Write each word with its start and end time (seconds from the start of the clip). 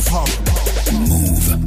hip-hop. 0.00 0.28
Move. 0.92 1.58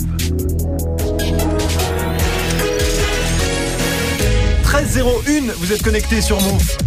13.01, 4.63 5.51
vous 5.57 5.71
êtes 5.71 5.83
connectés 5.83 6.21
sur 6.21 6.41
Move. 6.41 6.77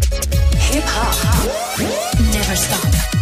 Hip 0.72 0.82
hop. 0.82 1.87
Never 2.32 2.56
stop. 2.56 3.15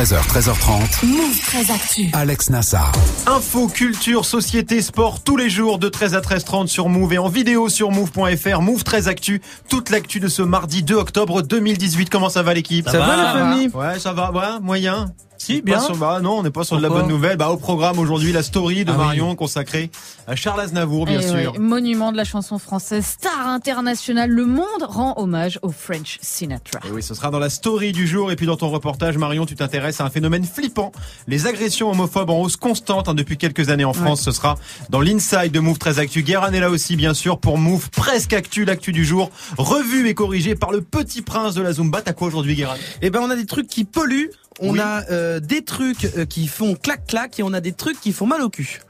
13h, 0.00 0.26
13h30. 0.28 1.04
Move 1.04 1.40
très 1.42 1.70
actu. 1.70 2.08
Alex 2.14 2.48
Nassar. 2.48 2.90
Info, 3.26 3.68
culture, 3.68 4.24
société, 4.24 4.80
sport, 4.80 5.22
tous 5.22 5.36
les 5.36 5.50
jours 5.50 5.78
de 5.78 5.90
13 5.90 6.14
à 6.14 6.20
13h30 6.20 6.68
sur 6.68 6.88
Move 6.88 7.12
et 7.12 7.18
en 7.18 7.28
vidéo 7.28 7.68
sur 7.68 7.90
move.fr. 7.90 8.62
Move 8.62 8.82
13 8.82 9.08
Actu, 9.08 9.42
toute 9.68 9.90
l'actu 9.90 10.18
de 10.18 10.28
ce 10.28 10.40
mardi 10.40 10.82
2 10.82 10.94
octobre 10.94 11.42
2018. 11.42 12.08
Comment 12.08 12.30
ça 12.30 12.42
va 12.42 12.54
l'équipe? 12.54 12.88
Ça 12.88 12.98
va, 12.98 13.14
la 13.14 13.32
famille? 13.32 13.68
Ouais, 13.74 13.98
ça 13.98 14.14
va, 14.14 14.32
ouais, 14.32 14.60
moyen. 14.62 15.12
Si, 15.56 15.62
Pas 15.62 15.66
bien. 15.66 15.80
sur- 15.80 15.96
bah 15.96 16.20
non, 16.22 16.38
on 16.38 16.42
n'est 16.42 16.50
pas 16.50 16.64
sur 16.64 16.76
de 16.76 16.82
la 16.82 16.88
bonne 16.88 17.08
nouvelle. 17.08 17.36
Bah 17.36 17.48
au 17.50 17.56
programme 17.56 17.98
aujourd'hui 17.98 18.32
la 18.32 18.42
story 18.42 18.84
de 18.84 18.90
Ah 18.90 18.94
oui. 18.98 18.98
Marion 19.04 19.34
consacrée 19.34 19.90
à 20.26 20.36
Charles 20.36 20.60
Aznavour, 20.60 21.06
bien 21.06 21.20
Eh 21.20 21.26
sûr. 21.26 21.52
ouais, 21.52 21.58
monument 21.58 22.12
de 22.12 22.16
la 22.16 22.24
chanson 22.24 22.58
française, 22.58 23.04
star 23.04 23.46
internationale, 23.48 24.30
le 24.30 24.46
monde 24.46 24.66
rend 24.82 25.14
hommage 25.16 25.58
au 25.62 25.70
French 25.70 26.18
Sinatra. 26.20 26.80
Et 26.86 26.90
oui, 26.92 27.02
ce 27.02 27.14
sera 27.14 27.30
dans 27.30 27.38
la 27.38 27.50
story 27.50 27.92
du 27.92 28.06
jour. 28.06 28.30
Et 28.32 28.36
puis 28.36 28.46
dans 28.46 28.56
ton 28.56 28.68
reportage, 28.68 29.16
Marion, 29.18 29.46
tu 29.46 29.54
t'intéresses 29.54 30.00
à 30.00 30.04
un 30.04 30.10
phénomène 30.10 30.44
flippant. 30.44 30.92
Les 31.26 31.46
agressions 31.46 31.90
homophobes 31.90 32.30
en 32.30 32.40
hausse 32.40 32.56
constante 32.56 33.08
hein, 33.08 33.14
depuis 33.14 33.36
quelques 33.36 33.68
années 33.70 33.84
en 33.84 33.92
France. 33.92 34.22
Ce 34.22 34.30
sera 34.32 34.56
dans 34.88 35.00
l'inside 35.00 35.52
de 35.52 35.60
Move 35.60 35.78
13 35.78 35.98
Actu. 35.98 36.22
Guérin 36.22 36.52
est 36.52 36.60
là 36.60 36.70
aussi, 36.70 36.96
bien 36.96 37.14
sûr, 37.14 37.38
pour 37.38 37.58
Move 37.58 37.90
presque 37.90 38.32
Actu, 38.32 38.64
l'actu 38.64 38.92
du 38.92 39.04
jour. 39.04 39.30
Revue 39.58 40.08
et 40.08 40.14
corrigée 40.14 40.54
par 40.54 40.70
le 40.70 40.80
petit 40.80 41.22
prince 41.22 41.54
de 41.54 41.62
la 41.62 41.72
Zumba. 41.72 42.02
T'as 42.02 42.12
quoi 42.12 42.28
aujourd'hui, 42.28 42.54
Guérin? 42.54 42.74
Eh 43.02 43.10
ben, 43.10 43.20
on 43.22 43.30
a 43.30 43.36
des 43.36 43.46
trucs 43.46 43.66
qui 43.68 43.84
polluent, 43.84 44.30
on 44.60 44.72
Oui. 44.72 44.80
a 44.80 45.04
euh, 45.10 45.40
des 45.40 45.62
trucs 45.64 46.04
euh, 46.16 46.24
qui 46.26 46.46
font 46.46 46.74
clac-clac 46.74 47.38
et 47.40 47.42
on 47.42 47.52
a 47.52 47.60
des 47.60 47.72
trucs 47.72 48.00
qui 48.00 48.12
font 48.12 48.26
mal 48.26 48.42
au 48.42 48.50
cul. 48.50 48.80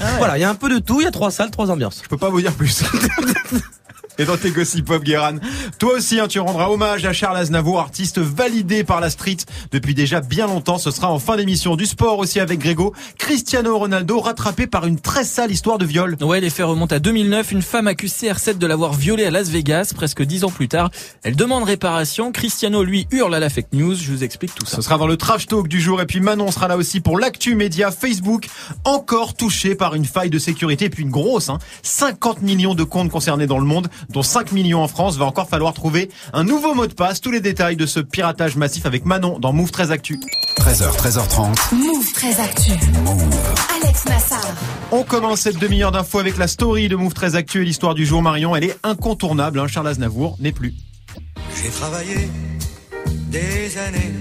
Ah 0.00 0.06
Voilà, 0.18 0.36
il 0.36 0.40
y 0.40 0.44
a 0.44 0.50
un 0.50 0.54
peu 0.56 0.68
de 0.68 0.78
tout, 0.80 1.00
il 1.00 1.04
y 1.04 1.06
a 1.06 1.10
trois 1.12 1.30
salles, 1.30 1.50
trois 1.50 1.70
ambiances. 1.70 2.00
Je 2.02 2.08
peux 2.08 2.16
pas 2.18 2.28
vous 2.28 2.40
dire 2.40 2.52
plus. 2.54 2.82
Et 4.16 4.24
dans 4.26 4.36
tes 4.36 4.52
gossip 4.52 4.86
pop, 4.86 5.02
Guéran. 5.02 5.38
Toi 5.80 5.94
aussi, 5.94 6.20
hein, 6.20 6.28
tu 6.28 6.38
rendras 6.38 6.68
hommage 6.68 7.04
à 7.04 7.12
Charles 7.12 7.36
Aznavour, 7.36 7.80
artiste 7.80 8.20
validé 8.20 8.84
par 8.84 9.00
la 9.00 9.10
street 9.10 9.38
depuis 9.72 9.92
déjà 9.92 10.20
bien 10.20 10.46
longtemps. 10.46 10.78
Ce 10.78 10.92
sera 10.92 11.10
en 11.10 11.18
fin 11.18 11.36
d'émission 11.36 11.74
du 11.74 11.84
sport 11.84 12.18
aussi 12.18 12.38
avec 12.38 12.60
Grégo. 12.60 12.94
Cristiano 13.18 13.76
Ronaldo 13.76 14.20
rattrapé 14.20 14.68
par 14.68 14.86
une 14.86 15.00
très 15.00 15.24
sale 15.24 15.50
histoire 15.50 15.78
de 15.78 15.84
viol. 15.84 16.16
Ouais, 16.20 16.40
les 16.40 16.50
faits 16.50 16.64
remontent 16.66 16.94
à 16.94 17.00
2009. 17.00 17.50
Une 17.50 17.62
femme 17.62 17.88
accuse 17.88 18.12
CR7 18.12 18.58
de 18.58 18.66
l'avoir 18.68 18.92
violée 18.92 19.24
à 19.24 19.32
Las 19.32 19.48
Vegas 19.48 19.92
presque 19.96 20.22
dix 20.22 20.44
ans 20.44 20.50
plus 20.50 20.68
tard. 20.68 20.92
Elle 21.24 21.34
demande 21.34 21.64
réparation. 21.64 22.30
Cristiano, 22.30 22.84
lui, 22.84 23.08
hurle 23.10 23.34
à 23.34 23.40
la 23.40 23.50
fake 23.50 23.72
news. 23.72 23.96
Je 23.96 24.12
vous 24.12 24.22
explique 24.22 24.54
tout 24.54 24.64
ça. 24.64 24.76
Ce 24.76 24.82
sera 24.82 24.96
dans 24.96 25.08
le 25.08 25.16
trash 25.16 25.48
talk 25.48 25.66
du 25.66 25.80
jour. 25.80 26.00
Et 26.00 26.06
puis 26.06 26.20
Manon 26.20 26.52
sera 26.52 26.68
là 26.68 26.76
aussi 26.76 27.00
pour 27.00 27.18
l'actu 27.18 27.56
média 27.56 27.90
Facebook, 27.90 28.46
encore 28.84 29.34
touché 29.34 29.74
par 29.74 29.96
une 29.96 30.04
faille 30.04 30.30
de 30.30 30.38
sécurité. 30.38 30.84
Et 30.84 30.90
puis 30.90 31.02
une 31.02 31.10
grosse, 31.10 31.48
hein, 31.48 31.58
50 31.82 32.42
millions 32.42 32.76
de 32.76 32.84
comptes 32.84 33.10
concernés 33.10 33.48
dans 33.48 33.58
le 33.58 33.66
monde, 33.66 33.88
dont 34.10 34.22
5 34.22 34.52
millions 34.52 34.82
en 34.82 34.88
France. 34.88 35.16
Va 35.16 35.24
encore 35.24 35.48
falloir 35.48 35.72
trouver 35.74 36.10
un 36.32 36.44
nouveau 36.44 36.74
mot 36.74 36.86
de 36.86 36.94
passe. 36.94 37.20
Tous 37.20 37.30
les 37.30 37.40
détails 37.40 37.76
de 37.76 37.86
ce 37.86 38.00
piratage 38.00 38.56
massif 38.56 38.86
avec 38.86 39.04
Manon 39.04 39.38
dans 39.38 39.52
Move 39.52 39.70
13 39.70 39.90
Actu. 39.90 40.20
13h, 40.58 40.96
13h30. 40.96 41.74
Move 41.74 42.12
très 42.12 42.40
actu. 42.40 42.72
Alex 43.82 44.04
Nassar. 44.06 44.40
On 44.92 45.02
commence 45.02 45.40
cette 45.40 45.58
demi-heure 45.58 45.92
d'infos 45.92 46.18
avec 46.18 46.38
la 46.38 46.48
story 46.48 46.88
de 46.88 46.96
Move 46.96 47.12
13 47.12 47.36
Actu 47.36 47.62
et 47.62 47.64
l'histoire 47.64 47.94
du 47.94 48.06
jour. 48.06 48.22
Marion, 48.22 48.56
elle 48.56 48.64
est 48.64 48.76
incontournable. 48.82 49.58
Hein. 49.58 49.66
Charles 49.66 49.88
Aznavour 49.88 50.36
n'est 50.40 50.52
plus. 50.52 50.74
J'ai 51.62 51.70
travaillé 51.70 52.28
des 53.28 53.78
années 53.78 54.14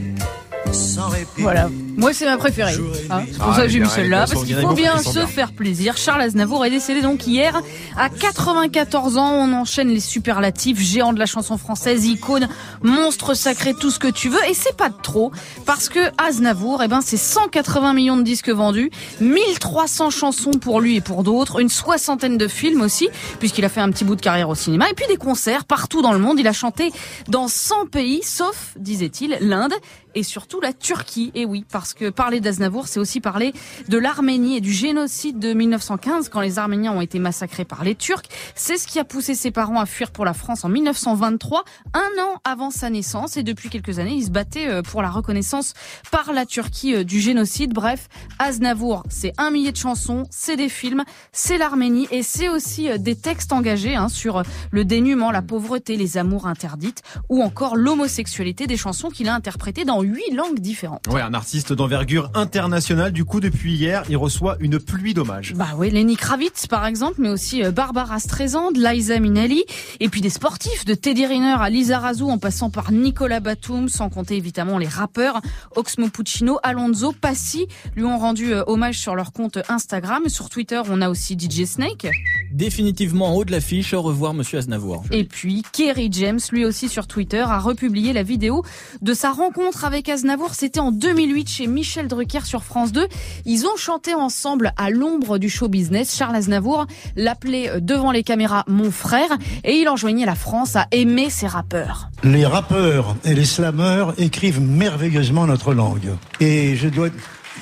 sans 0.72 1.09
répit. 1.09 1.42
Voilà. 1.42 1.70
Moi, 1.96 2.14
c'est 2.14 2.26
ma 2.26 2.38
préférée. 2.38 2.74
hein. 3.10 3.24
C'est 3.30 3.38
pour 3.38 3.50
Ah, 3.52 3.56
ça 3.56 3.62
que 3.64 3.70
j'ai 3.70 3.80
mais 3.80 3.86
mis 3.86 3.92
celle-là, 3.92 4.26
parce 4.30 4.44
qu'il 4.46 4.56
faut 4.56 4.74
bien 4.74 4.98
se 4.98 5.26
faire 5.26 5.52
plaisir. 5.54 5.96
Charles 5.98 6.22
Aznavour 6.22 6.66
est 6.66 6.70
décédé 6.70 7.02
donc 7.02 7.28
hier 7.28 7.59
à 7.98 8.09
94 8.09 9.18
ans. 9.18 9.31
On 9.34 9.54
enchaîne 9.54 9.90
les 9.90 10.00
superlatifs, 10.00 10.80
géant 10.80 11.14
de 11.14 11.20
la 11.20 11.26
chanson 11.26 11.58
française, 11.58 12.06
icône, 12.06 12.48
monstre 12.82 13.34
sacré, 13.36 13.74
tout 13.74 13.92
ce 13.92 14.00
que 14.00 14.08
tu 14.08 14.30
veux. 14.30 14.44
Et 14.50 14.53
c'est 14.53 14.76
pas 14.76 14.90
de 14.90 14.96
trop, 15.02 15.32
parce 15.66 15.90
que 15.90 16.00
Aznavour, 16.18 16.82
eh 16.84 16.88
ben, 16.88 17.02
c'est 17.02 17.18
180 17.18 17.94
millions 17.94 18.18
de 18.18 18.24
disques 18.24 18.50
vendus, 18.50 18.90
1300 19.22 20.09
chansons 20.09 20.52
pour 20.52 20.82
lui 20.82 20.96
et 20.96 21.02
pour 21.02 21.24
d'autres, 21.24 21.59
une 21.59 21.70
soixantaine 21.70 22.38
de 22.38 22.48
films 22.48 22.82
aussi, 22.82 23.09
puisqu'il 23.40 23.66
a 23.66 23.70
fait 23.70 23.82
un 23.82 23.90
petit 23.92 24.03
bout 24.03 24.16
de 24.16 24.22
carrière 24.22 24.50
au 24.50 24.56
cinéma, 24.56 24.90
et 24.90 24.94
puis 24.94 25.06
des 25.08 25.18
concerts 25.18 25.66
partout 25.66 26.02
dans 26.02 26.14
le 26.14 26.20
monde. 26.20 26.40
Il 26.40 26.48
a 26.48 26.53
chanté 26.53 26.92
dans 27.28 27.48
100 27.48 27.88
pays, 27.92 28.22
sauf, 28.24 28.74
disait-il, 28.80 29.38
l'Inde 29.42 29.74
et 30.16 30.22
surtout 30.24 30.62
la 30.62 30.74
Turquie. 30.74 31.32
Et 31.34 31.44
oui, 31.46 31.66
parce 31.72 31.83
que 31.92 32.10
parler 32.10 32.40
d'Aznavour, 32.40 32.88
c'est 32.88 33.02
aussi 33.02 33.20
parler 33.20 33.54
de 33.90 33.98
l'Arménie 33.98 34.56
et 34.56 34.62
du 34.62 34.72
génocide 34.72 35.40
de 35.40 35.52
1915, 35.52 36.30
quand 36.30 36.40
les 36.40 36.58
Arméniens 36.60 36.94
ont 36.94 37.02
été 37.02 37.20
massacrés 37.20 37.66
par 37.66 37.84
les 37.84 37.96
Turcs. 37.96 38.24
C'est 38.56 38.78
ce 38.78 38.88
qui 38.88 39.00
a 39.00 39.04
poussé 39.04 39.36
ses 39.36 39.52
parents 39.52 39.82
à 39.82 39.86
fuir 39.86 40.12
pour 40.12 40.24
la 40.24 40.34
France 40.34 40.64
en 40.64 40.70
1923, 40.70 41.66
un 41.94 42.22
an 42.22 42.40
avant 42.46 42.72
sa 42.72 42.90
naissance. 42.90 43.36
Et 43.36 43.44
depuis 43.44 43.70
quelques 43.70 44.00
années, 44.00 44.16
il 44.16 44.24
se 44.24 44.32
battait 44.32 44.70
euh, 44.70 44.82
pour 44.82 45.02
la 45.02 45.10
reconnaissance 45.10 45.74
par 46.12 46.32
la 46.32 46.46
Turquie 46.46 46.96
euh, 46.96 47.04
du 47.04 47.20
génocide. 47.20 47.74
Bref, 47.74 48.08
Aznavour, 48.40 49.04
c'est 49.10 49.34
un 49.38 49.52
millier 49.52 49.72
de 49.72 49.78
chansons, 49.78 50.24
c'est 50.30 50.56
des 50.56 50.70
films, 50.70 51.04
c'est 51.32 51.58
l'Arménie 51.58 52.08
et 52.12 52.24
c'est 52.24 52.48
aussi 52.48 52.90
euh, 52.90 52.98
des 52.98 53.16
textes 53.16 53.52
engagés 53.52 53.96
hein, 53.96 54.08
sur 54.08 54.44
le 54.72 54.86
dénuement, 54.86 55.32
la 55.32 55.42
pauvreté, 55.42 55.98
les 55.98 56.18
amours 56.18 56.48
interdites 56.48 57.02
ou 57.30 57.42
encore 57.42 57.76
l'homosexualité, 57.76 58.68
des 58.68 58.78
chansons 58.78 59.10
qu'il 59.10 59.28
a 59.28 59.36
interprétées 59.36 59.86
dans 59.86 60.02
huit 60.02 60.32
langues 60.32 60.60
différentes. 60.60 61.08
Ouais, 61.08 61.22
un 61.22 61.34
artiste 61.34 61.72
d'envergure 61.75 62.29
internationale. 62.34 63.11
Du 63.11 63.25
coup, 63.25 63.39
depuis 63.39 63.73
hier, 63.73 64.03
il 64.09 64.17
reçoit 64.17 64.57
une 64.59 64.79
pluie 64.79 65.13
d'hommages. 65.13 65.53
Bah 65.56 65.69
oui, 65.78 65.89
Lenny 65.89 66.16
Kravitz 66.16 66.67
par 66.67 66.85
exemple, 66.85 67.16
mais 67.19 67.29
aussi 67.29 67.63
euh, 67.63 67.72
Barbara 67.72 68.19
Streisand, 68.19 68.72
Liza 68.75 69.19
Minnelli, 69.19 69.63
et 70.00 70.09
puis 70.09 70.22
des 70.22 70.29
sportifs 70.29 70.85
de 70.85 70.94
Teddy 70.94 71.25
Riner 71.25 71.56
à 71.59 71.69
Lisa 71.69 72.00
Razou 72.00 72.29
en 72.29 72.38
passant 72.38 72.69
par 72.69 72.91
Nicolas 72.91 73.39
Batum, 73.39 73.89
sans 73.89 74.09
compter 74.09 74.35
évidemment 74.38 74.78
les 74.78 74.88
rappeurs 74.88 75.41
Oxmo 75.75 76.09
Puccino, 76.09 76.59
Alonso, 76.63 77.11
Passy 77.11 77.67
lui 77.95 78.03
ont 78.03 78.17
rendu 78.17 78.53
euh, 78.53 78.63
hommage 78.67 79.00
sur 79.00 79.16
leur 79.16 79.34
compte 79.34 79.59
Instagram. 79.69 80.29
Sur 80.29 80.50
Twitter, 80.50 80.81
on 80.90 81.01
a 81.01 81.09
aussi 81.09 81.38
DJ 81.38 81.66
Snake. 81.66 82.07
Définitivement 82.51 83.29
en 83.29 83.35
haut 83.35 83.45
de 83.45 83.51
l'affiche. 83.51 83.94
Au 83.94 84.01
revoir, 84.01 84.34
monsieur 84.34 84.59
Aznavour. 84.59 85.03
Et 85.11 85.23
puis 85.23 85.63
Kerry 85.72 86.09
James, 86.11 86.40
lui 86.51 86.66
aussi 86.66 86.90
sur 86.90 87.07
Twitter, 87.07 87.41
a 87.47 87.59
republié 87.59 88.13
la 88.13 88.23
vidéo 88.23 88.63
de 89.01 89.13
sa 89.13 89.31
rencontre 89.31 89.85
avec 89.85 90.09
Aznavour. 90.09 90.53
C'était 90.53 90.79
en 90.79 90.91
2008 90.91 91.50
chez 91.50 91.62
Michel 91.68 92.07
Drucker 92.07 92.46
sur 92.46 92.63
France 92.63 92.91
2. 92.91 93.07
Ils 93.46 93.66
ont 93.66 93.75
chanté 93.78 94.13
ensemble 94.13 94.72
à 94.78 94.90
l'ombre 94.90 95.38
du 95.38 95.50
show 95.50 95.68
business. 95.68 96.16
Charles 96.16 96.35
Aznavour 96.35 96.88
l'appelait 97.16 97.69
euh, 97.69 97.79
devant 97.79 98.12
les 98.12 98.24
caméras 98.24 98.63
mon 98.68 98.91
frère 98.91 99.38
et 99.63 99.73
il 99.73 99.90
enjoignait 99.90 100.25
la 100.25 100.35
France 100.35 100.75
à 100.75 100.88
aimer 100.91 101.29
ses 101.29 101.47
rappeurs. 101.47 102.09
Les 102.23 102.46
rappeurs 102.46 103.16
et 103.23 103.34
les 103.34 103.46
slameurs 103.46 104.13
écrivent 104.18 104.62
merveilleusement 104.62 105.46
notre 105.46 105.73
langue. 105.73 106.16
Et 106.40 106.75
je 106.75 106.88
dois... 106.88 107.09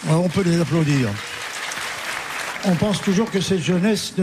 On 0.09 0.29
peut 0.29 0.43
les 0.43 0.59
applaudir. 0.59 1.09
On 2.65 2.75
pense 2.75 3.01
toujours 3.01 3.29
que 3.31 3.41
cette 3.41 3.61
jeunesse 3.63 4.13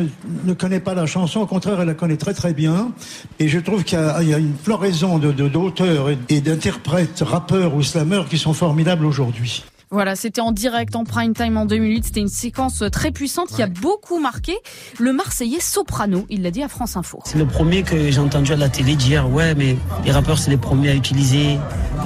ne, 0.45 0.53
connaît 0.55 0.79
pas 0.81 0.95
la 0.95 1.07
chanson, 1.07 1.41
au 1.41 1.47
contraire, 1.47 1.81
elle 1.81 1.89
la 1.89 1.95
connaît 1.95 2.17
très 2.17 2.35
très 2.35 2.55
bien. 2.55 2.93
Et 3.41 3.49
je 3.49 3.59
trouve 3.59 3.83
qu'il 3.83 3.99
y, 3.99 4.35
a- 4.35 4.39
une 4.39 4.55
floraison 4.63 5.19
de- 5.19 5.33
de- 5.33 5.49
d'auteurs 5.49 6.09
et, 6.29 6.41
d'interprètes, 6.41 7.23
rappeurs 7.27 7.75
ou 7.75 7.83
slameurs 7.83 8.29
qui 8.29 8.39
sont 8.39 8.53
formidables 8.55 9.05
aujourd'hui. 9.07 9.65
Voilà, 9.91 10.17
c'était 10.17 10.43
en 10.43 10.53
direct 10.53 10.95
en 10.97 11.05
prime 11.05 11.33
time 11.33 11.57
en 11.57 11.65
2008. 11.65 12.05
C'était 12.05 12.21
une 12.21 12.29
séquence 12.29 12.85
très 12.93 13.11
puissante 13.11 13.49
qui 13.49 13.63
a 13.63 13.67
beaucoup 13.67 14.21
marqué 14.21 14.55
le 14.99 15.15
Marseillais 15.15 15.61
Soprano. 15.61 16.27
Il 16.29 16.43
l'a 16.43 16.51
dit 16.51 16.63
à 16.63 16.69
France 16.69 16.97
Info. 16.97 17.21
C'est 17.25 17.39
le 17.39 17.47
premier 17.47 17.83
que 17.83 18.11
j'ai 18.11 18.21
entendu 18.21 18.53
à 18.53 18.57
la 18.57 18.69
télé 18.69 18.97
dire 18.97 19.31
ouais 19.31 19.55
mais 19.55 19.77
les 20.05 20.13
rappeurs 20.13 20.39
c'est 20.39 20.51
les 20.51 20.59
premiers 20.59 20.91
à 20.91 20.95
utiliser 20.95 21.59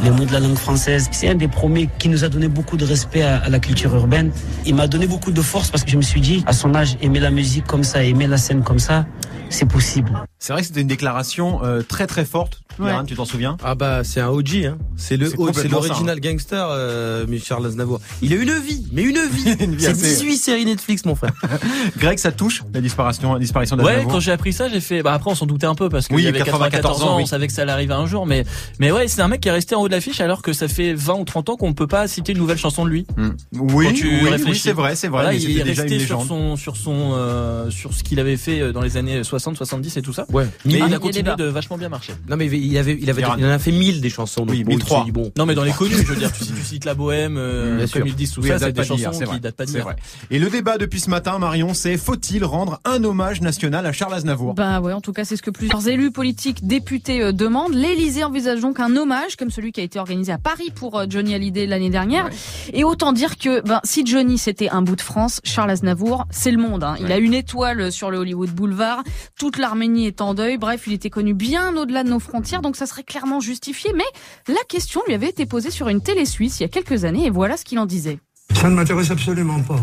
les 0.04 0.10
mots 0.10 0.24
de 0.24 0.32
la 0.32 0.38
langue 0.38 0.56
française. 0.56 1.08
C'est 1.10 1.28
un 1.28 1.34
des 1.34 1.48
premiers 1.48 1.88
qui 1.98 2.08
nous 2.08 2.22
a 2.22 2.28
donné 2.28 2.46
beaucoup 2.46 2.76
de 2.76 2.84
respect 2.84 3.22
à, 3.22 3.38
à 3.38 3.48
la 3.48 3.58
culture 3.58 3.92
urbaine. 3.94 4.30
Il 4.64 4.76
m'a 4.76 4.86
donné 4.86 5.08
beaucoup 5.08 5.32
de 5.32 5.42
force 5.42 5.70
parce 5.70 5.82
que 5.82 5.90
je 5.90 5.96
me 5.96 6.02
suis 6.02 6.20
dit 6.20 6.44
à 6.46 6.52
son 6.52 6.74
âge 6.76 6.96
aimer 7.00 7.20
la 7.20 7.30
musique 7.32 7.66
comme 7.66 7.84
ça, 7.84 8.04
aimer 8.04 8.28
la 8.28 8.38
scène 8.38 8.62
comme 8.62 8.78
ça, 8.78 9.06
c'est 9.50 9.66
possible. 9.66 10.24
C'est 10.38 10.52
vrai 10.52 10.62
que 10.62 10.68
c'était 10.68 10.80
une 10.80 10.88
déclaration 10.88 11.62
euh, 11.62 11.82
très 11.82 12.06
très 12.06 12.24
forte. 12.24 12.61
Ouais. 12.78 12.92
Tu 13.06 13.14
t'en 13.14 13.24
souviens? 13.24 13.56
Ah 13.64 13.74
bah 13.74 14.02
c'est 14.04 14.20
un 14.20 14.28
OG, 14.28 14.64
hein. 14.66 14.78
c'est 14.96 15.16
le 15.16 15.26
C'est 15.30 15.36
complètement 15.36 15.80
l'original 15.80 16.20
gangster, 16.20 16.66
euh, 16.70 17.26
Charles 17.42 17.66
Aznavour. 17.66 18.00
Il 18.22 18.32
a 18.32 18.36
une 18.36 18.52
vie, 18.58 18.86
mais 18.92 19.02
une 19.02 19.18
vie. 19.26 19.54
Vie 19.66 19.76
c'est 19.78 19.88
assez- 19.88 20.08
18 20.16 20.36
séries 20.36 20.64
Netflix, 20.64 21.04
mon 21.04 21.14
frère. 21.14 21.32
Greg, 21.98 22.18
ça 22.18 22.32
touche 22.32 22.62
la 22.72 22.80
disparition, 22.80 23.32
la 23.34 23.38
disparition 23.38 23.76
Ouais, 23.76 23.84
d'Aznavour? 23.84 24.12
quand 24.12 24.20
j'ai 24.20 24.32
appris 24.32 24.52
ça, 24.52 24.68
j'ai 24.68 24.80
fait. 24.80 25.02
Bah 25.02 25.12
après, 25.14 25.30
on 25.30 25.34
s'en 25.34 25.46
doutait 25.46 25.66
un 25.66 25.74
peu 25.74 25.88
parce 25.88 26.06
qu'il 26.06 26.16
Oui, 26.16 26.22
y 26.22 26.28
avait 26.28 26.38
94 26.38 26.70
94 26.82 27.02
ans, 27.12 27.16
oui. 27.16 27.22
on 27.24 27.26
savait 27.26 27.46
que 27.46 27.52
ça 27.52 27.62
allait 27.62 27.72
arriver 27.72 27.94
un 27.94 28.06
jour. 28.06 28.26
Mais 28.26 28.44
mais 28.78 28.90
ouais, 28.92 29.08
c'est 29.08 29.22
un 29.22 29.28
mec 29.28 29.40
qui 29.40 29.48
est 29.48 29.52
resté 29.52 29.74
en 29.74 29.82
haut 29.82 29.88
de 29.88 29.92
l'affiche 29.92 30.20
alors 30.20 30.42
que 30.42 30.52
ça 30.52 30.68
fait 30.68 30.94
20 30.94 31.14
ou 31.14 31.24
30 31.24 31.48
ans 31.50 31.56
qu'on 31.56 31.68
ne 31.68 31.74
peut 31.74 31.86
pas 31.86 32.06
citer 32.08 32.32
une 32.32 32.38
nouvelle 32.38 32.58
chanson 32.58 32.84
de 32.84 32.90
lui. 32.90 33.06
Hmm. 33.16 33.30
Oui, 33.52 33.86
Quand 33.86 33.94
tu 33.94 34.08
oui, 34.46 34.56
c'est 34.58 34.72
vrai, 34.72 34.94
c'est 34.96 35.08
vrai. 35.08 35.22
Voilà, 35.24 35.30
mais 35.36 35.42
il 35.42 35.50
est 35.50 35.52
c'était 35.54 35.64
déjà 35.64 35.82
une 35.84 35.88
resté 35.90 36.06
sur 36.06 36.18
légende. 36.18 36.28
son 36.28 36.56
sur 36.56 36.76
son 36.76 37.12
euh, 37.14 37.70
sur 37.70 37.92
ce 37.92 38.02
qu'il 38.02 38.18
avait 38.20 38.36
fait 38.36 38.72
dans 38.72 38.80
les 38.80 38.96
années 38.96 39.22
60, 39.24 39.56
70 39.56 39.96
et 39.96 40.02
tout 40.02 40.12
ça. 40.12 40.26
Ouais. 40.32 40.46
Mais 40.64 40.74
il 40.74 40.84
il 40.86 40.94
a 40.94 40.98
continué 40.98 41.34
de 41.36 41.44
vachement 41.44 41.76
bien 41.78 41.88
marcher. 41.88 42.12
Non 42.28 42.36
mais 42.36 42.46
il 42.66 42.78
avait, 42.78 42.96
il 43.00 43.08
avait, 43.10 43.22
il 43.38 43.44
en 43.46 43.50
a 43.50 43.58
fait 43.58 43.72
1000 43.72 44.00
des 44.00 44.10
chansons. 44.10 44.42
donc 44.46 44.50
Oui, 44.50 44.64
bon, 44.64 44.70
1003. 44.72 44.96
il 44.96 45.00
s'est 45.00 45.04
dit, 45.06 45.12
bon. 45.12 45.32
Non 45.36 45.46
mais 45.46 45.54
dans 45.54 45.64
les 45.64 45.72
connus, 45.72 45.94
je 45.96 46.02
veux 46.04 46.16
dire, 46.16 46.32
tu, 46.32 46.44
tu 46.44 46.62
cites 46.62 46.84
la 46.84 46.94
bohème, 46.94 47.36
euh, 47.38 47.86
comme 47.92 48.06
ils 48.06 48.14
disent 48.14 48.32
tout 48.32 48.40
Oui, 48.42 48.48
ça, 48.48 48.58
c'est 48.58 48.72
pas 48.72 48.82
des 48.82 48.88
chansons 48.88 49.12
c'est 49.12 49.18
qui 49.24 49.24
vrai. 49.30 49.40
datent 49.40 49.56
pas 49.56 49.64
d'hier. 49.66 49.86
Et 50.30 50.38
le 50.38 50.48
débat 50.50 50.78
depuis 50.78 51.00
ce 51.00 51.10
matin, 51.10 51.38
Marion, 51.38 51.74
c'est 51.74 51.96
faut-il 51.96 52.44
rendre 52.44 52.80
un 52.84 53.02
hommage 53.04 53.40
national 53.40 53.86
à 53.86 53.92
Charles 53.92 54.14
Aznavour? 54.14 54.54
Bah 54.54 54.80
ouais, 54.80 54.92
en 54.92 55.00
tout 55.00 55.12
cas, 55.12 55.24
c'est 55.24 55.36
ce 55.36 55.42
que 55.42 55.50
plusieurs 55.50 55.86
élus 55.88 56.10
politiques, 56.10 56.66
députés 56.66 57.22
euh, 57.22 57.32
demandent. 57.32 57.74
L'Élysée 57.74 58.24
envisage 58.24 58.60
donc 58.60 58.80
un 58.80 58.94
hommage, 58.96 59.36
comme 59.36 59.50
celui 59.50 59.72
qui 59.72 59.80
a 59.80 59.84
été 59.84 59.98
organisé 59.98 60.32
à 60.32 60.38
Paris 60.38 60.70
pour 60.74 60.98
euh, 60.98 61.06
Johnny 61.08 61.34
Hallyday 61.34 61.66
l'année 61.66 61.90
dernière. 61.90 62.28
Et 62.72 62.84
autant 62.84 63.12
dire 63.12 63.36
que 63.38 63.60
ben, 63.66 63.80
si 63.84 64.04
Johnny 64.06 64.38
c'était 64.38 64.68
un 64.68 64.82
bout 64.82 64.96
de 64.96 65.00
France, 65.00 65.40
Charles 65.44 65.70
Aznavour, 65.70 66.26
c'est 66.30 66.50
le 66.50 66.58
monde. 66.58 66.84
hein. 66.84 66.96
Il 67.00 67.10
a 67.12 67.18
une 67.18 67.34
étoile 67.34 67.90
sur 67.92 68.10
le 68.10 68.18
Hollywood 68.18 68.50
Boulevard. 68.50 69.02
Toute 69.38 69.58
l'Arménie 69.58 70.06
est 70.06 70.20
en 70.20 70.34
deuil. 70.34 70.58
Bref, 70.58 70.82
il 70.86 70.92
était 70.92 71.10
connu 71.10 71.34
bien 71.34 71.76
au-delà 71.76 72.04
de 72.04 72.10
nos 72.10 72.18
frontières, 72.18 72.51
donc 72.60 72.76
ça 72.76 72.86
serait 72.86 73.04
clairement 73.04 73.40
justifié. 73.40 73.92
Mais 73.96 74.04
la 74.48 74.60
question 74.68 75.00
lui 75.06 75.14
avait 75.14 75.28
été 75.30 75.46
posée 75.46 75.70
sur 75.70 75.88
une 75.88 76.02
télé 76.02 76.26
suisse 76.26 76.60
il 76.60 76.64
y 76.64 76.66
a 76.66 76.68
quelques 76.68 77.04
années, 77.04 77.26
et 77.26 77.30
voilà 77.30 77.56
ce 77.56 77.64
qu'il 77.64 77.78
en 77.78 77.86
disait. 77.86 78.18
Ça 78.54 78.68
ne 78.68 78.74
m'intéresse 78.74 79.10
absolument 79.10 79.60
pas. 79.60 79.80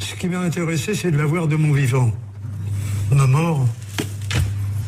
Ce 0.00 0.14
qui 0.16 0.28
m'a 0.28 0.40
intéressé, 0.40 0.94
c'est 0.94 1.10
de 1.10 1.16
l'avoir 1.18 1.46
de 1.46 1.56
mon 1.56 1.72
vivant. 1.72 2.10
Ma 3.12 3.26
mort, 3.26 3.64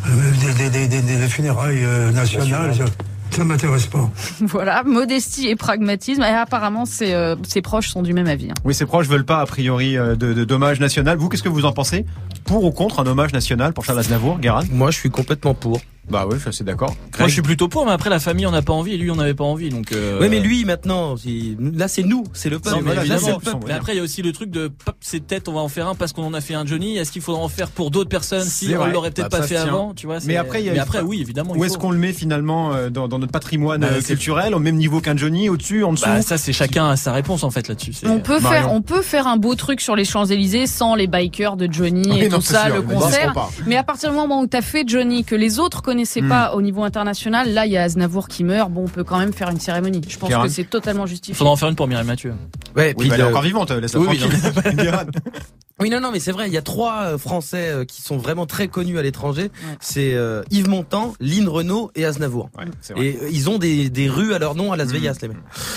euh, 0.06 0.30
des, 0.56 0.68
des- 0.70 0.88
des- 0.88 1.02
des- 1.02 1.16
des 1.18 1.28
funérailles 1.28 1.84
euh, 1.84 2.10
nationales, 2.12 2.74
ça, 2.74 2.84
ça 3.30 3.44
m'intéresse 3.44 3.86
pas. 3.86 4.10
Voilà, 4.40 4.82
modestie 4.84 5.48
et 5.48 5.56
pragmatisme. 5.56 6.22
Et 6.22 6.26
apparemment, 6.26 6.84
ses, 6.86 7.12
euh, 7.14 7.36
ses 7.46 7.62
proches 7.62 7.88
sont 7.90 8.02
du 8.02 8.12
même 8.14 8.26
avis. 8.26 8.50
hein. 8.50 8.54
Oui, 8.64 8.74
ses 8.74 8.86
proches 8.86 9.06
veulent 9.08 9.24
pas, 9.26 9.40
a 9.40 9.46
priori, 9.46 9.94
de, 9.94 10.14
de 10.14 10.44
d'hommage 10.44 10.80
national. 10.80 11.18
Vous, 11.18 11.28
qu'est-ce 11.28 11.42
que 11.42 11.48
vous 11.48 11.64
en 11.64 11.72
pensez? 11.72 12.04
Pour 12.44 12.64
ou 12.64 12.70
contre 12.72 13.00
un 13.00 13.06
hommage 13.06 13.32
national 13.32 13.72
pour 13.72 13.84
Charles 13.84 13.98
Aznavour, 14.00 14.38
Guérin 14.38 14.62
Moi, 14.70 14.90
je 14.90 14.98
suis 14.98 15.10
complètement 15.10 15.54
pour. 15.54 15.80
Bah 16.10 16.24
oui, 16.26 16.34
je 16.36 16.40
suis 16.40 16.48
assez 16.48 16.64
d'accord. 16.64 16.94
Moi 17.18 17.28
je 17.28 17.32
suis 17.32 17.42
plutôt 17.42 17.68
pour, 17.68 17.84
mais 17.86 17.92
après 17.92 18.10
la 18.10 18.20
famille 18.20 18.46
on 18.46 18.50
n'a 18.52 18.62
pas 18.62 18.72
envie 18.72 18.94
et 18.94 18.96
lui 18.96 19.10
on 19.10 19.16
n'avait 19.16 19.34
pas 19.34 19.44
envie, 19.44 19.68
donc. 19.68 19.92
Euh... 19.92 20.18
Oui, 20.20 20.28
mais 20.28 20.40
lui, 20.40 20.64
maintenant, 20.64 21.14
là, 21.58 21.88
c'est 21.88 22.02
nous, 22.02 22.24
c'est 22.32 22.48
le 22.50 22.58
peuple. 22.58 22.76
Non, 22.76 22.82
mais 22.84 22.94
là, 22.94 23.18
c'est 23.18 23.32
le 23.32 23.38
peuple, 23.38 23.64
Mais 23.66 23.72
après, 23.72 23.92
il 23.94 23.96
y 23.96 24.00
a 24.00 24.02
aussi 24.02 24.22
le 24.22 24.32
truc 24.32 24.50
de, 24.50 24.68
pop, 24.68 24.94
c'est 25.00 25.20
peut-être, 25.20 25.48
on 25.48 25.52
va 25.54 25.60
en 25.60 25.68
faire 25.68 25.88
un 25.88 25.94
parce 25.94 26.12
qu'on 26.12 26.24
en 26.24 26.34
a 26.34 26.40
fait 26.40 26.54
un 26.54 26.66
Johnny. 26.66 26.96
Est-ce 26.96 27.12
qu'il 27.12 27.22
faudra 27.22 27.40
en 27.42 27.48
faire 27.48 27.68
pour 27.70 27.90
d'autres 27.90 28.08
personnes 28.08 28.44
si 28.44 28.74
on 28.78 28.86
l'aurait 28.86 29.10
peut-être 29.10 29.30
Bah, 29.30 29.38
pas 29.40 29.46
fait 29.46 29.56
avant, 29.56 29.94
tu 29.94 30.06
vois 30.06 30.18
Mais 30.26 30.36
après, 30.36 30.62
il 30.62 30.66
y 30.66 30.70
a- 30.70 30.72
mais 30.72 30.78
après, 30.78 31.00
oui, 31.00 31.20
évidemment. 31.20 31.54
Où 31.56 31.64
est-ce 31.64 31.78
qu'on 31.78 31.90
le 31.90 31.98
met 31.98 32.12
finalement 32.12 32.72
euh, 32.72 32.90
dans, 32.90 33.08
dans 33.08 33.18
notre 33.18 33.32
patrimoine 33.32 33.80
Bah, 33.80 33.88
euh, 33.92 34.00
culturel, 34.00 34.54
au 34.54 34.58
même 34.58 34.76
niveau 34.76 35.00
qu'un 35.00 35.16
Johnny, 35.16 35.48
au-dessus, 35.48 35.84
en 35.84 35.92
dessous? 35.92 36.06
Bah, 36.06 36.22
ça, 36.22 36.38
c'est 36.38 36.52
chacun 36.52 36.90
a 36.90 36.96
sa 36.96 37.12
réponse 37.12 37.44
en 37.44 37.50
fait 37.50 37.68
là-dessus. 37.68 37.92
On 38.04 38.20
peut 38.20 38.40
Marion. 38.40 38.50
faire, 38.50 38.72
on 38.72 38.82
peut 38.82 39.02
faire 39.02 39.26
un 39.26 39.36
beau 39.36 39.54
truc 39.54 39.80
sur 39.80 39.96
les 39.96 40.04
Champs-Élysées 40.04 40.66
sans 40.66 40.94
les 40.94 41.06
bikers 41.06 41.56
de 41.56 41.68
Johnny 41.70 42.22
et 42.22 42.28
tout 42.28 42.40
ça, 42.40 42.68
le 42.68 42.82
concert. 42.82 43.34
Mais 43.66 43.76
à 43.76 43.82
partir 43.82 44.10
du 44.10 44.16
moment 44.16 44.40
où 44.40 44.46
t'as 44.46 44.62
fait 44.62 44.84
Johnny 44.86 45.24
que 45.24 45.34
les 45.34 45.58
autres 45.58 45.82
connaissaient 45.96 46.20
Hmm. 46.20 46.28
pas 46.28 46.54
au 46.54 46.60
niveau 46.60 46.82
international, 46.84 47.54
là 47.54 47.64
il 47.64 47.72
y 47.72 47.76
a 47.78 47.82
Aznavour 47.82 48.28
qui 48.28 48.44
meurt. 48.44 48.70
Bon, 48.70 48.84
on 48.84 48.88
peut 48.88 49.02
quand 49.02 49.19
même 49.19 49.32
faire 49.32 49.48
une 49.48 49.58
cérémonie. 49.60 50.02
Je 50.06 50.19
pense 50.19 50.31
que 50.31 50.48
c'est 50.48 50.64
totalement 50.69 51.06
Il 51.06 51.08
justifié. 51.08 51.34
faudra 51.34 51.52
en 51.54 51.56
faire 51.56 51.69
une 51.70 51.75
pour 51.75 51.88
Mireille 51.88 52.04
Mathieu. 52.06 52.34
Ouais, 52.76 52.88
Oui, 52.88 52.94
puis 52.98 53.08
bah, 53.08 53.14
elle 53.14 53.20
est 53.22 53.25
le- 53.25 53.31
encore 53.31 53.43
vivante, 53.43 53.70
laisse-la 53.70 54.00
Oui, 54.00 54.06
oui, 54.10 54.19
tranquille. 54.19 54.76
Guérin. 54.76 55.04
Oui, 55.78 55.90
non, 55.90 56.00
non, 56.00 56.11
mais 56.11 56.20
c'est 56.20 56.32
vrai, 56.32 56.46
il 56.49 56.55
y 56.55 56.56
a 56.56 56.62
trois 56.62 57.02
euh, 57.02 57.19
Français 57.19 57.69
euh, 57.69 57.84
qui 57.84 58.00
sont 58.00 58.17
vraiment 58.17 58.46
très 58.46 58.67
connus 58.67 58.99
à 58.99 59.02
l'étranger. 59.02 59.43
Ouais. 59.43 59.76
C'est 59.78 60.14
euh, 60.14 60.43
Yves 60.50 60.70
Montand, 60.70 61.12
Lynn 61.20 61.46
Renault 61.50 61.90
et 61.94 62.06
Aznavour. 62.06 62.49
Ouais, 62.56 62.64
c'est 62.81 62.94
vrai. 62.94 63.05
Et 63.08 63.19
euh, 63.23 63.28
ils 63.31 63.50
ont 63.50 63.58
des, 63.58 63.90
des 63.90 64.08
rues 64.08 64.32
à 64.32 64.38
leur 64.38 64.55
nom 64.55 64.73
à 64.73 64.78
Las 64.78 64.88
Vegas, 64.90 65.19
les 65.20 65.28
mecs. 65.28 65.37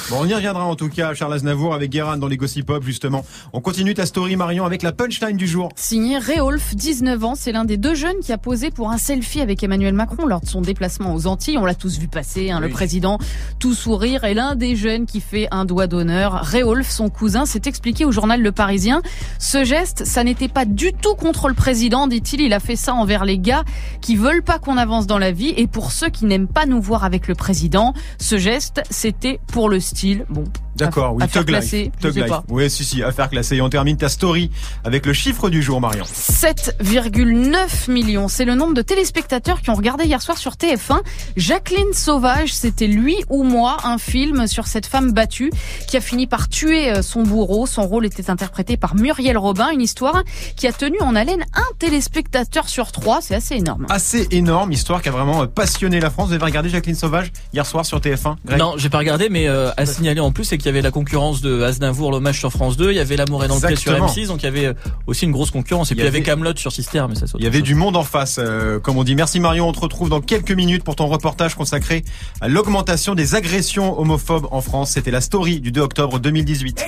Bon, 0.10 0.19
on 0.22 0.25
y 0.25 0.34
reviendra 0.34 0.63
en 0.63 0.75
tout 0.78 0.88
cas, 0.88 1.13
Charles 1.16 1.34
Aznavour 1.34 1.74
avec 1.74 1.92
Guérin 1.92 2.16
dans 2.16 2.30
les 2.30 2.38
Gossip 2.38 2.66
Pop, 2.68 2.81
justement. 2.81 3.25
On 3.51 3.60
continue 3.60 3.94
ta 3.94 4.06
story, 4.06 4.38
Marion, 4.38 4.63
avec 4.66 4.84
la 4.84 4.94
punchline 4.94 5.36
du 5.36 5.48
jour. 5.48 5.68
Signé 5.75 6.18
Réolf, 6.18 6.75
19 6.75 7.22
ans, 7.25 7.36
c'est 7.36 7.51
l'un 7.51 7.66
des 7.66 7.75
deux 7.75 7.94
jeunes 7.96 8.19
qui 8.24 8.31
a 8.31 8.38
posé 8.38 8.72
pour 8.72 8.92
un 8.92 8.98
selfie 8.98 9.42
avec 9.42 9.62
Emmanuel 9.63 9.94
Macron 9.96 10.25
lors 10.28 10.40
de 10.40 10.48
son 10.48 10.62
déplacement 10.62 11.13
aux 11.13 11.28
Antilles. 11.28 11.57
On 11.57 11.66
l'a 11.66 11.75
tous 11.75 12.00
vu 12.00 12.07
passer, 12.07 12.51
hein, 12.51 12.62
le 12.62 12.68
Oui. 12.68 12.72
président, 12.72 13.18
tout 13.60 13.74
sourire. 13.74 14.24
Et 14.24 14.34
l'un 14.34 14.56
des 14.56 14.78
jeunes 14.78 15.06
qui 15.07 15.19
fait 15.19 15.50
un 15.51 15.66
doigt 15.66 15.88
d'honneur, 15.88 16.36
Réolf, 16.36 16.90
son 16.90 17.10
cousin, 17.10 17.46
s'est 17.46 17.63
expliqué 17.66 18.06
au 18.06 18.13
journal 18.13 18.42
Le 18.42 18.54
Parisien. 18.54 19.01
Ce 19.40 19.66
geste, 19.66 19.88
ça 20.03 20.24
n'était 20.24 20.47
pas 20.47 20.65
du 20.65 20.94
tout 20.94 21.15
contre 21.15 21.47
le 21.47 21.53
président, 21.53 22.07
dit-il. 22.07 22.41
Il 22.41 22.53
a 22.53 22.59
fait 22.59 22.75
ça 22.75 22.94
envers 22.94 23.25
les 23.25 23.39
gars 23.39 23.63
qui 24.01 24.15
veulent 24.15 24.44
pas 24.44 24.59
qu'on 24.59 24.77
avance 24.77 25.07
dans 25.07 25.18
la 25.18 25.31
vie 25.31 25.53
et 25.57 25.68
pour 25.68 25.91
ceux 25.91 26.09
qui 26.09 26.25
n'aiment 26.25 26.47
pas 26.47 26.65
nous 26.65 26.81
voir 26.81 27.03
avec 27.03 27.27
le 27.27 27.36
président. 27.36 27.94
Ce 28.19 28.38
geste, 28.38 28.81
c'était 28.89 29.39
pour 29.47 29.69
le 29.69 29.80
style. 29.80 30.25
Bon. 30.30 30.44
D'accord, 30.85 31.15
oui, 31.15 31.23
Thug 31.27 31.49
Life. 31.49 31.63
sais 31.69 31.91
Life. 32.03 32.27
pas. 32.27 32.43
Oui, 32.49 32.69
si, 32.69 32.83
si, 32.83 33.03
affaire 33.03 33.29
classée. 33.29 33.57
Et 33.57 33.61
on 33.61 33.69
termine 33.69 33.97
ta 33.97 34.09
story 34.09 34.49
avec 34.83 35.05
le 35.05 35.13
chiffre 35.13 35.49
du 35.49 35.61
jour, 35.61 35.81
Marion. 35.81 36.05
7,9 36.05 37.89
millions. 37.91 38.27
C'est 38.27 38.45
le 38.45 38.55
nombre 38.55 38.73
de 38.73 38.81
téléspectateurs 38.81 39.61
qui 39.61 39.69
ont 39.69 39.75
regardé 39.75 40.05
hier 40.05 40.21
soir 40.21 40.37
sur 40.37 40.53
TF1. 40.53 40.99
Jacqueline 41.37 41.93
Sauvage, 41.93 42.53
c'était 42.53 42.87
lui 42.87 43.15
ou 43.29 43.43
moi, 43.43 43.77
un 43.83 43.97
film 43.97 44.47
sur 44.47 44.67
cette 44.67 44.85
femme 44.85 45.11
battue 45.11 45.51
qui 45.87 45.97
a 45.97 46.01
fini 46.01 46.27
par 46.27 46.49
tuer 46.49 46.89
euh, 46.91 47.01
son 47.01 47.23
bourreau. 47.23 47.65
Son 47.67 47.83
rôle 47.83 48.05
était 48.05 48.29
interprété 48.29 48.77
par 48.77 48.95
Muriel 48.95 49.37
Robin, 49.37 49.69
une 49.71 49.81
histoire 49.81 50.23
qui 50.55 50.67
a 50.67 50.71
tenu 50.73 50.99
en 51.01 51.15
haleine 51.15 51.43
un 51.53 51.75
téléspectateur 51.79 52.69
sur 52.69 52.91
trois. 52.91 53.19
C'est 53.21 53.35
assez 53.35 53.55
énorme. 53.55 53.85
Assez 53.89 54.27
énorme, 54.31 54.71
histoire 54.71 55.01
qui 55.01 55.09
a 55.09 55.11
vraiment 55.11 55.43
euh, 55.43 55.45
passionné 55.47 55.99
la 55.99 56.09
France. 56.09 56.27
Vous 56.29 56.33
avez 56.33 56.45
regardé 56.45 56.69
Jacqueline 56.69 56.95
Sauvage 56.95 57.31
hier 57.53 57.65
soir 57.65 57.85
sur 57.85 57.99
TF1 57.99 58.35
Greg? 58.45 58.59
Non, 58.59 58.73
j'ai 58.77 58.89
pas 58.89 58.99
regardé, 58.99 59.29
mais 59.29 59.47
euh, 59.47 59.71
à 59.77 59.85
signaler 59.85 60.19
en 60.19 60.31
plus, 60.31 60.43
c'est 60.45 60.57
qu'il 60.57 60.69
y 60.69 60.77
avait 60.77 60.81
la 60.81 60.92
concurrence 60.92 61.42
de 61.42 61.62
Aznavour, 61.63 62.12
l'hommage 62.12 62.39
sur 62.39 62.51
France 62.51 62.77
2, 62.77 62.92
il 62.92 62.95
y 62.95 63.00
avait 63.00 63.16
L'amour 63.16 63.44
est 63.44 63.48
dans 63.48 63.56
le 63.56 63.62
pré 63.62 63.75
sur 63.75 63.92
Exactement. 63.94 64.12
M6, 64.13 64.27
donc 64.27 64.42
il 64.42 64.45
y 64.45 64.48
avait 64.48 64.66
euh, 64.68 64.74
aussi 65.07 65.25
une 65.25 65.31
grosse 65.31 65.51
concurrence. 65.51 65.92
Et 65.92 65.94
Il 65.94 65.98
puis 65.98 66.04
il 66.04 66.06
y 66.06 66.07
avait 66.07 66.21
Camelot 66.24 66.56
sur 66.56 66.71
Sister, 66.71 67.06
mais 67.10 67.16
ça 67.16 67.25
Il 67.38 67.44
y 67.44 67.48
avait 67.48 67.57
chose. 67.60 67.63
du 67.68 67.75
monde 67.75 67.95
en 67.98 68.04
face, 68.04 68.38
euh, 68.39 68.80
comme 68.80 68.98
on 68.98 69.04
dit. 69.04 69.16
Merci 69.16 69.39
Marion, 69.39 69.68
on 69.68 69.71
te 69.74 69.80
retrouve 69.80 70.10
dans 70.10 70.21
quelques 70.21 70.51
minutes 70.51 70.83
pour 70.83 70.95
ton 70.95 71.07
reportage 71.07 71.56
consacré 71.56 72.04
à 72.42 72.48
l'augmentation 72.48 73.16
des 73.16 73.36
agressions 73.36 74.00
homophobes 74.00 74.48
en 74.51 74.62
France. 74.62 74.92
C'était 74.92 75.12
la 75.12 75.21
story 75.21 75.60
du 75.60 75.71
2 75.71 75.81
octobre 75.81 76.19
2018. 76.19 76.83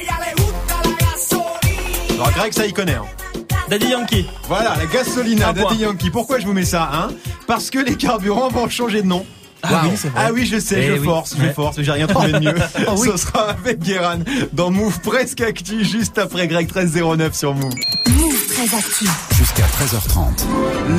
Alors 2.16 2.32
Greg, 2.34 2.54
ça 2.54 2.66
y 2.68 2.74
connaît. 2.74 2.96
hein. 2.96 3.06
Daddy 3.70 3.88
Yankee. 3.88 4.26
Voilà, 4.48 4.76
la 4.78 4.86
gasolina. 4.86 5.54
Daddy 5.54 5.78
Yankee. 5.78 6.10
Pourquoi 6.10 6.40
je 6.40 6.46
vous 6.46 6.54
mets 6.54 6.66
ça 6.66 6.90
hein? 6.94 7.08
Parce 7.48 7.70
que 7.70 7.80
les 7.80 7.96
carburants 7.96 8.50
vont 8.50 8.68
changer 8.70 9.02
de 9.02 9.08
nom. 9.08 9.26
Ah 9.64 9.84
oui, 9.86 9.96
vrai. 9.96 10.10
Ah 10.16 10.30
oui, 10.34 10.46
je 10.46 10.60
sais, 10.60 10.80
Eh 10.80 10.88
je 10.88 10.94
oui. 10.94 11.06
force, 11.06 11.36
je 11.40 11.50
force, 11.54 11.78
mais 11.78 11.84
j'ai 11.84 11.92
rien 11.92 12.08
trouvé 12.08 12.32
de 12.32 12.40
mieux. 12.40 12.56
Oh 12.88 12.96
oui. 12.98 13.10
Ce 13.12 13.18
sera 13.18 13.50
avec 13.52 13.80
Guéran 13.80 14.20
dans 14.54 14.72
Move 14.72 15.00
Presque 15.02 15.42
Actu, 15.42 15.84
juste 15.86 16.18
après 16.18 16.48
Greg 16.48 16.66
1309 16.66 17.34
sur 17.36 17.54
Move. 17.54 17.74
Actu. 18.74 19.06
Jusqu'à 19.32 19.66
13h30. 19.66 20.46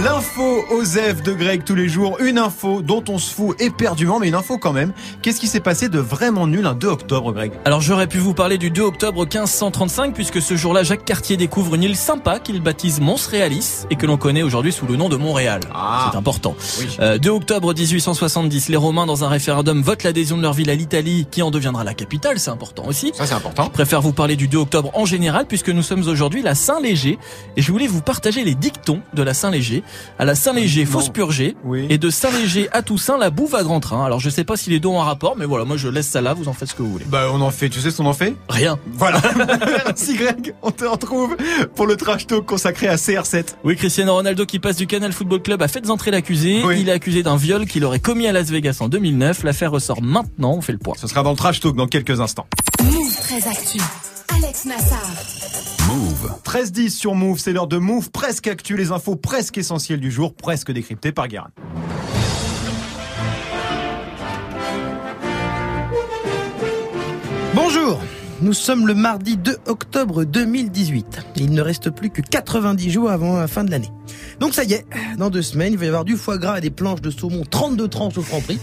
L'info 0.05 0.63
aux 0.71 0.85
F 0.85 1.23
de 1.23 1.33
Greg 1.33 1.65
tous 1.65 1.75
les 1.75 1.89
jours, 1.89 2.19
une 2.21 2.37
info 2.37 2.83
dont 2.83 3.03
on 3.09 3.17
se 3.17 3.33
fout 3.33 3.59
éperdument, 3.63 4.19
mais 4.19 4.29
une 4.29 4.35
info 4.35 4.59
quand 4.59 4.75
même. 4.75 4.93
Qu'est-ce 5.23 5.41
qui 5.41 5.47
s'est 5.47 5.61
passé 5.61 5.89
de 5.89 5.99
vraiment 5.99 6.47
nul 6.47 6.67
un 6.67 6.75
2 6.75 6.87
octobre, 6.87 7.33
Greg? 7.33 7.53
Alors 7.65 7.81
j'aurais 7.81 8.09
pu 8.09 8.19
vous 8.19 8.35
parler 8.35 8.59
du 8.59 8.71
2 8.71 8.83
octobre 8.83 9.21
1535 9.21 10.13
puisque 10.13 10.43
ce 10.43 10.55
jour-là 10.55 10.83
Jacques 10.83 11.07
Cartier 11.07 11.39
découvre 11.39 11.75
une 11.75 11.85
île 11.85 11.97
sympa 11.97 12.41
qu'il 12.41 12.61
baptise 12.61 13.01
Mons 13.01 13.27
Realis 13.31 13.87
et 13.91 13.97
que 13.97 14.05
l'on 14.05 14.19
connaît 14.19 14.43
aujourd'hui 14.43 14.73
sous 14.73 14.87
le 14.87 14.97
nom 14.97 15.09
de 15.09 15.17
Montréal. 15.17 15.61
Ah. 15.75 16.11
C'est 16.11 16.19
important. 16.19 16.55
Oui. 16.79 16.89
Euh, 17.01 17.17
2 17.17 17.31
octobre 17.31 17.73
1870, 17.73 18.69
les 18.69 18.77
Romains 18.77 19.07
dans 19.07 19.25
un 19.25 19.29
référendum 19.29 19.81
votent 19.81 20.05
l'adhésion 20.05 20.37
de 20.37 20.43
leur 20.43 20.53
ville 20.53 20.69
à 20.69 20.75
l'Italie 20.75 21.27
qui 21.31 21.41
en 21.41 21.51
deviendra 21.51 21.85
la 21.85 21.95
capitale, 21.95 22.39
c'est 22.39 22.51
important 22.51 22.85
aussi. 22.87 23.13
Ça 23.15 23.27
c'est 23.27 23.35
important. 23.35 23.65
Je 23.65 23.71
préfère 23.71 24.03
vous 24.03 24.13
parler 24.13 24.37
du 24.37 24.49
2 24.49 24.59
octobre 24.59 24.91
en 24.93 25.07
général 25.07 25.47
puisque 25.47 25.71
nous 25.71 25.83
sommes 25.83 26.07
aujourd'hui 26.07 26.43
la 26.43 26.55
Saint-Léger 26.55 27.19
et 27.57 27.62
je 27.63 27.73
voulais 27.73 27.87
vous 27.87 28.03
partager 28.03 28.45
les 28.45 28.55
dictons 28.55 29.01
de 29.15 29.23
la 29.23 29.35
Saint-Léger. 29.35 29.83
À 30.19 30.25
la 30.25 30.35
Saint-Léger, 30.35 30.85
faut 30.85 31.01
se 31.01 31.11
purger. 31.11 31.57
Oui. 31.65 31.87
Et 31.89 31.99
de 31.99 32.11
Saint-Léger 32.11 32.69
à 32.73 32.83
Toussaint, 32.83 33.17
la 33.19 33.31
bouffe 33.31 33.55
à 33.55 33.63
grand 33.63 33.81
train. 33.81 34.05
Alors 34.05 34.21
je 34.21 34.31
sais 34.31 34.45
pas 34.45 34.57
si 34.57 34.71
les 34.71 34.81
deux 34.81 34.89
ont 34.89 35.01
un 35.01 35.05
rapport, 35.05 35.37
mais 35.37 35.45
voilà, 35.45 35.65
moi 35.65 35.77
je 35.77 35.89
laisse 35.89 36.09
ça 36.09 36.21
là, 36.21 36.35
vous 36.35 36.49
en 36.49 36.53
faites 36.53 36.69
ce 36.69 36.75
que 36.75 36.83
vous 36.83 36.93
voulez. 36.93 37.05
Bah 37.07 37.29
on 37.33 37.41
en 37.41 37.51
fait, 37.51 37.69
tu 37.69 37.81
sais 37.81 37.91
ce 37.91 37.97
qu'on 37.97 38.07
en 38.07 38.13
fait? 38.13 38.35
Rien. 38.49 38.79
Voilà. 38.95 39.21
Merci 39.87 40.15
Greg, 40.15 40.55
on 40.63 40.71
te 40.71 40.85
retrouve 40.85 41.37
pour 41.75 41.87
le 41.87 41.97
trash 41.97 42.27
talk 42.27 42.45
consacré 42.45 42.89
à 42.89 42.97
CR7. 42.97 43.55
Oui, 43.65 43.77
Cristiano 43.77 44.15
Ronaldo 44.15 44.45
qui 44.47 44.59
passe 44.59 44.77
du 44.77 44.87
Canal 44.87 45.13
Football 45.13 45.43
Club 45.43 45.63
a 45.63 45.69
fait 45.69 45.89
entrer 45.91 46.11
l'accusé. 46.11 46.63
Oui. 46.65 46.81
Il 46.81 46.89
est 46.89 46.93
accusé 46.93 47.23
d'un 47.23 47.37
viol 47.37 47.67
qu'il 47.67 47.85
aurait 47.85 48.01
commis 48.01 48.27
à 48.27 48.33
Las 48.33 48.51
Vegas 48.51 48.79
en 48.81 48.89
2009. 48.89 49.45
L'affaire 49.45 49.71
ressort 49.71 50.03
maintenant, 50.03 50.55
on 50.55 50.61
fait 50.61 50.73
le 50.73 50.79
point. 50.79 50.95
Ce 50.99 51.07
sera 51.07 51.23
dans 51.23 51.31
le 51.31 51.37
trash 51.37 51.61
talk 51.61 51.77
dans 51.77 51.87
quelques 51.87 52.21
instants. 52.21 52.47
Move 52.83 53.17
très 53.17 53.49
actu. 53.49 53.79
Alex 54.29 54.65
Nassar. 54.65 55.72
Move. 55.93 56.33
13-10 56.45 56.89
sur 56.89 57.15
Move, 57.15 57.39
c'est 57.39 57.53
l'heure 57.53 57.67
de 57.67 57.77
Move, 57.77 58.11
presque 58.11 58.47
actu, 58.47 58.79
les 58.79 58.93
infos 58.93 59.15
presque 59.15 59.59
essentielles 59.59 60.01
du 60.01 60.11
jour, 60.11 60.35
presque 60.35 60.73
décryptées 60.73 61.13
par 61.13 61.29
Guérin. 61.29 61.51
Bonjour 67.55 68.01
nous 68.43 68.55
sommes 68.55 68.89
le 68.89 68.95
mardi 68.95 69.37
2 69.37 69.57
octobre 69.67 70.25
2018. 70.25 71.21
Il 71.37 71.53
ne 71.53 71.63
reste 71.63 71.91
plus 71.91 72.11
que 72.11 72.21
90 72.21 72.91
jours 72.91 73.09
avant 73.09 73.37
la 73.37 73.47
fin 73.47 73.63
de 73.63 73.71
l'année. 73.71 73.91
Donc 74.41 74.53
ça 74.53 74.65
y 74.65 74.73
est, 74.73 74.85
dans 75.17 75.31
deux 75.31 75.43
semaines, 75.43 75.75
il 75.75 75.79
va 75.79 75.85
y 75.85 75.89
avoir 75.89 76.05
du 76.05 76.17
foie 76.17 76.39
gras 76.39 76.59
et 76.59 76.61
des 76.61 76.71
planches 76.71 77.01
de 77.01 77.11
saumon 77.11 77.45
32 77.49 77.87
tranches 77.87 78.19
au 78.19 78.23
franc 78.23 78.41
prix, 78.41 78.59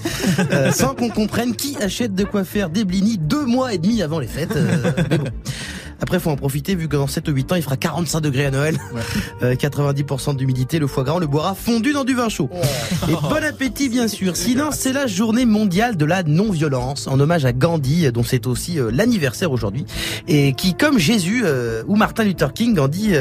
euh, 0.52 0.72
sans 0.74 0.96
qu'on 0.96 1.08
comprenne 1.08 1.56
qui 1.56 1.78
achète 1.78 2.14
de 2.14 2.26
quoi 2.26 2.44
faire 2.44 2.70
des 2.70 2.84
blinis 2.84 3.18
deux 3.18 3.46
mois 3.46 3.74
et 3.74 3.78
demi 3.78 4.02
avant 4.02 4.20
les 4.20 4.28
fêtes. 4.28 4.54
euh, 4.54 4.92
mais 5.10 5.18
bon. 5.18 5.30
Après, 6.02 6.20
faut 6.20 6.30
en 6.30 6.36
profiter 6.36 6.76
vu 6.76 6.88
que 6.88 6.96
dans 6.96 7.08
7 7.08 7.28
ou 7.30 7.32
8 7.32 7.52
ans, 7.52 7.56
il 7.56 7.62
fera 7.62 7.78
45 7.78 8.22
degrés 8.22 8.46
à 8.46 8.52
Noël. 8.52 8.78
Euh, 9.42 9.56
90% 9.56 10.36
d'humidité, 10.36 10.80
le 10.80 10.88
foie 10.88 11.04
gras, 11.04 11.14
on 11.16 11.20
le 11.20 11.28
boira 11.28 11.56
fondu 11.56 11.94
dans 11.94 12.04
du 12.04 12.14
vin 12.14 12.28
chaud. 12.28 12.50
Et 13.08 13.14
bon 13.14 13.44
appétit, 13.44 13.88
bien 13.88 14.08
sûr. 14.10 14.36
Sinon, 14.36 14.70
c'est 14.72 14.92
la 14.92 15.08
journée 15.08 15.46
mondiale 15.46 15.96
de 15.96 16.04
la 16.04 16.24
non-violence, 16.24 17.08
en 17.08 17.20
hommage 17.20 17.46
à 17.46 17.54
Gandhi, 17.54 18.12
dont 18.12 18.24
c'est 18.24 18.48
aussi 18.48 18.80
euh, 18.80 18.92
l'anniversaire 18.92 19.52
aujourd'hui. 19.52 19.86
Et 20.28 20.54
qui, 20.54 20.74
comme 20.74 21.00
Jésus 21.00 21.44
euh, 21.46 21.84
ou 21.88 21.96
Martin 21.96 22.24
Luther 22.24 22.52
King, 22.54 22.74
Gandhi... 22.74 23.14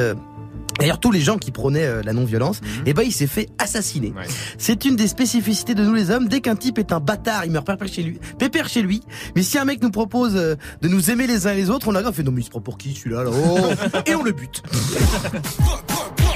D'ailleurs, 0.78 1.00
tous 1.00 1.10
les 1.10 1.20
gens 1.20 1.38
qui 1.38 1.50
prônaient 1.50 1.87
euh, 1.87 2.02
la 2.04 2.12
non-violence, 2.12 2.60
eh 2.87 2.94
ben, 2.94 3.02
il 3.02 3.12
s'est 3.12 3.26
fait 3.26 3.48
assassiner. 3.58 4.12
Ouais. 4.16 4.26
C'est 4.58 4.84
une 4.84 4.96
des 4.96 5.08
spécificités 5.08 5.75
de 5.75 5.84
nous 5.84 5.94
les 5.94 6.10
hommes. 6.10 6.28
Dès 6.28 6.40
qu'un 6.40 6.56
type 6.56 6.78
est 6.78 6.92
un 6.92 7.00
bâtard, 7.00 7.44
il 7.44 7.50
meurt 7.50 7.66
pépère 7.66 7.88
chez 7.88 8.02
lui. 8.02 8.20
Pépère 8.38 8.68
chez 8.68 8.82
lui. 8.82 9.02
Mais 9.34 9.42
si 9.42 9.58
un 9.58 9.64
mec 9.64 9.82
nous 9.82 9.90
propose 9.90 10.37
euh, 10.37 10.54
de 10.80 10.88
nous 10.88 11.10
aimer 11.10 11.26
les 11.26 11.46
uns 11.46 11.54
les 11.54 11.70
autres, 11.70 11.88
on 11.88 11.96
on 11.98 12.12
fait 12.12 12.22
non 12.22 12.30
mais 12.30 12.42
il 12.42 12.44
se 12.44 12.50
prend 12.50 12.60
pour 12.60 12.78
qui 12.78 12.94
celui-là 12.94 13.25
là 13.25 13.30
oh 13.32 13.58
Et 14.06 14.14
on 14.14 14.22
le 14.22 14.32
bute. 14.32 14.62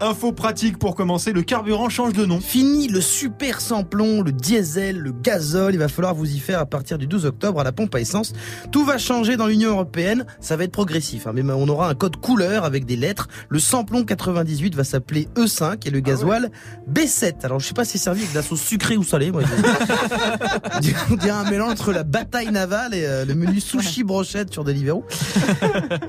Info 0.00 0.32
pratique 0.32 0.78
pour 0.78 0.94
commencer, 0.96 1.32
le 1.32 1.42
carburant 1.42 1.88
change 1.88 2.12
de 2.12 2.26
nom. 2.26 2.40
Fini 2.40 2.88
le 2.88 3.00
super 3.00 3.60
samplon, 3.60 4.22
le 4.22 4.32
diesel, 4.32 4.98
le 4.98 5.12
gazole. 5.12 5.72
Il 5.74 5.78
va 5.78 5.88
falloir 5.88 6.14
vous 6.14 6.30
y 6.34 6.38
faire 6.40 6.58
à 6.58 6.66
partir 6.66 6.98
du 6.98 7.06
12 7.06 7.26
octobre 7.26 7.60
à 7.60 7.64
la 7.64 7.72
pompe 7.72 7.94
à 7.94 8.00
essence. 8.00 8.32
Tout 8.72 8.84
va 8.84 8.98
changer 8.98 9.36
dans 9.36 9.46
l'Union 9.46 9.70
européenne. 9.70 10.26
Ça 10.40 10.56
va 10.56 10.64
être 10.64 10.72
progressif. 10.72 11.26
hein, 11.26 11.32
mais 11.34 11.42
on 11.52 11.68
aura 11.68 11.88
un 11.88 11.94
code 11.94 12.16
couleur 12.16 12.64
avec 12.64 12.84
des 12.86 12.96
lettres. 12.96 13.28
Le 13.48 13.58
samplon 13.58 14.04
98 14.04 14.74
va 14.74 14.84
s'appeler 14.84 15.28
E5 15.36 15.86
et 15.86 15.90
le 15.90 16.00
gasoil 16.00 16.50
B7. 16.92 17.44
Alors 17.44 17.60
je 17.60 17.68
sais 17.68 17.74
pas 17.74 17.84
si 17.84 17.92
c'est 17.92 18.04
servi 18.04 18.20
avec 18.22 18.32
de 18.32 18.36
la 18.38 18.42
sauce 18.42 18.60
sucrée 18.62 18.96
ou 18.96 19.04
salée. 19.04 19.30
Moi, 19.30 19.42
je- 19.42 20.90
on 21.10 21.16
dirait 21.16 21.30
un 21.30 21.48
mélange 21.50 21.70
entre 21.72 21.92
la 21.92 22.02
bataille 22.04 22.50
navale 22.50 22.94
et 22.94 23.06
euh, 23.06 23.24
le 23.24 23.34
menu 23.34 23.60
sushi 23.60 24.02
brochette 24.04 24.52
sur 24.52 24.64
Deliveroo. 24.64 25.04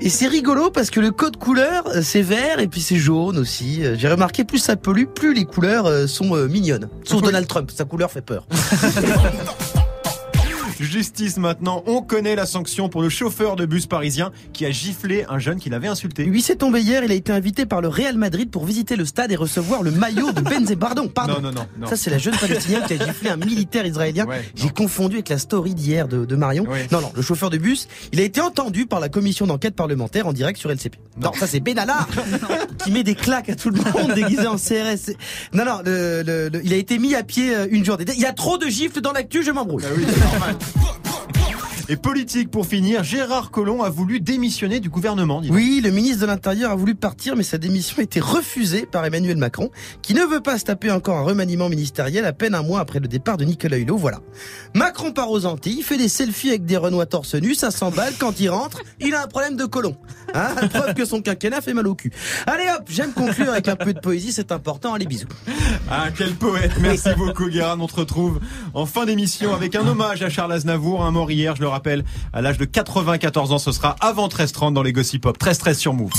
Et 0.00 0.10
c'est 0.10 0.26
rigolo 0.26 0.70
parce 0.70 0.90
que 0.90 1.00
le 1.00 1.12
code 1.12 1.36
couleur, 1.38 1.86
euh, 1.88 2.02
c'est 2.02 2.22
vert 2.22 2.58
et 2.60 2.66
puis 2.68 2.80
c'est 2.80 2.96
jaune 2.96 3.38
aussi. 3.38 3.75
Euh, 3.84 3.96
J'ai 3.98 4.08
remarqué 4.08 4.44
plus 4.44 4.58
ça 4.58 4.76
pollue, 4.76 5.04
plus 5.06 5.34
les 5.34 5.44
couleurs 5.44 5.86
euh, 5.86 6.06
sont 6.06 6.34
euh, 6.36 6.46
mignonnes. 6.48 6.88
Sauf 7.04 7.22
Donald 7.22 7.46
Trump, 7.46 7.70
sa 7.74 7.84
couleur 7.84 8.10
fait 8.10 8.22
peur. 8.22 8.46
Justice 10.84 11.36
maintenant, 11.38 11.82
on 11.86 12.02
connaît 12.02 12.36
la 12.36 12.46
sanction 12.46 12.88
pour 12.88 13.02
le 13.02 13.08
chauffeur 13.08 13.56
de 13.56 13.66
bus 13.66 13.86
parisien 13.86 14.30
qui 14.52 14.66
a 14.66 14.70
giflé 14.70 15.24
un 15.28 15.38
jeune 15.38 15.58
qui 15.58 15.70
l'avait 15.70 15.88
insulté. 15.88 16.24
Lui, 16.24 16.42
c'est 16.42 16.56
tombé 16.56 16.80
hier, 16.80 17.02
il 17.04 17.10
a 17.10 17.14
été 17.14 17.32
invité 17.32 17.66
par 17.66 17.80
le 17.80 17.88
Real 17.88 18.16
Madrid 18.16 18.50
pour 18.50 18.64
visiter 18.64 18.96
le 18.96 19.04
stade 19.04 19.32
et 19.32 19.36
recevoir 19.36 19.82
le 19.82 19.90
maillot 19.90 20.32
de 20.32 20.40
Benzema. 20.40 20.76
Pardon, 20.86 21.08
pardon. 21.08 21.34
Non, 21.34 21.40
non, 21.40 21.52
non. 21.52 21.66
non. 21.78 21.86
Ça, 21.88 21.96
c'est 21.96 22.10
la 22.10 22.18
jeune 22.18 22.36
palestinienne 22.36 22.82
qui 22.86 22.94
a 22.94 23.06
giflé 23.06 23.30
un 23.30 23.36
militaire 23.36 23.84
israélien. 23.86 24.26
Ouais, 24.26 24.42
J'ai 24.54 24.68
confondu 24.68 25.16
avec 25.16 25.28
la 25.30 25.38
story 25.38 25.74
d'hier 25.74 26.06
de, 26.08 26.24
de 26.24 26.36
Marion. 26.36 26.64
Ouais. 26.64 26.86
Non, 26.92 27.00
non, 27.00 27.12
le 27.14 27.22
chauffeur 27.22 27.50
de 27.50 27.58
bus, 27.58 27.88
il 28.12 28.20
a 28.20 28.22
été 28.22 28.40
entendu 28.40 28.86
par 28.86 29.00
la 29.00 29.08
commission 29.08 29.46
d'enquête 29.46 29.74
parlementaire 29.74 30.26
en 30.26 30.32
direct 30.32 30.58
sur 30.58 30.70
LCP. 30.70 30.96
Non, 31.20 31.32
ça 31.32 31.46
c'est 31.46 31.60
Benalla 31.60 32.06
qui 32.84 32.90
met 32.92 33.02
des 33.02 33.14
claques 33.14 33.48
à 33.48 33.56
tout 33.56 33.70
le 33.70 33.78
monde 33.78 34.12
déguisé 34.14 34.46
en 34.46 34.56
CRS. 34.56 35.12
Non, 35.52 35.64
non, 35.64 35.78
le, 35.84 36.22
le- 36.22 36.48
le- 36.50 36.60
il 36.64 36.72
a 36.72 36.76
été 36.76 36.98
mis 36.98 37.14
à 37.14 37.22
pied 37.22 37.54
euh, 37.54 37.66
une 37.70 37.84
journée. 37.84 38.04
Il 38.14 38.20
y 38.20 38.26
a 38.26 38.32
trop 38.32 38.58
de 38.58 38.66
gifles 38.68 39.00
dans 39.00 39.12
l'actu, 39.12 39.42
je 39.42 39.50
m'embrouille. 39.50 39.84
Ah 39.86 39.92
oui, 39.96 40.04
c'est 40.66 40.80
normal. 40.80 41.05
Et 41.88 41.96
politique 41.96 42.50
pour 42.50 42.66
finir, 42.66 43.04
Gérard 43.04 43.52
Collomb 43.52 43.82
a 43.82 43.90
voulu 43.90 44.18
démissionner 44.18 44.80
du 44.80 44.88
gouvernement. 44.88 45.40
Oui, 45.48 45.80
le 45.84 45.90
ministre 45.90 46.22
de 46.22 46.26
l'Intérieur 46.26 46.72
a 46.72 46.74
voulu 46.74 46.96
partir, 46.96 47.36
mais 47.36 47.44
sa 47.44 47.58
démission 47.58 47.98
a 47.98 48.02
été 48.02 48.18
refusée 48.18 48.86
par 48.86 49.04
Emmanuel 49.04 49.36
Macron, 49.36 49.70
qui 50.02 50.12
ne 50.12 50.24
veut 50.24 50.40
pas 50.40 50.58
se 50.58 50.64
taper 50.64 50.90
encore 50.90 51.16
un 51.16 51.22
remaniement 51.22 51.68
ministériel 51.68 52.24
à 52.24 52.32
peine 52.32 52.56
un 52.56 52.62
mois 52.62 52.80
après 52.80 52.98
le 52.98 53.06
départ 53.06 53.36
de 53.36 53.44
Nicolas 53.44 53.76
Hulot. 53.76 53.96
Voilà. 53.96 54.18
Macron 54.74 55.12
part 55.12 55.30
aux 55.30 55.46
Antilles, 55.46 55.82
fait 55.82 55.96
des 55.96 56.08
selfies 56.08 56.48
avec 56.48 56.64
des 56.64 56.76
Renois 56.76 57.06
torse 57.06 57.36
nu, 57.36 57.54
ça 57.54 57.70
s'emballe. 57.70 58.14
Quand 58.18 58.40
il 58.40 58.50
rentre, 58.50 58.82
il 58.98 59.14
a 59.14 59.22
un 59.22 59.28
problème 59.28 59.56
de 59.56 59.64
colon. 59.64 59.96
Hein 60.34 60.54
Preuve 60.68 60.94
que 60.94 61.04
son 61.04 61.22
quinquennat 61.22 61.60
fait 61.60 61.72
mal 61.72 61.86
au 61.86 61.94
cul. 61.94 62.10
Allez 62.48 62.64
hop, 62.76 62.82
j'aime 62.88 63.12
conclure 63.12 63.50
avec 63.50 63.68
un 63.68 63.76
peu 63.76 63.94
de 63.94 64.00
poésie, 64.00 64.32
c'est 64.32 64.50
important. 64.50 64.92
Allez, 64.94 65.06
bisous. 65.06 65.28
Ah, 65.88 66.08
quel 66.16 66.34
poète. 66.34 66.72
Merci 66.80 67.10
beaucoup, 67.16 67.48
Guérin. 67.48 67.78
On 67.78 67.86
se 67.86 67.94
retrouve 67.94 68.40
en 68.74 68.86
fin 68.86 69.06
d'émission 69.06 69.54
avec 69.54 69.76
un 69.76 69.86
hommage 69.86 70.22
à 70.22 70.30
Charles 70.30 70.52
Aznavour, 70.52 71.04
un 71.04 71.12
mort 71.12 71.30
hier, 71.30 71.54
je 71.54 71.60
le 71.60 71.68
rappelle, 71.68 71.75
à 72.32 72.40
l'âge 72.40 72.58
de 72.58 72.64
94 72.64 73.52
ans. 73.52 73.58
Ce 73.58 73.72
sera 73.72 73.96
avant 74.00 74.28
13h30 74.28 74.72
dans 74.72 74.82
les 74.82 74.92
Gossip 74.92 75.22
Pop. 75.22 75.38
13-13 75.38 75.74
sur 75.74 75.92
Move. 75.92 76.12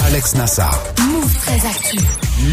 Alex 0.00 0.34
Nassar. 0.34 0.82
Move 1.06 1.34
très 1.36 1.66
actu. 1.66 1.98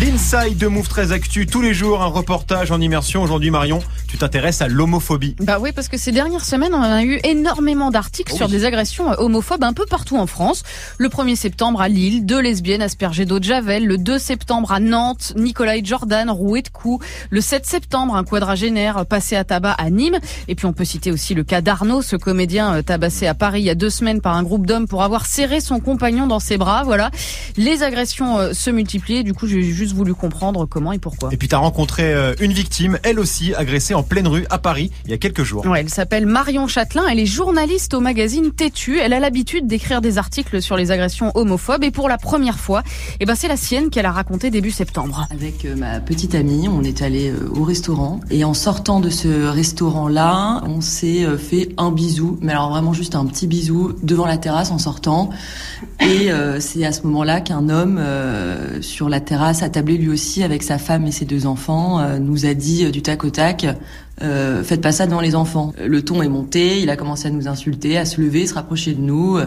L'inside 0.01 0.57
de 0.57 0.67
Move 0.67 0.87
très 0.87 1.11
Actu. 1.11 1.47
Tous 1.47 1.61
les 1.61 1.73
jours, 1.73 2.03
un 2.03 2.07
reportage 2.07 2.71
en 2.71 2.79
immersion. 2.79 3.23
Aujourd'hui, 3.23 3.49
Marion, 3.49 3.79
tu 4.07 4.17
t'intéresses 4.19 4.61
à 4.61 4.67
l'homophobie. 4.67 5.35
Bah 5.39 5.57
oui, 5.59 5.71
parce 5.71 5.87
que 5.87 5.97
ces 5.97 6.11
dernières 6.11 6.45
semaines, 6.45 6.75
on 6.75 6.81
a 6.81 7.03
eu 7.03 7.19
énormément 7.23 7.89
d'articles 7.89 8.31
Oh 8.35 8.37
sur 8.37 8.49
des 8.49 8.65
agressions 8.65 9.11
euh, 9.11 9.15
homophobes 9.17 9.63
un 9.63 9.73
peu 9.73 9.85
partout 9.87 10.17
en 10.17 10.27
France. 10.27 10.61
Le 10.99 11.09
1er 11.09 11.35
septembre 11.35 11.81
à 11.81 11.87
Lille, 11.87 12.25
deux 12.25 12.39
lesbiennes 12.39 12.83
aspergées 12.83 13.25
d'eau 13.25 13.39
de 13.39 13.45
Javel. 13.45 13.85
Le 13.87 13.97
2 13.97 14.19
septembre 14.19 14.71
à 14.71 14.79
Nantes, 14.79 15.33
Nicolas 15.35 15.77
et 15.77 15.83
Jordan 15.83 16.29
roués 16.29 16.61
de 16.61 16.69
coups. 16.69 17.03
Le 17.31 17.41
7 17.41 17.65
septembre, 17.65 18.15
un 18.15 18.23
quadragénaire 18.23 19.07
passé 19.07 19.35
à 19.35 19.43
tabac 19.43 19.71
à 19.71 19.89
Nîmes. 19.89 20.19
Et 20.47 20.53
puis 20.53 20.67
on 20.67 20.73
peut 20.73 20.85
citer 20.85 21.11
aussi 21.11 21.33
le 21.33 21.43
cas 21.43 21.61
d'Arnaud, 21.61 22.03
ce 22.03 22.15
comédien 22.15 22.75
euh, 22.75 22.81
tabassé 22.83 23.25
à 23.25 23.33
Paris 23.33 23.61
il 23.61 23.65
y 23.65 23.71
a 23.71 23.75
deux 23.75 23.89
semaines 23.89 24.21
par 24.21 24.35
un 24.35 24.43
groupe 24.43 24.67
d'hommes 24.67 24.87
pour 24.87 25.01
avoir 25.01 25.25
serré 25.25 25.61
son 25.61 25.79
compagnon 25.79 26.27
dans 26.27 26.39
ses 26.39 26.57
bras. 26.57 26.83
Voilà. 26.83 27.09
Les 27.57 27.83
agressions 27.83 28.37
euh, 28.37 28.53
se 28.53 28.69
multiplient. 28.69 29.23
Du 29.23 29.33
coup, 29.33 29.47
j'ai 29.47 29.61
juste 29.61 29.93
voulu 29.93 30.13
comprendre 30.13 30.65
comment 30.65 30.91
et 30.91 30.99
pourquoi. 30.99 31.29
Et 31.31 31.37
puis, 31.37 31.47
tu 31.47 31.55
as 31.55 31.59
rencontré 31.59 32.13
euh, 32.13 32.33
une 32.39 32.53
victime, 32.53 32.99
elle 33.03 33.19
aussi, 33.19 33.53
agressée 33.53 33.93
en 33.93 34.03
pleine 34.03 34.27
rue 34.27 34.45
à 34.49 34.57
Paris, 34.57 34.91
il 35.05 35.11
y 35.11 35.13
a 35.13 35.17
quelques 35.17 35.43
jours. 35.43 35.65
Ouais, 35.65 35.81
elle 35.81 35.89
s'appelle 35.89 36.25
Marion 36.25 36.67
Châtelain, 36.67 37.07
elle 37.09 37.19
est 37.19 37.25
journaliste 37.25 37.93
au 37.93 37.99
magazine 37.99 38.51
Têtu. 38.51 38.99
Elle 38.99 39.13
a 39.13 39.19
l'habitude 39.19 39.67
d'écrire 39.67 40.01
des 40.01 40.17
articles 40.17 40.61
sur 40.61 40.77
les 40.77 40.91
agressions 40.91 41.31
homophobes 41.35 41.83
et 41.83 41.91
pour 41.91 42.09
la 42.09 42.17
première 42.17 42.59
fois, 42.59 42.83
eh 43.19 43.25
ben 43.25 43.35
c'est 43.35 43.47
la 43.47 43.57
sienne 43.57 43.89
qu'elle 43.89 44.05
a 44.05 44.11
racontée 44.11 44.49
début 44.49 44.71
septembre. 44.71 45.27
Avec 45.31 45.65
euh, 45.65 45.75
ma 45.75 45.99
petite 45.99 46.35
amie, 46.35 46.67
on 46.67 46.83
est 46.83 47.01
allé 47.01 47.33
au 47.55 47.63
restaurant 47.63 48.19
et 48.29 48.43
en 48.43 48.53
sortant 48.53 48.99
de 48.99 49.09
ce 49.09 49.47
restaurant-là, 49.47 50.61
on 50.65 50.81
s'est 50.81 51.25
fait 51.37 51.69
un 51.77 51.91
bisou, 51.91 52.37
mais 52.41 52.51
alors 52.51 52.69
vraiment 52.69 52.93
juste 52.93 53.15
un 53.15 53.25
petit 53.25 53.47
bisou 53.47 53.93
devant 54.03 54.25
la 54.25 54.37
terrasse 54.37 54.71
en 54.71 54.77
sortant. 54.77 55.29
Et 56.01 56.31
euh, 56.31 56.59
c'est 56.59 56.85
à 56.85 56.91
ce 56.91 57.05
moment-là 57.19 57.41
qu'un 57.41 57.67
homme 57.67 57.97
euh, 57.99 58.81
sur 58.81 59.09
la 59.09 59.19
terrasse, 59.19 59.61
attablé 59.61 59.97
lui 59.97 60.09
aussi 60.09 60.41
avec 60.41 60.63
sa 60.63 60.77
femme 60.77 61.05
et 61.05 61.11
ses 61.11 61.25
deux 61.25 61.47
enfants, 61.47 61.99
euh, 61.99 62.17
nous 62.17 62.45
a 62.45 62.53
dit 62.53 62.85
euh, 62.85 62.91
du 62.91 63.01
tac 63.01 63.25
au 63.25 63.29
tac. 63.29 63.67
Euh, 64.21 64.63
faites 64.63 64.81
pas 64.81 64.91
ça 64.91 65.05
devant 65.05 65.21
les 65.21 65.33
enfants. 65.35 65.71
Le 65.81 66.01
ton 66.03 66.21
est 66.21 66.27
monté, 66.27 66.81
il 66.81 66.89
a 66.89 66.97
commencé 66.97 67.27
à 67.27 67.31
nous 67.31 67.47
insulter, 67.47 67.97
à 67.97 68.05
se 68.05 68.19
lever, 68.19 68.47
se 68.47 68.53
rapprocher 68.53 68.93
de 68.93 68.99
nous. 69.01 69.37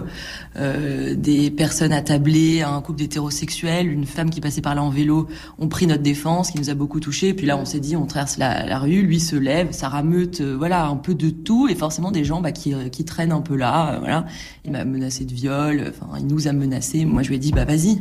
Euh, 0.56 1.14
des 1.14 1.50
personnes 1.50 1.92
attablées, 1.92 2.62
un 2.62 2.80
couple 2.80 2.98
d'hétérosexuels, 3.00 3.90
une 3.90 4.06
femme 4.06 4.30
qui 4.30 4.40
passait 4.40 4.62
par 4.62 4.74
là 4.74 4.82
en 4.82 4.90
vélo 4.90 5.28
ont 5.58 5.68
pris 5.68 5.86
notre 5.86 6.02
défense, 6.02 6.50
qui 6.50 6.58
nous 6.58 6.70
a 6.70 6.74
beaucoup 6.74 7.00
touchés. 7.00 7.28
Et 7.28 7.34
puis 7.34 7.46
là, 7.46 7.56
on 7.58 7.64
s'est 7.64 7.80
dit, 7.80 7.96
on 7.96 8.06
traverse 8.06 8.38
la, 8.38 8.64
la 8.66 8.78
rue, 8.78 9.02
lui 9.02 9.20
se 9.20 9.36
lève, 9.36 9.72
ça 9.72 9.88
rameute, 9.88 10.40
euh, 10.40 10.56
voilà, 10.56 10.86
un 10.86 10.96
peu 10.96 11.14
de 11.14 11.30
tout, 11.30 11.68
et 11.68 11.74
forcément 11.74 12.10
des 12.10 12.24
gens 12.24 12.40
bah, 12.40 12.52
qui, 12.52 12.74
qui 12.90 13.04
traînent 13.04 13.32
un 13.32 13.42
peu 13.42 13.56
là. 13.56 13.94
euh, 13.94 13.98
voilà, 13.98 14.24
il 14.64 14.72
m'a 14.72 14.84
menacé 14.84 15.24
de 15.24 15.32
viol, 15.34 15.84
enfin, 15.90 16.18
il 16.18 16.26
nous 16.26 16.48
a 16.48 16.52
menacé. 16.52 17.04
Moi, 17.04 17.22
je 17.22 17.28
lui 17.28 17.36
ai 17.36 17.38
dit, 17.38 17.52
bah 17.52 17.64
vas-y. 17.64 18.00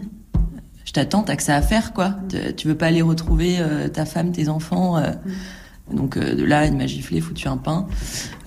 Je 0.85 0.93
t'attends, 0.93 1.23
t'as 1.23 1.35
que 1.35 1.43
ça 1.43 1.55
à 1.55 1.61
faire, 1.61 1.93
quoi. 1.93 2.15
Tu- 2.57 2.67
veux 2.67 2.75
pas 2.75 2.87
aller 2.87 3.01
retrouver 3.01 3.57
euh, 3.59 3.87
ta 3.87 4.05
femme, 4.05 4.31
tes 4.31 4.49
enfants 4.49 4.97
euh, 4.97 5.11
Donc 5.93 6.17
euh, 6.17 6.35
de 6.35 6.43
là, 6.43 6.65
il 6.65 6.75
m'a 6.75 6.87
giflé, 6.87 7.21
foutu 7.21 7.47
un 7.47 7.57
pain. 7.57 7.87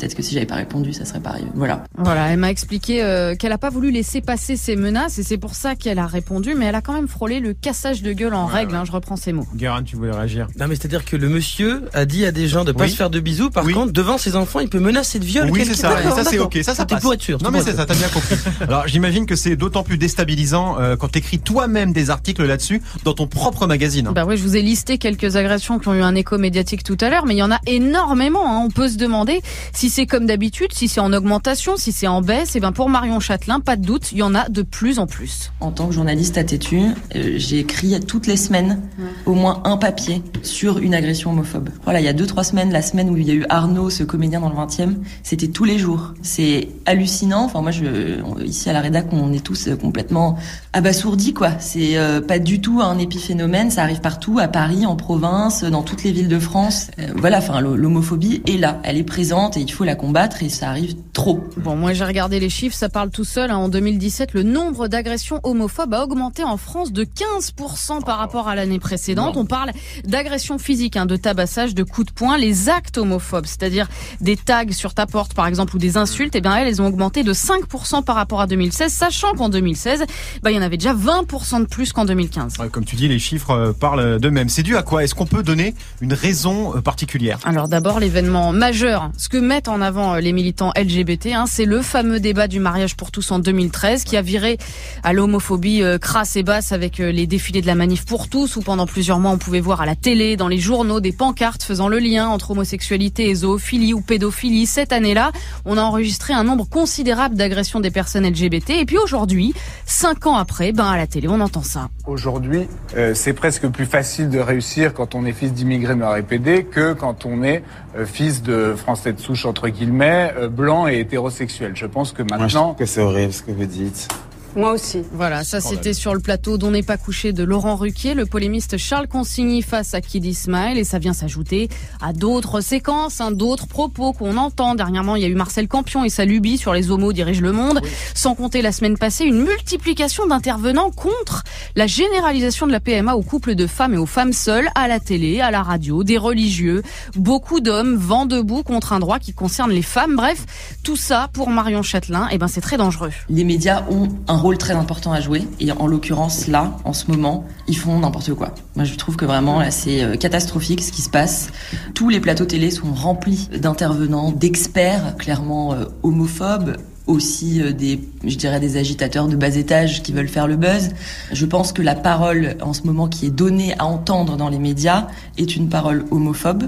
Peut-être 0.04 0.16
que 0.16 0.22
si 0.22 0.34
j'avais 0.34 0.44
pas 0.44 0.56
répondu, 0.56 0.92
ça 0.92 1.06
serait 1.06 1.20
pas 1.20 1.30
arrivé. 1.30 1.46
Voilà. 1.54 1.84
Voilà, 1.96 2.26
elle 2.30 2.38
m'a 2.38 2.50
expliqué 2.50 3.02
euh, 3.02 3.34
qu'elle 3.36 3.52
a 3.52 3.58
pas 3.58 3.70
voulu 3.70 3.90
laisser 3.90 4.20
passer 4.20 4.54
ses 4.58 4.76
menaces 4.76 5.18
et 5.18 5.22
c'est 5.22 5.38
pour 5.38 5.54
ça 5.54 5.76
qu'elle 5.76 5.98
a 5.98 6.06
répondu, 6.06 6.54
mais 6.54 6.66
elle 6.66 6.74
a 6.74 6.82
quand 6.82 6.92
même 6.92 7.08
frôlé 7.08 7.40
le 7.40 7.54
cassage 7.54 8.02
de 8.02 8.12
gueule 8.12 8.34
en 8.34 8.46
Ouais, 8.46 8.52
règle, 8.52 8.72
ouais. 8.72 8.78
hein, 8.80 8.84
je 8.84 8.92
reprends 8.92 9.16
ses 9.16 9.32
mots. 9.32 9.46
Guérin, 9.54 9.82
tu 9.82 9.96
voulais 9.96 10.10
réagir 10.10 10.46
Non, 10.60 10.68
mais 10.68 10.74
c'est-à-dire 10.74 11.06
que 11.06 11.16
le 11.16 11.30
monsieur 11.30 11.84
a 11.94 12.04
dit 12.04 12.26
à 12.26 12.32
des 12.32 12.48
gens 12.48 12.64
de 12.64 12.72
pas 12.72 12.84
Oui. 12.84 12.90
se 12.90 12.96
faire 12.96 13.08
de 13.08 13.18
bisous. 13.18 13.48
Par 13.48 13.64
Oui. 13.64 13.72
contre, 13.72 13.92
devant 13.94 14.18
ses 14.18 14.36
enfants, 14.36 14.60
il 14.60 14.68
peut 14.68 14.78
menacer 14.78 15.18
de 15.18 15.24
viol. 15.24 15.48
Oui, 15.50 15.62
c'est 15.64 15.72
ça. 15.72 15.98
Et 16.02 16.10
ça, 16.10 16.22
c'est 16.24 16.38
ok. 16.38 16.58
Ça, 16.62 16.74
ça 16.74 16.84
passe. 16.84 17.00
pour 17.02 17.14
être 17.14 17.22
sûr. 17.22 17.38
Non, 17.42 17.50
mais 17.50 17.60
pour 17.60 17.66
c'est 17.68 17.76
ça, 17.76 17.86
t'as 17.86 17.94
bien 17.94 18.08
compris. 18.08 18.36
Alors, 18.60 18.86
j'imagine 18.86 19.24
que 19.24 19.36
c'est 19.36 19.56
d'autant 19.56 19.84
plus 19.84 19.96
déstabilisant 19.96 20.76
euh, 20.80 20.96
quand 20.96 21.08
t'écris 21.08 21.38
toi-même 21.38 21.94
des 21.94 22.10
articles 22.10 22.44
là-dessus 22.44 22.82
dans 23.04 23.14
ton 23.14 23.26
propre 23.26 23.66
magazine. 23.66 24.10
Bah 24.14 24.24
oui, 24.26 24.36
je 24.36 24.42
vous 24.42 24.54
ai 24.54 24.60
listé 24.60 24.98
quelques 24.98 25.36
agressions 25.36 25.78
qui 25.78 25.88
ont 25.88 25.94
eu 25.94 26.02
un 26.02 26.14
écho 26.14 26.36
médiatique 26.36 26.82
tout 26.84 26.98
à 27.00 27.08
l'heure, 27.08 27.24
mais 27.24 27.34
il 27.34 27.38
y 27.38 27.42
en 27.42 27.50
a 27.50 27.60
énormément. 27.66 28.44
hein. 28.46 28.62
On 28.66 28.70
peut 28.70 28.88
se 28.88 28.96
demander 28.98 29.40
si 29.72 29.88
c'est 29.94 30.06
comme 30.06 30.26
d'habitude, 30.26 30.72
si 30.72 30.88
c'est 30.88 30.98
en 30.98 31.12
augmentation, 31.12 31.76
si 31.76 31.92
c'est 31.92 32.08
en 32.08 32.20
baisse. 32.20 32.56
Et 32.56 32.60
ben 32.60 32.72
pour 32.72 32.88
Marion 32.88 33.20
Châtelain, 33.20 33.60
pas 33.60 33.76
de 33.76 33.82
doute, 33.82 34.10
il 34.10 34.18
y 34.18 34.22
en 34.24 34.34
a 34.34 34.48
de 34.48 34.62
plus 34.62 34.98
en 34.98 35.06
plus. 35.06 35.52
En 35.60 35.70
tant 35.70 35.86
que 35.86 35.92
journaliste 35.94 36.36
à 36.36 36.42
Tétu, 36.42 36.80
euh, 37.14 37.34
j'ai 37.36 37.60
écrit 37.60 37.98
toutes 38.00 38.26
les 38.26 38.36
semaines 38.36 38.80
au 39.24 39.34
moins 39.34 39.62
un 39.64 39.76
papier 39.76 40.20
sur 40.42 40.78
une 40.78 40.94
agression 40.94 41.30
homophobe. 41.30 41.68
Voilà, 41.84 42.00
il 42.00 42.04
y 42.06 42.08
a 42.08 42.12
deux 42.12 42.26
trois 42.26 42.42
semaines, 42.42 42.72
la 42.72 42.82
semaine 42.82 43.08
où 43.08 43.16
il 43.16 43.22
y 43.24 43.30
a 43.30 43.34
eu 43.34 43.46
Arnaud, 43.48 43.88
ce 43.88 44.02
comédien 44.02 44.40
dans 44.40 44.48
le 44.48 44.56
20e, 44.56 44.96
c'était 45.22 45.46
tous 45.46 45.64
les 45.64 45.78
jours. 45.78 46.14
C'est 46.22 46.70
hallucinant. 46.86 47.44
Enfin 47.44 47.60
moi, 47.62 47.70
je, 47.70 48.20
ici 48.44 48.68
à 48.68 48.72
la 48.72 48.80
rédac, 48.80 49.06
on 49.12 49.32
est 49.32 49.44
tous 49.44 49.68
complètement 49.80 50.36
abasourdis 50.72 51.34
quoi. 51.34 51.52
C'est 51.60 51.96
euh, 51.96 52.20
pas 52.20 52.40
du 52.40 52.60
tout 52.60 52.80
un 52.82 52.98
épiphénomène. 52.98 53.70
Ça 53.70 53.82
arrive 53.82 54.00
partout, 54.00 54.38
à 54.40 54.48
Paris, 54.48 54.86
en 54.86 54.96
province, 54.96 55.62
dans 55.62 55.82
toutes 55.82 56.02
les 56.02 56.10
villes 56.10 56.28
de 56.28 56.38
France. 56.40 56.88
Euh, 56.98 57.06
voilà, 57.14 57.38
enfin 57.38 57.60
l'ho- 57.60 57.76
l'homophobie 57.76 58.42
est 58.46 58.56
là, 58.58 58.80
elle 58.82 58.96
est 58.98 59.04
présente 59.04 59.56
et 59.56 59.60
il 59.60 59.70
faut 59.74 59.84
la 59.84 59.94
combattre 59.96 60.42
et 60.42 60.48
ça 60.48 60.68
arrive 60.70 60.94
trop. 61.12 61.40
Bon, 61.56 61.74
moi 61.76 61.92
j'ai 61.92 62.04
regardé 62.04 62.38
les 62.40 62.48
chiffres, 62.48 62.76
ça 62.76 62.88
parle 62.88 63.10
tout 63.10 63.24
seul. 63.24 63.50
hein. 63.50 63.56
En 63.56 63.68
2017, 63.68 64.32
le 64.32 64.42
nombre 64.42 64.88
d'agressions 64.88 65.40
homophobes 65.42 65.92
a 65.94 66.02
augmenté 66.04 66.44
en 66.44 66.56
France 66.56 66.92
de 66.92 67.04
15% 67.04 68.04
par 68.04 68.18
rapport 68.18 68.48
à 68.48 68.54
l'année 68.54 68.78
précédente. 68.78 69.36
On 69.36 69.44
parle 69.46 69.72
d'agressions 70.04 70.58
physiques, 70.58 70.96
hein, 70.96 71.06
de 71.06 71.16
tabassage, 71.16 71.74
de 71.74 71.82
coups 71.82 72.06
de 72.08 72.12
poing. 72.12 72.38
Les 72.38 72.68
actes 72.68 72.98
homophobes, 72.98 73.46
c'est-à-dire 73.46 73.88
des 74.20 74.36
tags 74.36 74.70
sur 74.70 74.94
ta 74.94 75.06
porte 75.06 75.34
par 75.34 75.46
exemple 75.46 75.74
ou 75.76 75.78
des 75.78 75.96
insultes, 75.96 76.34
eh 76.36 76.40
bien 76.40 76.54
elles, 76.56 76.68
elles 76.68 76.80
ont 76.82 76.86
augmenté 76.86 77.22
de 77.22 77.32
5% 77.32 78.04
par 78.04 78.16
rapport 78.16 78.40
à 78.40 78.46
2016, 78.46 78.92
sachant 78.92 79.32
qu'en 79.34 79.48
2016, 79.48 80.04
bah, 80.42 80.50
il 80.50 80.54
y 80.54 80.58
en 80.58 80.62
avait 80.62 80.76
déjà 80.76 80.94
20% 80.94 81.60
de 81.60 81.66
plus 81.66 81.92
qu'en 81.92 82.04
2015. 82.04 82.58
Ouais, 82.58 82.68
Comme 82.68 82.84
tu 82.84 82.96
dis, 82.96 83.08
les 83.08 83.18
chiffres 83.18 83.50
euh, 83.50 83.72
parlent 83.72 84.18
d'eux-mêmes. 84.20 84.48
C'est 84.48 84.62
dû 84.62 84.76
à 84.76 84.82
quoi? 84.82 85.02
Est-ce 85.04 85.14
qu'on 85.14 85.26
peut 85.26 85.42
donner 85.42 85.74
une 86.00 86.12
raison 86.14 86.76
euh, 86.76 86.80
particulière? 86.80 87.38
Alors 87.44 87.68
d'abord 87.68 87.98
l'événement 88.00 88.52
majeur, 88.52 89.10
ce 89.16 89.28
que 89.28 89.38
mettent 89.38 89.63
en 89.68 89.80
avant 89.80 90.14
euh, 90.14 90.20
les 90.20 90.32
militants 90.32 90.72
LGBT, 90.76 91.28
hein, 91.34 91.44
c'est 91.46 91.64
le 91.64 91.82
fameux 91.82 92.20
débat 92.20 92.48
du 92.48 92.60
mariage 92.60 92.96
pour 92.96 93.10
tous 93.10 93.30
en 93.30 93.38
2013 93.38 94.04
qui 94.04 94.16
a 94.16 94.22
viré 94.22 94.58
à 95.02 95.12
l'homophobie 95.12 95.82
euh, 95.82 95.98
crasse 95.98 96.36
et 96.36 96.42
basse 96.42 96.72
avec 96.72 97.00
euh, 97.00 97.10
les 97.10 97.26
défilés 97.26 97.60
de 97.60 97.66
la 97.66 97.74
manif 97.74 98.04
pour 98.04 98.28
tous 98.28 98.56
où 98.56 98.60
pendant 98.60 98.86
plusieurs 98.86 99.18
mois 99.18 99.30
on 99.30 99.38
pouvait 99.38 99.60
voir 99.60 99.80
à 99.80 99.86
la 99.86 99.96
télé, 99.96 100.36
dans 100.36 100.48
les 100.48 100.58
journaux 100.58 101.00
des 101.00 101.12
pancartes 101.12 101.62
faisant 101.62 101.88
le 101.88 101.98
lien 101.98 102.28
entre 102.28 102.50
homosexualité 102.50 103.28
et 103.28 103.34
zoophilie 103.34 103.94
ou 103.94 104.00
pédophilie. 104.00 104.66
Cette 104.66 104.92
année-là, 104.92 105.32
on 105.64 105.78
a 105.78 105.82
enregistré 105.82 106.34
un 106.34 106.44
nombre 106.44 106.68
considérable 106.68 107.34
d'agressions 107.34 107.80
des 107.80 107.90
personnes 107.90 108.26
LGBT 108.26 108.70
et 108.70 108.84
puis 108.84 108.98
aujourd'hui, 108.98 109.54
cinq 109.86 110.26
ans 110.26 110.36
après, 110.36 110.72
ben 110.72 110.86
à 110.86 110.96
la 110.96 111.06
télé 111.06 111.28
on 111.28 111.40
entend 111.40 111.62
ça. 111.62 111.88
Aujourd'hui, 112.06 112.66
c'est 113.14 113.32
presque 113.32 113.68
plus 113.68 113.86
facile 113.86 114.28
de 114.28 114.38
réussir 114.38 114.92
quand 114.92 115.14
on 115.14 115.24
est 115.24 115.32
fils 115.32 115.52
d'immigrés 115.52 115.94
noirs 115.94 116.16
et 116.16 116.22
PD 116.22 116.64
que 116.64 116.92
quand 116.92 117.24
on 117.24 117.42
est 117.42 117.62
fils 118.04 118.42
de 118.42 118.74
français 118.76 119.12
de 119.12 119.20
souche 119.20 119.46
entre 119.54 119.68
guillemets, 119.68 120.32
euh, 120.36 120.48
blanc 120.48 120.88
et 120.88 120.98
hétérosexuel. 120.98 121.76
Je 121.76 121.86
pense 121.86 122.10
que 122.10 122.22
Moi, 122.22 122.38
je 122.38 122.42
maintenant, 122.42 122.74
que 122.74 122.86
c'est 122.86 123.00
horrible 123.00 123.32
ce 123.32 123.42
que 123.44 123.52
vous 123.52 123.66
dites. 123.66 124.08
Moi 124.56 124.72
aussi. 124.72 125.02
Voilà, 125.12 125.42
ça 125.42 125.60
c'était 125.60 125.92
sur 125.92 126.14
le 126.14 126.20
plateau 126.20 126.58
dont 126.58 126.70
n'est 126.70 126.82
pas 126.82 126.96
couché 126.96 127.32
de 127.32 127.42
Laurent 127.42 127.74
Ruquier, 127.74 128.14
le 128.14 128.24
polémiste 128.24 128.76
Charles 128.78 129.08
Consigny 129.08 129.62
face 129.62 129.94
à 129.94 130.00
Kid 130.00 130.24
Ismail, 130.24 130.78
et 130.78 130.84
ça 130.84 131.00
vient 131.00 131.12
s'ajouter 131.12 131.68
à 132.00 132.12
d'autres 132.12 132.60
séquences, 132.60 133.20
hein, 133.20 133.32
d'autres 133.32 133.66
propos 133.66 134.12
qu'on 134.12 134.36
entend. 134.36 134.76
Dernièrement, 134.76 135.16
il 135.16 135.22
y 135.22 135.24
a 135.24 135.28
eu 135.28 135.34
Marcel 135.34 135.66
Campion 135.66 136.04
et 136.04 136.08
sa 136.08 136.24
lubie 136.24 136.56
sur 136.56 136.72
les 136.72 136.92
homos 136.92 137.12
dirigent 137.12 137.42
le 137.42 137.50
monde, 137.50 137.80
sans 138.14 138.36
compter 138.36 138.62
la 138.62 138.70
semaine 138.70 138.96
passée 138.96 139.24
une 139.24 139.42
multiplication 139.42 140.26
d'intervenants 140.26 140.90
contre 140.90 141.42
la 141.74 141.88
généralisation 141.88 142.66
de 142.66 142.72
la 142.72 142.80
PMA 142.80 143.16
aux 143.16 143.22
couples 143.22 143.56
de 143.56 143.66
femmes 143.66 143.94
et 143.94 143.98
aux 143.98 144.06
femmes 144.06 144.32
seules, 144.32 144.68
à 144.76 144.86
la 144.86 145.00
télé, 145.00 145.40
à 145.40 145.50
la 145.50 145.62
radio, 145.62 146.04
des 146.04 146.18
religieux, 146.18 146.82
beaucoup 147.16 147.60
d'hommes 147.60 147.96
vent 147.96 148.26
debout 148.26 148.62
contre 148.62 148.92
un 148.92 149.00
droit 149.00 149.18
qui 149.18 149.32
concerne 149.32 149.72
les 149.72 149.82
femmes. 149.82 150.14
Bref, 150.14 150.46
tout 150.84 150.96
ça 150.96 151.28
pour 151.32 151.50
Marion 151.50 151.82
Châtelain, 151.82 152.28
eh 152.30 152.38
ben 152.38 152.46
c'est 152.46 152.60
très 152.60 152.76
dangereux. 152.76 153.10
Les 153.28 153.44
médias 153.44 153.82
ont 153.90 154.08
un 154.28 154.43
rôle 154.44 154.58
très 154.58 154.74
important 154.74 155.10
à 155.14 155.22
jouer 155.22 155.48
et 155.58 155.72
en 155.72 155.86
l'occurrence 155.86 156.48
là, 156.48 156.76
en 156.84 156.92
ce 156.92 157.10
moment, 157.10 157.46
ils 157.66 157.78
font 157.78 157.98
n'importe 157.98 158.34
quoi. 158.34 158.54
Moi 158.76 158.84
je 158.84 158.94
trouve 158.94 159.16
que 159.16 159.24
vraiment 159.24 159.62
c'est 159.70 160.02
euh, 160.04 160.16
catastrophique 160.16 160.82
ce 160.82 160.92
qui 160.92 161.00
se 161.00 161.08
passe. 161.08 161.48
Tous 161.94 162.10
les 162.10 162.20
plateaux 162.20 162.44
télé 162.44 162.70
sont 162.70 162.92
remplis 162.92 163.48
d'intervenants, 163.58 164.32
d'experts 164.32 165.16
clairement 165.16 165.72
euh, 165.72 165.86
homophobes 166.02 166.76
aussi 167.06 167.62
euh, 167.62 167.72
des, 167.72 168.00
je 168.24 168.36
dirais, 168.36 168.60
des 168.60 168.76
agitateurs 168.76 169.28
de 169.28 169.36
bas 169.36 169.54
étage 169.54 170.02
qui 170.02 170.12
veulent 170.12 170.28
faire 170.28 170.46
le 170.46 170.56
buzz. 170.56 170.90
Je 171.32 171.46
pense 171.46 171.72
que 171.72 171.82
la 171.82 171.94
parole 171.94 172.56
en 172.60 172.72
ce 172.72 172.82
moment 172.82 173.08
qui 173.08 173.26
est 173.26 173.30
donnée 173.30 173.74
à 173.78 173.86
entendre 173.86 174.36
dans 174.36 174.48
les 174.48 174.58
médias 174.58 175.08
est 175.38 175.56
une 175.56 175.68
parole 175.68 176.04
homophobe 176.10 176.64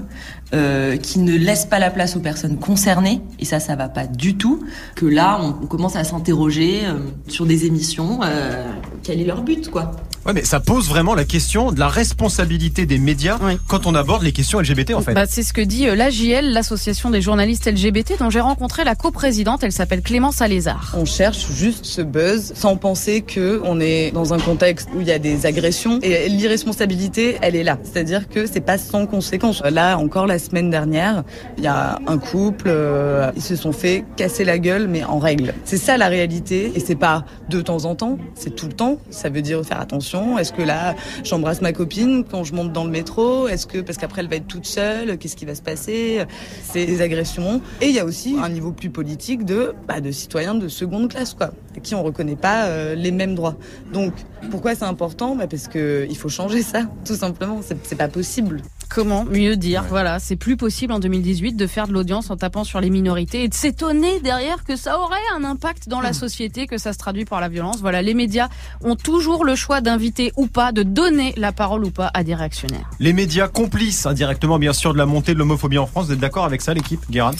euh, 0.53 0.95
qui 0.95 1.19
ne 1.19 1.35
laisse 1.35 1.65
pas 1.65 1.77
la 1.77 1.89
place 1.89 2.15
aux 2.15 2.21
personnes 2.21 2.57
concernées 2.57 3.21
et 3.37 3.43
ça, 3.43 3.59
ça 3.59 3.75
va 3.75 3.89
pas 3.89 4.07
du 4.07 4.37
tout. 4.37 4.63
Que 4.95 5.05
là, 5.05 5.41
on, 5.41 5.67
commence 5.67 5.97
à 5.97 6.05
s'interroger 6.05 6.85
euh, 6.85 6.99
sur 7.27 7.45
des 7.45 7.65
émissions. 7.65 8.19
euh, 8.23 8.65
quel 9.03 9.19
est 9.19 9.25
leur 9.25 9.41
but, 9.41 9.69
quoi 9.69 9.91
Ouais, 10.27 10.33
mais 10.33 10.43
ça 10.43 10.59
pose 10.59 10.89
vraiment 10.89 11.15
la 11.15 11.23
question 11.23 11.71
de 11.71 11.79
la 11.79 11.87
responsabilité 11.87 12.85
des 12.85 12.97
médias 12.97 13.39
quand 13.65 13.85
on 13.87 13.95
aborde 13.95 14.23
les 14.23 14.33
questions 14.33 14.59
LGBT 14.59 14.95
en 14.95 15.01
fait. 15.01 15.13
Bah, 15.13 15.23
c'est 15.25 15.41
ce 15.41 15.53
que 15.53 15.61
dit 15.61 15.87
euh, 15.87 15.95
l'AJL, 15.95 16.51
l'association 16.51 17.09
des 17.09 17.21
journalistes 17.21 17.65
LGBT, 17.65 18.19
dont 18.19 18.29
j'ai 18.29 18.41
rencontré 18.41 18.83
la 18.83 18.95
coprésidente. 18.95 19.63
Elle 19.63 19.71
s'appelle 19.71 20.01
Clémence 20.01 20.41
Alézard. 20.41 20.93
On 20.97 21.05
cherche 21.05 21.49
juste 21.53 21.85
ce 21.85 22.01
buzz 22.01 22.51
sans 22.55 22.75
penser 22.75 23.21
que 23.21 23.61
on 23.63 23.79
est 23.79 24.11
dans 24.11 24.33
un 24.33 24.37
contexte 24.37 24.89
où 24.93 24.99
il 24.99 25.07
y 25.07 25.13
a 25.13 25.19
des 25.19 25.45
agressions 25.45 25.99
et 26.01 26.27
l'irresponsabilité, 26.27 27.37
elle 27.41 27.55
est 27.55 27.63
là. 27.63 27.77
C'est-à-dire 27.81 28.27
que 28.27 28.47
c'est 28.47 28.59
pas 28.59 28.77
sans 28.77 29.05
conséquence. 29.05 29.63
Là, 29.63 29.97
encore 29.97 30.27
la 30.27 30.39
semaine 30.39 30.69
dernière, 30.69 31.23
il 31.57 31.63
y 31.63 31.67
a 31.67 31.99
un 32.05 32.17
couple, 32.17 32.65
euh, 32.67 33.31
ils 33.37 33.41
se 33.41 33.55
sont 33.55 33.71
fait 33.71 34.03
casser 34.17 34.43
la 34.43 34.59
gueule, 34.59 34.89
mais 34.89 35.05
en 35.05 35.19
règle. 35.19 35.53
C'est 35.63 35.77
ça 35.77 35.95
la 35.95 36.09
réalité 36.09 36.73
et 36.75 36.81
c'est 36.81 36.95
pas 36.95 37.23
de 37.47 37.61
temps 37.61 37.85
en 37.85 37.95
temps, 37.95 38.17
c'est 38.35 38.53
tout 38.53 38.67
le 38.67 38.73
temps. 38.73 38.97
Ça 39.09 39.29
veut 39.29 39.41
dire 39.41 39.63
faire 39.63 39.79
attention. 39.79 40.16
Est-ce 40.37 40.53
que 40.53 40.61
là, 40.61 40.95
j'embrasse 41.23 41.61
ma 41.61 41.73
copine 41.73 42.23
quand 42.29 42.43
je 42.43 42.53
monte 42.53 42.73
dans 42.73 42.83
le 42.83 42.89
métro? 42.89 43.47
Est-ce 43.47 43.67
que 43.67 43.79
parce 43.79 43.97
qu'après 43.97 44.21
elle 44.21 44.29
va 44.29 44.37
être 44.37 44.47
toute 44.47 44.65
seule 44.65 45.17
Qu'est-ce 45.17 45.35
qui 45.35 45.45
va 45.45 45.55
se 45.55 45.61
passer? 45.61 46.25
C'est 46.63 46.85
des 46.85 47.01
agressions. 47.01 47.61
Et 47.81 47.87
il 47.87 47.95
y 47.95 47.99
a 47.99 48.05
aussi 48.05 48.35
un 48.41 48.49
niveau 48.49 48.71
plus 48.71 48.89
politique 48.89 49.45
de 49.45 49.73
bah, 49.87 50.01
de 50.01 50.11
citoyens 50.11 50.55
de 50.55 50.67
seconde 50.67 51.09
classe, 51.09 51.33
quoi, 51.33 51.51
à 51.75 51.79
qui 51.79 51.95
on 51.95 52.03
reconnaît 52.03 52.35
pas 52.35 52.65
euh, 52.65 52.95
les 52.95 53.11
mêmes 53.11 53.35
droits. 53.35 53.55
Donc 53.93 54.13
pourquoi 54.51 54.75
c'est 54.75 54.85
important? 54.85 55.35
Bah, 55.35 55.47
Parce 55.47 55.67
que 55.67 56.07
il 56.09 56.17
faut 56.17 56.29
changer 56.29 56.61
ça, 56.61 56.83
tout 57.05 57.15
simplement. 57.15 57.59
C'est 57.61 57.77
c'est 57.85 57.95
pas 57.95 58.07
possible. 58.07 58.61
Comment 58.89 59.25
mieux 59.25 59.57
dire 59.57 59.83
Voilà, 59.89 60.19
c'est 60.19 60.35
plus 60.35 60.57
possible 60.57 60.93
en 60.93 60.99
2018 60.99 61.53
de 61.53 61.67
faire 61.67 61.87
de 61.87 61.93
l'audience 61.93 62.29
en 62.29 62.37
tapant 62.37 62.63
sur 62.63 62.79
les 62.79 62.89
minorités 62.89 63.43
et 63.43 63.47
de 63.47 63.53
s'étonner 63.53 64.19
derrière 64.21 64.63
que 64.63 64.75
ça 64.75 64.99
aurait 64.99 65.15
un 65.35 65.43
impact 65.43 65.89
dans 65.89 66.01
la 66.01 66.13
société, 66.13 66.67
que 66.67 66.77
ça 66.77 66.93
se 66.93 66.97
traduit 66.97 67.25
par 67.25 67.41
la 67.41 67.49
violence. 67.49 67.77
Voilà, 67.81 68.01
les 68.01 68.13
médias 68.13 68.49
ont 68.81 68.95
toujours 68.95 69.45
le 69.45 69.55
choix 69.55 69.81
d'inviter 69.81 70.31
ou 70.37 70.47
pas, 70.47 70.71
de 70.71 70.83
donner 70.83 71.33
la 71.37 71.51
parole 71.51 71.85
ou 71.85 71.91
pas 71.91 72.09
à 72.13 72.23
des 72.23 72.35
réactionnaires. 72.35 72.89
Les 72.99 73.13
médias 73.13 73.47
complices 73.47 74.05
indirectement 74.05 74.59
bien 74.59 74.73
sûr 74.73 74.93
de 74.93 74.97
la 74.97 75.05
montée 75.05 75.33
de 75.33 75.39
l'homophobie 75.39 75.77
en 75.77 75.85
France. 75.85 76.07
Vous 76.07 76.13
êtes 76.13 76.19
d'accord 76.19 76.45
avec 76.45 76.61
ça 76.61 76.73
l'équipe, 76.73 77.01
Guérin? 77.09 77.31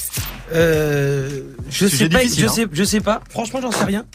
Euh, 0.54 1.42
je 1.70 1.88
Sujet 1.88 2.06
sais 2.06 2.10
pas, 2.10 2.24
je 2.24 2.46
hein. 2.46 2.50
sais, 2.50 2.68
je 2.72 2.84
sais 2.84 3.02
pas. 3.02 3.22
Franchement, 3.30 3.60
j'en 3.62 3.72
sais 3.72 3.84
rien. 3.84 4.06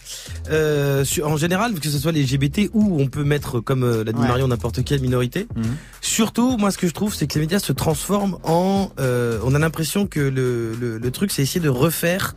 Euh, 0.51 1.05
en 1.25 1.37
général, 1.37 1.79
que 1.79 1.88
ce 1.90 1.99
soit 1.99 2.12
les 2.12 2.23
LGBT 2.23 2.71
ou 2.73 3.01
on 3.01 3.07
peut 3.09 3.25
mettre, 3.25 3.61
comme 3.61 3.85
euh, 3.85 4.05
l'a 4.05 4.12
dit 4.12 4.21
Ouais. 4.21 4.29
Marion, 4.29 4.49
n'importe 4.49 4.85
quelle 4.85 5.01
minorité. 5.01 5.47
Mhm. 5.57 5.77
Surtout, 6.01 6.57
moi, 6.57 6.71
ce 6.71 6.79
que 6.79 6.87
je 6.87 6.95
trouve, 6.95 7.14
c'est 7.22 7.28
que 7.28 7.35
les 7.35 7.42
médias 7.42 7.61
se 7.61 7.72
transforment 7.72 8.37
en. 8.42 8.90
euh, 8.98 9.38
on 9.44 9.54
a 9.54 9.58
l'impression 9.61 10.08
que 10.08 10.18
le, 10.18 10.74
le, 10.74 10.98
le 10.98 11.11
truc, 11.12 11.30
c'est 11.30 11.42
essayer 11.42 11.61
de 11.61 11.68
refaire. 11.68 12.35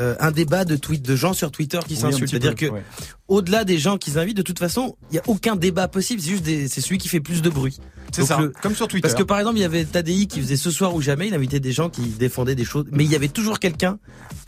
euh, 0.00 0.14
un 0.20 0.30
débat 0.30 0.64
de 0.64 0.76
tweets 0.76 1.04
de 1.04 1.16
gens 1.16 1.32
sur 1.32 1.50
Twitter 1.50 1.80
qui 1.84 1.94
Oui, 1.94 2.00
s'insultent. 2.00 2.30
C'est-à-dire 2.30 2.54
que 2.54 2.66
ouais. 2.66 2.84
au-delà 3.26 3.64
des 3.64 3.78
gens 3.78 3.98
qu'ils 3.98 4.16
invitent, 4.16 4.36
de 4.36 4.42
toute 4.42 4.60
façon, 4.60 4.96
il 5.10 5.16
y 5.16 5.18
a 5.18 5.22
aucun 5.26 5.56
débat 5.56 5.88
possible. 5.88 6.22
C'est 6.22 6.30
juste 6.30 6.44
des- 6.44 6.68
c'est 6.68 6.80
celui 6.80 6.98
qui 6.98 7.08
fait 7.08 7.18
plus 7.18 7.42
de 7.42 7.50
bruit. 7.50 7.78
C'est 8.12 8.22
ça, 8.22 8.38
le- 8.38 8.52
comme 8.62 8.76
sur 8.76 8.86
Twitter. 8.86 9.02
Parce 9.08 9.14
que 9.18 9.24
par 9.24 9.40
exemple, 9.40 9.58
il 9.58 9.62
y 9.62 9.64
avait 9.64 9.84
Tadei 9.84 10.26
qui 10.28 10.40
faisait 10.40 10.56
ce 10.56 10.70
soir 10.70 10.94
ou 10.94 11.02
jamais, 11.02 11.26
il 11.26 11.34
invitait 11.34 11.58
des 11.58 11.72
gens 11.72 11.90
qui 11.90 12.02
défendaient 12.02 12.54
des 12.54 12.64
choses, 12.64 12.84
mais 12.92 13.04
il 13.04 13.10
y 13.10 13.16
avait 13.16 13.26
toujours 13.26 13.58
quelqu'un 13.58 13.98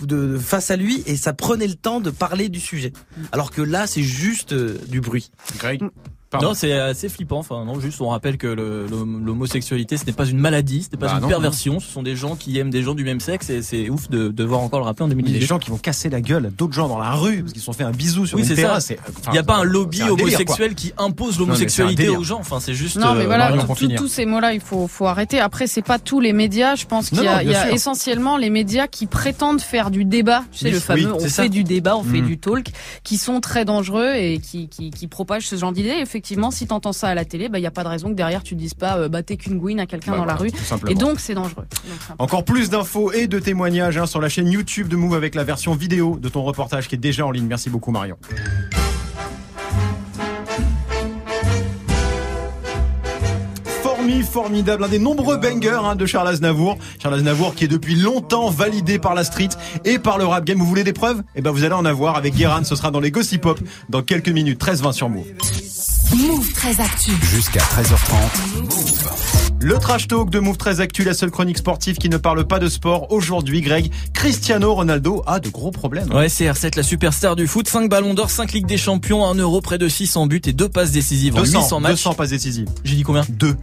de 0.04 0.38
face 0.38 0.70
à 0.70 0.76
lui 0.76 1.02
et 1.06 1.16
ça 1.16 1.32
prenait 1.32 1.66
le 1.66 1.74
temps 1.74 1.98
de 2.00 2.10
parler 2.10 2.48
du 2.48 2.60
sujet. 2.60 2.92
Alors 3.32 3.50
que 3.50 3.60
là, 3.60 3.88
c'est 3.88 4.04
juste 4.04 4.52
euh, 4.52 4.78
du 4.86 5.00
bruit. 5.00 5.32
Greg, 5.58 5.82
pardon. 6.30 6.48
Non, 6.48 6.54
c'est 6.54 6.72
assez 6.72 7.08
flippant. 7.08 7.38
Enfin, 7.38 7.64
non, 7.64 7.80
juste 7.80 8.00
on 8.00 8.08
rappelle 8.08 8.36
que 8.38 8.46
l'homosexualité, 8.46 9.96
ce 9.96 10.04
n'est 10.06 10.12
pas 10.12 10.26
une 10.26 10.38
maladie, 10.38 10.82
ce 10.82 10.90
n'est 10.90 10.98
pas 10.98 11.06
Bah 11.08 11.14
une 11.16 11.22
non, 11.22 11.28
perversion. 11.28 11.80
Ce 11.80 11.90
sont 11.90 12.02
des 12.02 12.16
gens 12.16 12.36
qui 12.36 12.58
aiment 12.58 12.70
des 12.70 12.82
gens 12.82 12.94
du 12.94 13.04
même 13.04 13.20
sexe 13.20 13.50
et 13.50 13.62
c'est 13.62 13.88
ouf 13.90 14.08
de 14.10 14.28
devoir 14.28 14.60
encore 14.60 14.80
le 14.80 14.86
rappeler 14.86 15.04
en 15.04 15.08
Il 15.08 15.10
y 15.10 15.14
a 15.14 15.16
des 15.16 15.22
2018. 15.22 15.46
gens 15.46 15.58
qui 15.58 15.70
vont 15.70 15.78
casser 15.78 16.08
la 16.08 16.20
gueule 16.20 16.46
à 16.46 16.50
d'autres 16.50 16.72
gens 16.74 16.88
dans 16.88 16.98
la 16.98 17.12
rue 17.12 17.40
parce 17.40 17.52
qu'ils 17.52 17.60
se 17.60 17.66
sont 17.66 17.72
fait 17.72 17.84
un 17.84 17.90
bisou 17.90 18.26
sur 18.26 18.38
Oui, 18.38 18.46
une 18.48 18.54
terrasse. 18.54 18.92
Il 19.26 19.32
n'y 19.32 19.38
a 19.38 19.42
pas 19.42 19.56
un 19.56 19.64
lobby 19.64 19.98
délire, 19.98 20.12
homosexuel 20.14 20.74
qui 20.74 20.92
impose 20.98 21.38
l'homosexualité 21.38 22.08
aux 22.08 22.22
gens. 22.24 22.38
Enfin, 22.40 22.60
c'est 22.60 22.74
juste. 22.74 22.96
Non, 22.96 23.14
mais 23.14 23.22
euh, 23.22 23.26
voilà, 23.26 23.52
tout- 23.52 23.74
finir. 23.74 23.98
tous 24.00 24.08
ces 24.08 24.26
mots-là, 24.26 24.52
il 24.54 24.60
faut, 24.60 24.86
faut 24.86 25.06
arrêter. 25.06 25.40
Après, 25.40 25.66
c'est 25.66 25.82
pas 25.82 25.98
tous 25.98 26.20
les 26.20 26.32
médias. 26.32 26.74
Je 26.76 26.86
pense 26.86 27.10
qu'il 27.10 27.22
y 27.22 27.28
a, 27.28 27.42
y 27.42 27.54
a 27.54 27.70
essentiellement 27.72 28.36
les 28.36 28.50
médias 28.50 28.86
qui 28.86 29.06
prétendent 29.06 29.60
faire 29.60 29.90
du 29.90 30.04
débat. 30.04 30.44
Tu 30.52 30.58
sais, 30.58 30.64
Oui, 30.66 30.72
le 30.72 30.80
fameux, 30.80 31.06
oui, 31.06 31.12
on 31.14 31.20
fait 31.20 31.28
ça. 31.28 31.48
du 31.48 31.64
débat, 31.64 31.96
on 31.96 32.02
fait 32.04 32.20
Mm. 32.20 32.26
du 32.26 32.38
talk, 32.38 32.66
qui 33.04 33.16
sont 33.16 33.40
très 33.40 33.64
dangereux 33.64 34.14
et 34.14 34.38
qui, 34.38 34.68
qui, 34.68 34.90
qui 34.90 35.06
propagent 35.08 35.46
ce 35.46 35.56
genre 35.56 35.72
d'idées. 35.72 36.04
Effectivement, 36.20 36.50
si 36.50 36.66
t'entends 36.66 36.92
ça 36.92 37.08
à 37.08 37.14
la 37.14 37.24
télé, 37.24 37.48
bah, 37.48 37.58
il 37.58 37.62
y 37.62 37.66
a 37.66 37.70
pas 37.70 37.82
de 37.82 37.88
raison 37.88 38.10
que 38.10 38.14
derrière 38.14 38.42
tu 38.42 38.54
dises 38.54 38.74
pas, 38.74 38.98
euh, 38.98 39.08
bah, 39.08 39.22
t'es 39.22 39.38
qu'une 39.38 39.56
gouine 39.56 39.80
à 39.80 39.86
quelqu'un 39.86 40.10
Bah, 40.12 40.18
dans 40.18 40.24
la 40.26 40.34
rue. 40.34 40.50
Et 40.86 40.94
donc, 40.94 41.18
c'est 41.18 41.32
dangereux. 41.32 41.64
Donc, 41.64 41.98
Encore 42.18 42.44
plus 42.44 42.68
d'infos 42.68 43.10
et 43.10 43.26
de 43.26 43.38
témoignages 43.38 43.96
hein, 43.96 44.04
sur 44.04 44.20
la 44.20 44.28
chaîne 44.28 44.48
YouTube 44.50 44.86
de 44.88 44.96
Move 44.96 45.14
avec 45.14 45.34
la 45.34 45.44
version 45.44 45.74
vidéo 45.74 46.18
de 46.20 46.28
ton 46.28 46.42
reportage 46.42 46.88
qui 46.88 46.94
est 46.96 46.98
déjà 46.98 47.24
en 47.24 47.30
ligne. 47.30 47.46
Merci 47.46 47.70
beaucoup 47.70 47.90
Marion. 47.90 48.18
Formi, 53.82 54.22
formidable, 54.22 54.84
un 54.84 54.88
des 54.88 54.98
nombreux 54.98 55.36
bangers 55.38 55.80
hein, 55.82 55.96
de 55.96 56.04
Charles 56.06 56.28
Aznavour. 56.28 56.76
Charles 57.02 57.14
Aznavour 57.14 57.54
qui 57.54 57.64
est 57.64 57.68
depuis 57.68 57.94
longtemps 57.96 58.50
validé 58.50 58.98
par 58.98 59.14
la 59.14 59.24
street 59.24 59.48
et 59.84 59.98
par 59.98 60.18
le 60.18 60.24
rap 60.26 60.44
game. 60.44 60.58
Vous 60.58 60.66
voulez 60.66 60.84
des 60.84 60.92
preuves? 60.92 61.22
Eh 61.34 61.40
ben 61.40 61.50
vous 61.50 61.64
allez 61.64 61.74
en 61.74 61.84
avoir 61.84 62.16
avec 62.16 62.34
Guérin. 62.34 62.62
Ce 62.64 62.76
sera 62.76 62.90
dans 62.90 63.00
les 63.00 63.10
Gossip 63.10 63.40
Pop 63.40 63.58
dans 63.88 64.02
quelques 64.02 64.28
minutes. 64.28 64.60
13-20 64.62 64.92
sur 64.92 65.08
Move. 65.08 65.26
Move 66.14 66.52
très 66.52 66.80
actu. 66.80 67.12
Jusqu'à 67.22 67.60
13h30. 67.60 68.62
Move. 68.62 69.10
Le 69.60 69.78
trash 69.78 70.08
talk 70.08 70.30
de 70.30 70.40
Move 70.40 70.56
13 70.56 70.80
Actu, 70.80 71.04
la 71.04 71.14
seule 71.14 71.30
chronique 71.30 71.58
sportive 71.58 71.98
qui 71.98 72.08
ne 72.08 72.16
parle 72.16 72.46
pas 72.46 72.58
de 72.58 72.68
sport. 72.68 73.12
Aujourd'hui, 73.12 73.60
Greg, 73.60 73.92
Cristiano 74.12 74.74
Ronaldo 74.74 75.22
a 75.26 75.38
de 75.38 75.48
gros 75.50 75.70
problèmes. 75.70 76.12
Ouais, 76.12 76.26
CR7, 76.26 76.76
la 76.76 76.82
superstar 76.82 77.36
du 77.36 77.46
foot, 77.46 77.68
5 77.68 77.88
ballons 77.88 78.14
d'or, 78.14 78.30
5 78.30 78.52
Ligues 78.52 78.66
des 78.66 78.78
Champions, 78.78 79.24
1 79.24 79.34
euro, 79.36 79.60
près 79.60 79.78
de 79.78 79.88
600 79.88 80.26
buts 80.26 80.40
et 80.46 80.52
2 80.52 80.68
passes 80.68 80.90
décisives 80.90 81.36
en 81.36 81.40
200, 81.40 81.60
800 81.60 81.80
matchs. 81.80 81.90
200 81.92 82.14
passes 82.14 82.30
décisives. 82.30 82.68
J'ai 82.82 82.96
dit 82.96 83.02
combien? 83.02 83.24
2. 83.28 83.56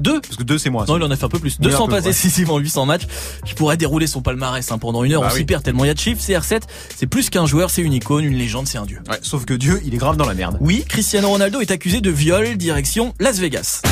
2 0.00 0.20
Parce 0.20 0.36
que 0.36 0.42
2 0.42 0.58
c'est 0.58 0.70
moi. 0.70 0.84
Non, 0.88 0.96
il 0.96 1.02
en 1.02 1.10
a 1.10 1.16
fait 1.16 1.24
un 1.24 1.28
peu 1.28 1.38
plus. 1.38 1.56
Oui, 1.60 1.66
un 1.66 1.70
200 1.70 1.86
peu, 1.86 1.92
passes 1.92 2.04
décisives 2.04 2.50
en 2.50 2.58
800 2.58 2.86
matchs. 2.86 3.06
Je 3.44 3.54
pourrais 3.54 3.76
dérouler 3.76 4.06
son 4.06 4.22
palmarès 4.22 4.70
hein, 4.70 4.78
pendant 4.78 5.04
une 5.04 5.12
heure. 5.12 5.20
Bah 5.20 5.28
on 5.30 5.34
oui. 5.34 5.40
s'y 5.40 5.44
perd 5.44 5.62
tellement 5.62 5.84
il 5.84 5.88
y 5.88 5.90
a 5.90 5.94
de 5.94 5.98
chiffres. 5.98 6.20
CR7, 6.20 6.62
c'est 6.96 7.06
plus 7.06 7.30
qu'un 7.30 7.46
joueur, 7.46 7.70
c'est 7.70 7.82
une 7.82 7.92
icône, 7.92 8.24
une 8.24 8.36
légende, 8.36 8.66
c'est 8.66 8.78
un 8.78 8.86
dieu. 8.86 9.00
Ouais, 9.08 9.18
sauf 9.22 9.44
que 9.44 9.54
Dieu, 9.54 9.80
il 9.84 9.94
est 9.94 9.98
grave 9.98 10.16
dans 10.16 10.26
la 10.26 10.34
merde. 10.34 10.58
Oui, 10.60 10.84
Cristiano 10.88 11.28
Ronaldo 11.28 11.60
est 11.60 11.70
accusé 11.70 12.00
de 12.00 12.10
viol, 12.10 12.56
direction 12.56 13.14
Las 13.20 13.38
Vegas. 13.38 13.82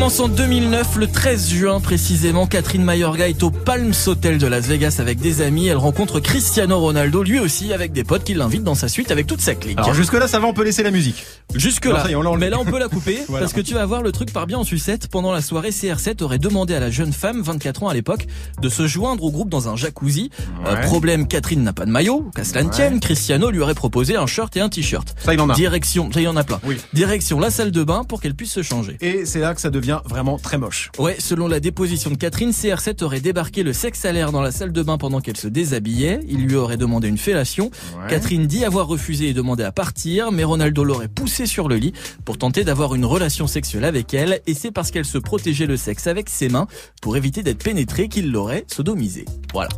Commence 0.00 0.20
en 0.20 0.28
2009, 0.28 0.96
le 0.96 1.06
13 1.08 1.50
juin 1.50 1.78
précisément. 1.78 2.46
Catherine 2.46 2.82
Mayorga 2.82 3.28
est 3.28 3.42
au 3.42 3.50
Palms 3.50 3.92
Hotel 4.06 4.38
de 4.38 4.46
Las 4.46 4.62
Vegas 4.66 4.96
avec 4.98 5.18
des 5.20 5.42
amis. 5.42 5.66
Elle 5.66 5.76
rencontre 5.76 6.20
Cristiano 6.20 6.78
Ronaldo, 6.80 7.22
lui 7.22 7.38
aussi, 7.38 7.74
avec 7.74 7.92
des 7.92 8.02
potes 8.02 8.24
qui 8.24 8.32
l'invitent 8.32 8.64
dans 8.64 8.74
sa 8.74 8.88
suite 8.88 9.10
avec 9.10 9.26
toute 9.26 9.42
sa 9.42 9.54
clique. 9.54 9.76
Alors 9.78 9.92
jusque 9.92 10.14
là, 10.14 10.26
ça 10.26 10.40
va, 10.40 10.46
on 10.46 10.54
peut 10.54 10.64
laisser 10.64 10.82
la 10.82 10.90
musique. 10.90 11.26
Jusque 11.54 11.84
Non, 11.84 11.92
là. 11.92 12.02
ça 12.04 12.08
y 12.08 12.12
est, 12.12 12.14
on 12.14 12.22
l'a 12.22 12.30
enlevé. 12.30 12.46
Mais 12.46 12.50
là, 12.50 12.56
on 12.58 12.64
peut 12.64 12.78
la 12.78 12.88
couper 12.88 13.18
Voilà. 13.28 13.44
parce 13.44 13.52
que 13.52 13.60
tu 13.60 13.74
vas 13.74 13.84
voir 13.84 14.00
le 14.00 14.10
truc 14.10 14.32
part 14.32 14.46
bien 14.46 14.56
en 14.56 14.64
sucette. 14.64 15.08
Pendant 15.08 15.32
la 15.32 15.42
soirée, 15.42 15.68
CR7 15.68 16.22
aurait 16.22 16.38
demandé 16.38 16.74
à 16.74 16.80
la 16.80 16.90
jeune 16.90 17.12
femme, 17.12 17.42
24 17.42 17.82
ans 17.82 17.88
à 17.88 17.94
l'époque, 17.94 18.26
de 18.62 18.70
se 18.70 18.86
joindre 18.86 19.22
au 19.22 19.30
groupe 19.30 19.50
dans 19.50 19.68
un 19.68 19.76
jacuzzi. 19.76 20.30
Euh, 20.66 20.76
Ouais. 20.76 20.80
problème, 20.86 21.28
Catherine 21.28 21.62
n'a 21.62 21.74
pas 21.74 21.84
de 21.84 21.90
maillot. 21.90 22.30
Qu'à 22.34 22.44
cela 22.44 22.62
ne 22.62 22.70
tienne, 22.70 23.00
Cristiano 23.00 23.50
lui 23.50 23.60
aurait 23.60 23.74
proposé 23.74 24.16
un 24.16 24.26
shirt 24.26 24.56
et 24.56 24.60
un 24.60 24.70
t-shirt. 24.70 25.14
Ça, 25.22 25.34
il 25.34 25.40
en 25.42 25.50
a. 25.50 25.54
Direction, 25.54 26.10
ça 26.10 26.22
y 26.22 26.26
en 26.26 26.36
a 26.36 26.44
plein. 26.44 26.58
Oui. 26.64 26.78
Direction 26.94 27.38
la 27.38 27.50
salle 27.50 27.70
de 27.70 27.84
bain 27.84 28.04
pour 28.04 28.22
qu'elle 28.22 28.34
puisse 28.34 28.52
se 28.52 28.62
changer. 28.62 28.96
Et 29.02 29.26
c'est 29.26 29.40
là 29.40 29.54
que 29.54 29.60
ça 29.60 29.68
devient 29.68 29.89
vraiment 30.04 30.38
très 30.38 30.58
moche. 30.58 30.90
Ouais, 30.98 31.16
selon 31.18 31.48
la 31.48 31.60
déposition 31.60 32.10
de 32.10 32.16
Catherine, 32.16 32.50
CR7 32.50 33.02
aurait 33.04 33.20
débarqué 33.20 33.62
le 33.62 33.72
sexe 33.72 34.04
à 34.04 34.12
l'air 34.12 34.32
dans 34.32 34.42
la 34.42 34.52
salle 34.52 34.72
de 34.72 34.82
bain 34.82 34.98
pendant 34.98 35.20
qu'elle 35.20 35.36
se 35.36 35.48
déshabillait. 35.48 36.20
Il 36.28 36.46
lui 36.46 36.56
aurait 36.56 36.76
demandé 36.76 37.08
une 37.08 37.18
fellation. 37.18 37.70
Ouais. 37.96 38.08
Catherine 38.08 38.46
dit 38.46 38.64
avoir 38.64 38.86
refusé 38.86 39.28
et 39.28 39.34
demandé 39.34 39.64
à 39.64 39.72
partir, 39.72 40.32
mais 40.32 40.44
Ronaldo 40.44 40.84
l'aurait 40.84 41.08
poussé 41.08 41.46
sur 41.46 41.68
le 41.68 41.76
lit 41.76 41.92
pour 42.24 42.38
tenter 42.38 42.64
d'avoir 42.64 42.94
une 42.94 43.04
relation 43.04 43.46
sexuelle 43.46 43.84
avec 43.84 44.14
elle, 44.14 44.40
et 44.46 44.54
c'est 44.54 44.70
parce 44.70 44.90
qu'elle 44.90 45.04
se 45.04 45.18
protégeait 45.18 45.66
le 45.66 45.76
sexe 45.76 46.06
avec 46.06 46.28
ses 46.28 46.48
mains 46.48 46.66
pour 47.02 47.16
éviter 47.16 47.42
d'être 47.42 47.62
pénétrée 47.62 48.08
qu'il 48.08 48.30
l'aurait 48.30 48.64
sodomisé. 48.68 49.24
Voilà. 49.52 49.68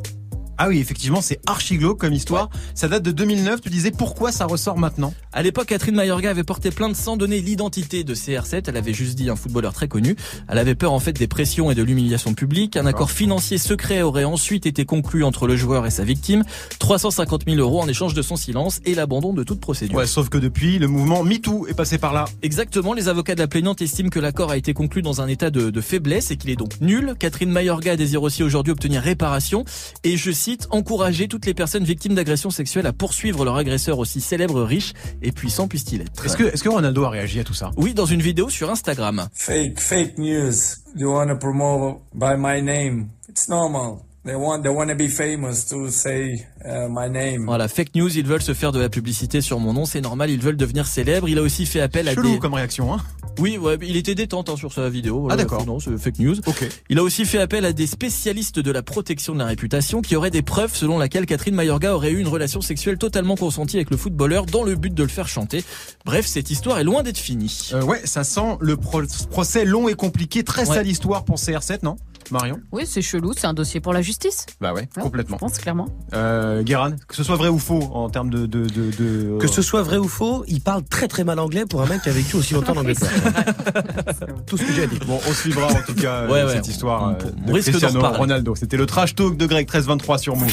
Ah 0.58 0.68
oui, 0.68 0.78
effectivement, 0.78 1.20
c'est 1.20 1.40
archi 1.46 1.76
glauque 1.78 1.98
comme 1.98 2.12
histoire. 2.12 2.50
Ça 2.74 2.88
date 2.88 3.02
de 3.02 3.10
2009. 3.10 3.60
Tu 3.60 3.70
disais 3.70 3.90
pourquoi 3.90 4.32
ça 4.32 4.46
ressort 4.46 4.78
maintenant? 4.78 5.14
À 5.32 5.42
l'époque, 5.42 5.66
Catherine 5.66 5.94
Mayorga 5.94 6.30
avait 6.30 6.44
porté 6.44 6.70
plainte 6.70 6.94
sans 6.96 7.16
donner 7.16 7.40
l'identité 7.40 8.04
de 8.04 8.14
CR7. 8.14 8.64
Elle 8.66 8.76
avait 8.76 8.92
juste 8.92 9.16
dit 9.16 9.30
un 9.30 9.36
footballeur 9.36 9.72
très 9.72 9.88
connu. 9.88 10.16
Elle 10.48 10.58
avait 10.58 10.74
peur 10.74 10.92
en 10.92 11.00
fait 11.00 11.12
des 11.12 11.26
pressions 11.26 11.70
et 11.70 11.74
de 11.74 11.82
l'humiliation 11.82 12.34
publique. 12.34 12.76
Un 12.76 12.86
accord 12.86 13.10
financier 13.10 13.58
secret 13.58 14.02
aurait 14.02 14.24
ensuite 14.24 14.66
été 14.66 14.84
conclu 14.84 15.24
entre 15.24 15.46
le 15.46 15.56
joueur 15.56 15.86
et 15.86 15.90
sa 15.90 16.04
victime. 16.04 16.44
350 16.78 17.44
000 17.46 17.56
euros 17.58 17.80
en 17.80 17.88
échange 17.88 18.14
de 18.14 18.22
son 18.22 18.36
silence 18.36 18.80
et 18.84 18.94
l'abandon 18.94 19.32
de 19.32 19.42
toute 19.42 19.60
procédure. 19.60 19.96
Ouais, 19.96 20.06
sauf 20.06 20.28
que 20.28 20.38
depuis, 20.38 20.78
le 20.78 20.88
mouvement 20.88 21.24
MeToo 21.24 21.66
est 21.66 21.74
passé 21.74 21.98
par 21.98 22.12
là. 22.12 22.26
Exactement, 22.42 22.92
les 22.92 23.08
avocats 23.08 23.34
de 23.34 23.40
la 23.40 23.48
plaignante 23.48 23.82
estiment 23.82 24.10
que 24.10 24.20
l'accord 24.20 24.50
a 24.50 24.56
été 24.56 24.74
conclu 24.74 25.02
dans 25.02 25.20
un 25.20 25.28
état 25.28 25.50
de, 25.50 25.70
de 25.70 25.80
faiblesse 25.80 26.30
et 26.30 26.36
qu'il 26.36 26.50
est 26.50 26.56
donc 26.56 26.80
nul. 26.80 27.14
Catherine 27.18 27.50
Mayorga 27.50 27.96
désire 27.96 28.22
aussi 28.22 28.42
aujourd'hui 28.42 28.72
obtenir 28.72 29.02
réparation 29.02 29.64
et, 30.04 30.16
je 30.16 30.30
cite, 30.42 30.66
encourager 30.70 31.28
toutes 31.28 31.46
les 31.46 31.54
personnes 31.54 31.84
victimes 31.84 32.14
d'agressions 32.14 32.50
sexuelles 32.50 32.86
à 32.86 32.92
poursuivre 32.92 33.44
leur 33.44 33.56
agresseur 33.56 33.98
aussi 33.98 34.20
célèbre, 34.20 34.62
riche 34.62 34.92
et 35.22 35.30
puissant 35.30 35.68
puisse-t-il 35.68 36.02
être. 36.02 36.26
Est-ce 36.26 36.36
que, 36.36 36.44
est-ce 36.44 36.62
que 36.62 36.68
Ronaldo 36.68 37.04
a 37.04 37.10
réagi 37.10 37.38
à 37.40 37.44
tout 37.44 37.54
ça? 37.54 37.70
Oui, 37.76 37.94
dans 37.94 38.06
une 38.06 38.20
vidéo 38.20 38.48
sur 38.48 38.68
Instagram. 38.68 39.28
Fake, 39.32 39.78
fake 39.78 40.18
news. 40.18 40.54
You 40.96 41.12
want 41.12 41.28
to 41.28 41.36
promote 41.36 42.02
by 42.12 42.34
my 42.36 42.60
name? 42.60 43.08
It's 43.28 43.48
normal. 43.48 44.04
They 44.24 44.36
want, 44.36 44.62
they 44.62 44.70
want 44.70 44.86
to 44.88 44.94
be 44.94 45.08
famous 45.08 45.64
to 45.70 45.88
say 45.90 46.46
uh, 46.64 46.86
my 46.88 47.08
name. 47.10 47.44
Voilà, 47.46 47.66
fake 47.66 47.96
news, 47.96 48.08
ils 48.16 48.24
veulent 48.24 48.40
se 48.42 48.54
faire 48.54 48.70
de 48.70 48.78
la 48.78 48.88
publicité 48.88 49.40
sur 49.40 49.58
mon 49.58 49.72
nom, 49.72 49.84
c'est 49.84 50.00
normal, 50.00 50.30
ils 50.30 50.40
veulent 50.40 50.56
devenir 50.56 50.86
célèbres. 50.86 51.28
Il 51.28 51.38
a 51.38 51.42
aussi 51.42 51.66
fait 51.66 51.80
appel 51.80 52.06
à 52.06 52.14
Chelou 52.14 52.34
des... 52.34 52.38
comme 52.38 52.54
réaction, 52.54 52.94
hein 52.94 53.00
Oui, 53.40 53.58
ouais, 53.58 53.76
il 53.82 53.96
était 53.96 54.14
détente 54.14 54.48
hein, 54.48 54.54
sur 54.56 54.72
sa 54.72 54.88
vidéo. 54.88 55.26
Ah, 55.28 55.34
d'accord. 55.34 55.66
Non, 55.66 55.80
c'est 55.80 55.98
fake 55.98 56.20
news. 56.20 56.36
Ok. 56.46 56.68
Il 56.88 57.00
a 57.00 57.02
aussi 57.02 57.24
fait 57.24 57.38
appel 57.40 57.64
à 57.64 57.72
des 57.72 57.88
spécialistes 57.88 58.60
de 58.60 58.70
la 58.70 58.82
protection 58.84 59.32
de 59.32 59.40
la 59.40 59.46
réputation 59.46 60.02
qui 60.02 60.14
auraient 60.14 60.30
des 60.30 60.42
preuves 60.42 60.76
selon 60.76 60.98
laquelle 60.98 61.26
Catherine 61.26 61.56
Mayorga 61.56 61.92
aurait 61.92 62.12
eu 62.12 62.20
une 62.20 62.28
relation 62.28 62.60
sexuelle 62.60 62.98
totalement 62.98 63.34
consentie 63.34 63.74
avec 63.74 63.90
le 63.90 63.96
footballeur 63.96 64.46
dans 64.46 64.62
le 64.62 64.76
but 64.76 64.94
de 64.94 65.02
le 65.02 65.08
faire 65.08 65.26
chanter. 65.26 65.64
Bref, 66.04 66.26
cette 66.28 66.48
histoire 66.48 66.78
est 66.78 66.84
loin 66.84 67.02
d'être 67.02 67.18
finie. 67.18 67.70
Euh, 67.72 67.82
ouais, 67.82 68.00
ça 68.04 68.22
sent 68.22 68.56
le 68.60 68.76
pro- 68.76 69.02
procès 69.32 69.64
long 69.64 69.88
et 69.88 69.94
compliqué, 69.94 70.44
très 70.44 70.68
Ouais. 70.68 70.76
sale 70.76 70.86
histoire 70.86 71.24
pour 71.24 71.38
CR7, 71.38 71.80
non? 71.82 71.96
Marion 72.30 72.60
Oui, 72.72 72.84
c'est 72.86 73.02
chelou, 73.02 73.32
c'est 73.36 73.46
un 73.46 73.54
dossier 73.54 73.80
pour 73.80 73.92
la 73.92 74.02
justice. 74.02 74.46
Bah 74.60 74.72
ouais, 74.72 74.88
Ouais, 74.96 75.02
complètement. 75.02 75.36
Je 75.36 75.40
pense 75.40 75.58
clairement. 75.58 75.88
Euh, 76.14 76.62
Guéran, 76.62 76.92
que 77.08 77.14
ce 77.16 77.22
soit 77.24 77.36
vrai 77.36 77.48
ou 77.48 77.58
faux 77.58 77.82
en 77.92 78.08
termes 78.10 78.30
de... 78.30 78.46
de, 78.46 78.66
de, 78.68 78.90
de- 78.90 79.38
Que 79.40 79.48
ce 79.48 79.62
soit 79.62 79.82
vrai 79.82 79.96
ou 79.98 80.08
faux, 80.08 80.44
il 80.48 80.60
parle 80.60 80.82
très 80.84 81.08
très 81.08 81.24
mal 81.24 81.38
anglais 81.38 81.64
pour 81.68 81.82
un 81.82 81.86
mec 81.86 82.02
qui 82.02 82.08
a 82.08 82.12
vécu 82.12 82.36
aussi 82.36 82.54
longtemps 82.54 82.72
en 82.74 82.76
Angleterre. 82.80 83.10
Tout 84.46 84.56
ce 84.56 84.62
que 84.64 84.72
j'ai 84.72 84.86
dire. 84.86 85.00
Bon, 85.06 85.18
on 85.28 85.32
suivra 85.32 85.66
en 85.66 85.82
tout 85.86 85.94
cas 85.94 86.12
euh, 86.22 86.28
Ouais, 86.28 86.44
ouais, 86.44 86.52
cette 86.54 86.66
on- 86.66 86.70
histoire 86.70 87.02
on- 87.02 87.10
euh, 87.12 87.30
on 87.48 87.52
de 87.52 87.60
Cristiano. 87.60 88.00
Ronaldo. 88.00 88.54
C'était 88.54 88.76
le 88.76 88.86
trash 88.86 89.14
talk 89.14 89.36
de 89.36 89.46
Greg 89.46 89.66
1323 89.66 90.18
sur 90.18 90.36
Move. 90.36 90.52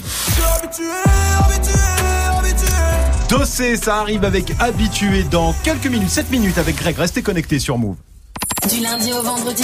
Dossé, 3.30 3.76
ça 3.78 3.98
arrive 3.98 4.24
avec 4.26 4.54
Habitué 4.60 5.24
dans 5.24 5.54
quelques 5.64 5.86
minutes, 5.86 6.10
7 6.10 6.32
minutes 6.32 6.58
avec 6.58 6.76
Greg. 6.78 6.98
Restez 6.98 7.22
connectés 7.22 7.60
sur 7.60 7.78
Move. 7.78 7.96
Du 8.70 8.82
lundi 8.82 9.14
au 9.14 9.22
vendredi, 9.22 9.64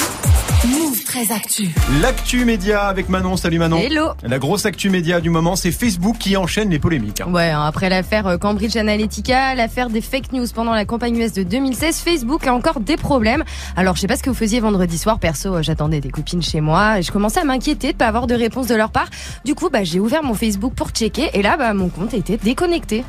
Move 0.66 1.04
13 1.04 1.32
Actu. 1.32 1.70
L'actu 2.02 2.44
média 2.44 2.88
avec 2.88 3.08
Manon. 3.10 3.38
Salut 3.38 3.60
Manon. 3.60 3.78
Hello. 3.78 4.08
La 4.24 4.40
grosse 4.40 4.66
actu 4.66 4.90
média 4.90 5.22
du 5.22 5.30
moment, 5.30 5.56
c'est 5.56 5.72
Facebook 5.72 6.18
qui 6.18 6.36
enchaîne 6.38 6.70
les 6.72 6.80
polémiques. 6.80 7.22
hein. 7.22 7.32
Ouais, 7.32 7.52
hein, 7.52 7.62
après 7.64 7.88
l'affaire 7.90 8.26
euh, 8.26 8.38
Cambridge 8.38 8.76
Analytica, 8.76 9.54
l'affaire 9.54 9.90
des 9.90 10.02
fake 10.02 10.32
news 10.32 10.48
pendant 10.56 10.74
la 10.74 10.86
campagne 10.86 11.18
US 11.18 11.34
de 11.34 11.44
2016, 11.44 11.98
Facebook 12.00 12.48
a 12.48 12.54
encore 12.54 12.80
des 12.80 12.98
problèmes. 12.98 13.44
Alors, 13.76 13.96
je 13.96 14.02
sais 14.02 14.08
pas 14.08 14.16
ce 14.16 14.24
que 14.24 14.30
vous 14.32 14.36
faisiez 14.36 14.60
vendredi 14.60 14.98
soir. 14.98 15.20
Perso, 15.20 15.56
euh, 15.56 15.62
j'attendais 15.62 16.02
des 16.02 16.10
copines 16.10 16.42
chez 16.42 16.62
moi 16.62 17.00
et 17.00 17.04
je 17.04 17.12
commençais 17.12 17.42
à 17.42 17.44
m'inquiéter 17.44 17.92
de 17.94 17.98
pas 17.98 18.08
avoir 18.08 18.26
de 18.26 18.34
réponse 18.34 18.66
de 18.68 18.76
leur 18.76 18.90
part. 18.92 19.10
Du 19.46 19.54
coup, 19.54 19.70
bah, 19.70 19.84
j'ai 19.84 20.00
ouvert 20.00 20.24
mon 20.24 20.34
Facebook 20.34 20.74
pour 20.74 20.90
checker 20.90 21.30
et 21.34 21.44
là, 21.44 21.58
bah, 21.58 21.74
mon 21.74 21.90
compte 21.90 22.14
était 22.16 22.38
déconnecté. 22.38 23.04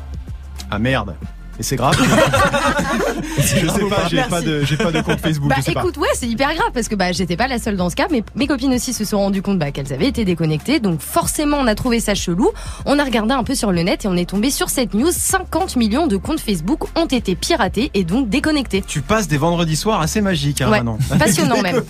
Ah 0.69 0.77
merde. 0.77 1.15
Et 1.59 1.63
c'est 1.63 1.75
grave. 1.75 1.95
je 3.37 3.41
sais 3.41 3.85
pas, 3.89 4.07
j'ai 4.09 4.21
pas 4.23 4.41
de, 4.41 4.63
j'ai 4.63 4.77
pas 4.77 4.91
de 4.91 5.01
compte 5.01 5.19
Facebook. 5.19 5.49
Bah 5.49 5.55
je 5.57 5.63
sais 5.63 5.71
pas. 5.73 5.81
écoute, 5.81 5.97
ouais, 5.97 6.07
c'est 6.13 6.27
hyper 6.27 6.53
grave 6.53 6.69
parce 6.73 6.87
que 6.87 6.95
bah 6.95 7.11
j'étais 7.11 7.35
pas 7.35 7.47
la 7.47 7.57
seule 7.57 7.77
dans 7.77 7.89
ce 7.89 7.95
cas, 7.95 8.07
mais 8.11 8.23
mes 8.35 8.47
copines 8.47 8.73
aussi 8.73 8.93
se 8.93 9.05
sont 9.05 9.17
rendues 9.17 9.41
compte 9.41 9.57
bah, 9.57 9.71
qu'elles 9.71 9.91
avaient 9.91 10.07
été 10.07 10.23
déconnectées, 10.23 10.79
donc 10.79 11.01
forcément 11.01 11.57
on 11.59 11.67
a 11.67 11.75
trouvé 11.75 11.99
ça 11.99 12.13
chelou. 12.13 12.51
On 12.85 12.99
a 12.99 13.03
regardé 13.03 13.33
un 13.33 13.43
peu 13.43 13.55
sur 13.55 13.71
le 13.71 13.81
net 13.81 14.05
et 14.05 14.07
on 14.07 14.15
est 14.15 14.29
tombé 14.29 14.51
sur 14.51 14.69
cette 14.69 14.93
news 14.93 15.11
50 15.11 15.75
millions 15.77 16.07
de 16.07 16.17
comptes 16.17 16.39
Facebook 16.39 16.83
ont 16.95 17.05
été 17.05 17.35
piratés 17.35 17.89
et 17.93 18.03
donc 18.03 18.29
déconnectés. 18.29 18.83
Tu 18.85 19.01
passes 19.01 19.27
des 19.27 19.37
vendredis 19.37 19.75
soirs 19.75 20.01
assez 20.01 20.21
magiques, 20.21 20.61
hein, 20.61 20.69
Ouais, 20.69 20.81
passionnant 21.19 21.61
même. 21.61 21.83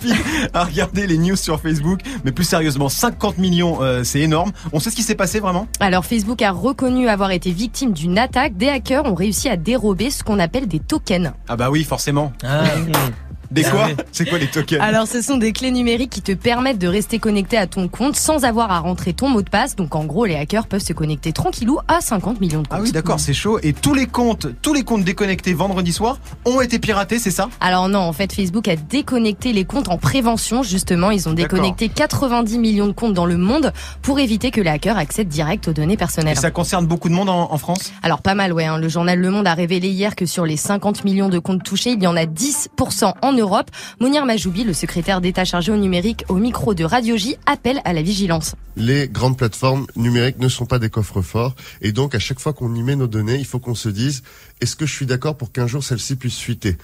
À 0.54 0.64
regarder 0.64 1.06
les 1.06 1.18
news 1.18 1.36
sur 1.36 1.60
Facebook, 1.60 2.00
mais 2.24 2.32
plus 2.32 2.44
sérieusement, 2.44 2.88
50 2.88 3.38
millions, 3.38 3.82
euh, 3.82 4.02
c'est 4.02 4.20
énorme. 4.20 4.52
On 4.72 4.80
sait 4.80 4.90
ce 4.90 4.96
qui 4.96 5.02
s'est 5.02 5.14
passé 5.14 5.40
vraiment? 5.40 5.66
Alors 5.80 6.06
Facebook 6.06 6.40
a 6.40 6.52
reconnu 6.52 7.08
avoir 7.08 7.32
été 7.32 7.50
victime 7.50 7.92
d'une 7.92 8.18
attaque. 8.18 8.56
Des 8.56 8.68
hackers 8.68 9.04
ont 9.04 9.14
réussi 9.14 9.48
à 9.48 9.57
dérober 9.58 10.10
ce 10.10 10.24
qu'on 10.24 10.38
appelle 10.38 10.66
des 10.66 10.80
tokens. 10.80 11.32
Ah 11.48 11.56
bah 11.56 11.70
oui, 11.70 11.84
forcément. 11.84 12.32
Ah, 12.42 12.64
Des 13.50 13.64
Ah 13.64 13.70
quoi. 13.70 13.88
C'est 14.12 14.28
quoi 14.28 14.38
les 14.38 14.46
tokens 14.46 14.80
Alors 14.82 15.06
ce 15.06 15.22
sont 15.22 15.36
des 15.38 15.52
clés 15.52 15.70
numériques 15.70 16.10
qui 16.10 16.22
te 16.22 16.32
permettent 16.32 16.78
de 16.78 16.88
rester 16.88 17.18
connecté 17.18 17.56
à 17.56 17.66
ton 17.66 17.88
compte 17.88 18.16
sans 18.16 18.44
avoir 18.44 18.70
à 18.70 18.78
rentrer 18.80 19.12
ton 19.14 19.28
mot 19.28 19.42
de 19.42 19.48
passe. 19.48 19.74
Donc 19.76 19.94
en 19.94 20.04
gros, 20.04 20.24
les 20.26 20.36
hackers 20.36 20.66
peuvent 20.66 20.82
se 20.82 20.92
connecter 20.92 21.32
tranquillou 21.32 21.78
à 21.88 22.00
50 22.00 22.40
millions 22.40 22.62
de 22.62 22.68
comptes. 22.68 22.78
Ah 22.78 22.82
oui, 22.82 22.92
d'accord, 22.92 23.20
c'est 23.20 23.32
chaud. 23.32 23.58
Et 23.62 23.72
tous 23.72 23.94
les 23.94 24.06
comptes, 24.06 24.46
tous 24.62 24.74
les 24.74 24.82
comptes 24.82 25.04
déconnectés 25.04 25.54
vendredi 25.54 25.92
soir 25.92 26.18
ont 26.44 26.60
été 26.60 26.78
piratés, 26.78 27.18
c'est 27.18 27.30
ça 27.30 27.48
Alors 27.60 27.88
non, 27.88 28.00
en 28.00 28.12
fait, 28.12 28.32
Facebook 28.32 28.68
a 28.68 28.76
déconnecté 28.76 29.52
les 29.52 29.64
comptes 29.64 29.88
en 29.88 29.96
prévention. 29.98 30.62
Justement, 30.62 31.10
ils 31.10 31.28
ont 31.28 31.32
déconnecté 31.32 31.88
90 31.88 32.58
millions 32.58 32.86
de 32.86 32.92
comptes 32.92 33.14
dans 33.14 33.26
le 33.26 33.36
monde 33.38 33.72
pour 34.02 34.18
éviter 34.18 34.50
que 34.50 34.60
les 34.60 34.70
hackers 34.70 34.98
accèdent 34.98 35.28
direct 35.28 35.68
aux 35.68 35.72
données 35.72 35.94
Et 35.94 35.96
personnelles. 35.96 36.36
ça 36.38 36.50
concerne 36.50 36.86
beaucoup 36.86 37.08
de 37.08 37.14
monde 37.14 37.28
en, 37.28 37.52
en 37.52 37.58
France 37.58 37.92
Alors 38.02 38.20
pas 38.20 38.34
mal, 38.34 38.52
ouais. 38.52 38.66
hein. 38.66 38.78
Le 38.78 38.88
journal 38.88 39.18
Le 39.18 39.30
Monde 39.30 39.46
a 39.46 39.54
révélé 39.54 39.88
hier 39.88 40.14
que 40.16 40.26
sur 40.26 40.44
les 40.44 40.56
50 40.56 41.04
millions 41.04 41.28
de 41.28 41.38
comptes 41.38 41.62
touchés, 41.62 41.92
il 41.92 42.02
y 42.02 42.06
en 42.06 42.16
a 42.16 42.24
10% 42.24 43.12
en 43.22 43.37
Europe. 43.38 43.70
Mounir 44.00 44.24
Majoubi, 44.24 44.64
le 44.64 44.72
secrétaire 44.72 45.20
d'État 45.20 45.44
chargé 45.44 45.72
au 45.72 45.76
numérique 45.76 46.24
au 46.28 46.34
micro 46.34 46.74
de 46.74 46.84
Radio 46.84 47.16
J, 47.16 47.36
appelle 47.46 47.80
à 47.84 47.92
la 47.92 48.02
vigilance. 48.02 48.54
les 48.76 49.08
grandes 49.08 49.36
plateformes 49.36 49.86
numériques 49.96 50.38
ne 50.38 50.48
sont 50.48 50.66
pas 50.66 50.78
des 50.78 50.88
coffres 50.88 51.22
forts 51.22 51.54
et 51.82 51.90
donc 51.92 52.14
à 52.14 52.18
chaque 52.20 52.38
fois 52.38 52.52
qu'on 52.52 52.74
y 52.74 52.82
met 52.82 52.94
nos 52.96 53.08
données, 53.08 53.36
il 53.36 53.44
faut 53.44 53.58
qu'on 53.58 53.74
se 53.74 53.88
dise 53.88 54.22
est-ce 54.60 54.76
que 54.76 54.86
je 54.86 54.92
suis 54.94 55.06
d'accord 55.06 55.36
pour 55.36 55.50
qu'un 55.52 55.66
jour 55.66 55.82
celle-ci 55.82 56.16
puisse 56.16 56.38
fuiter? 56.38 56.76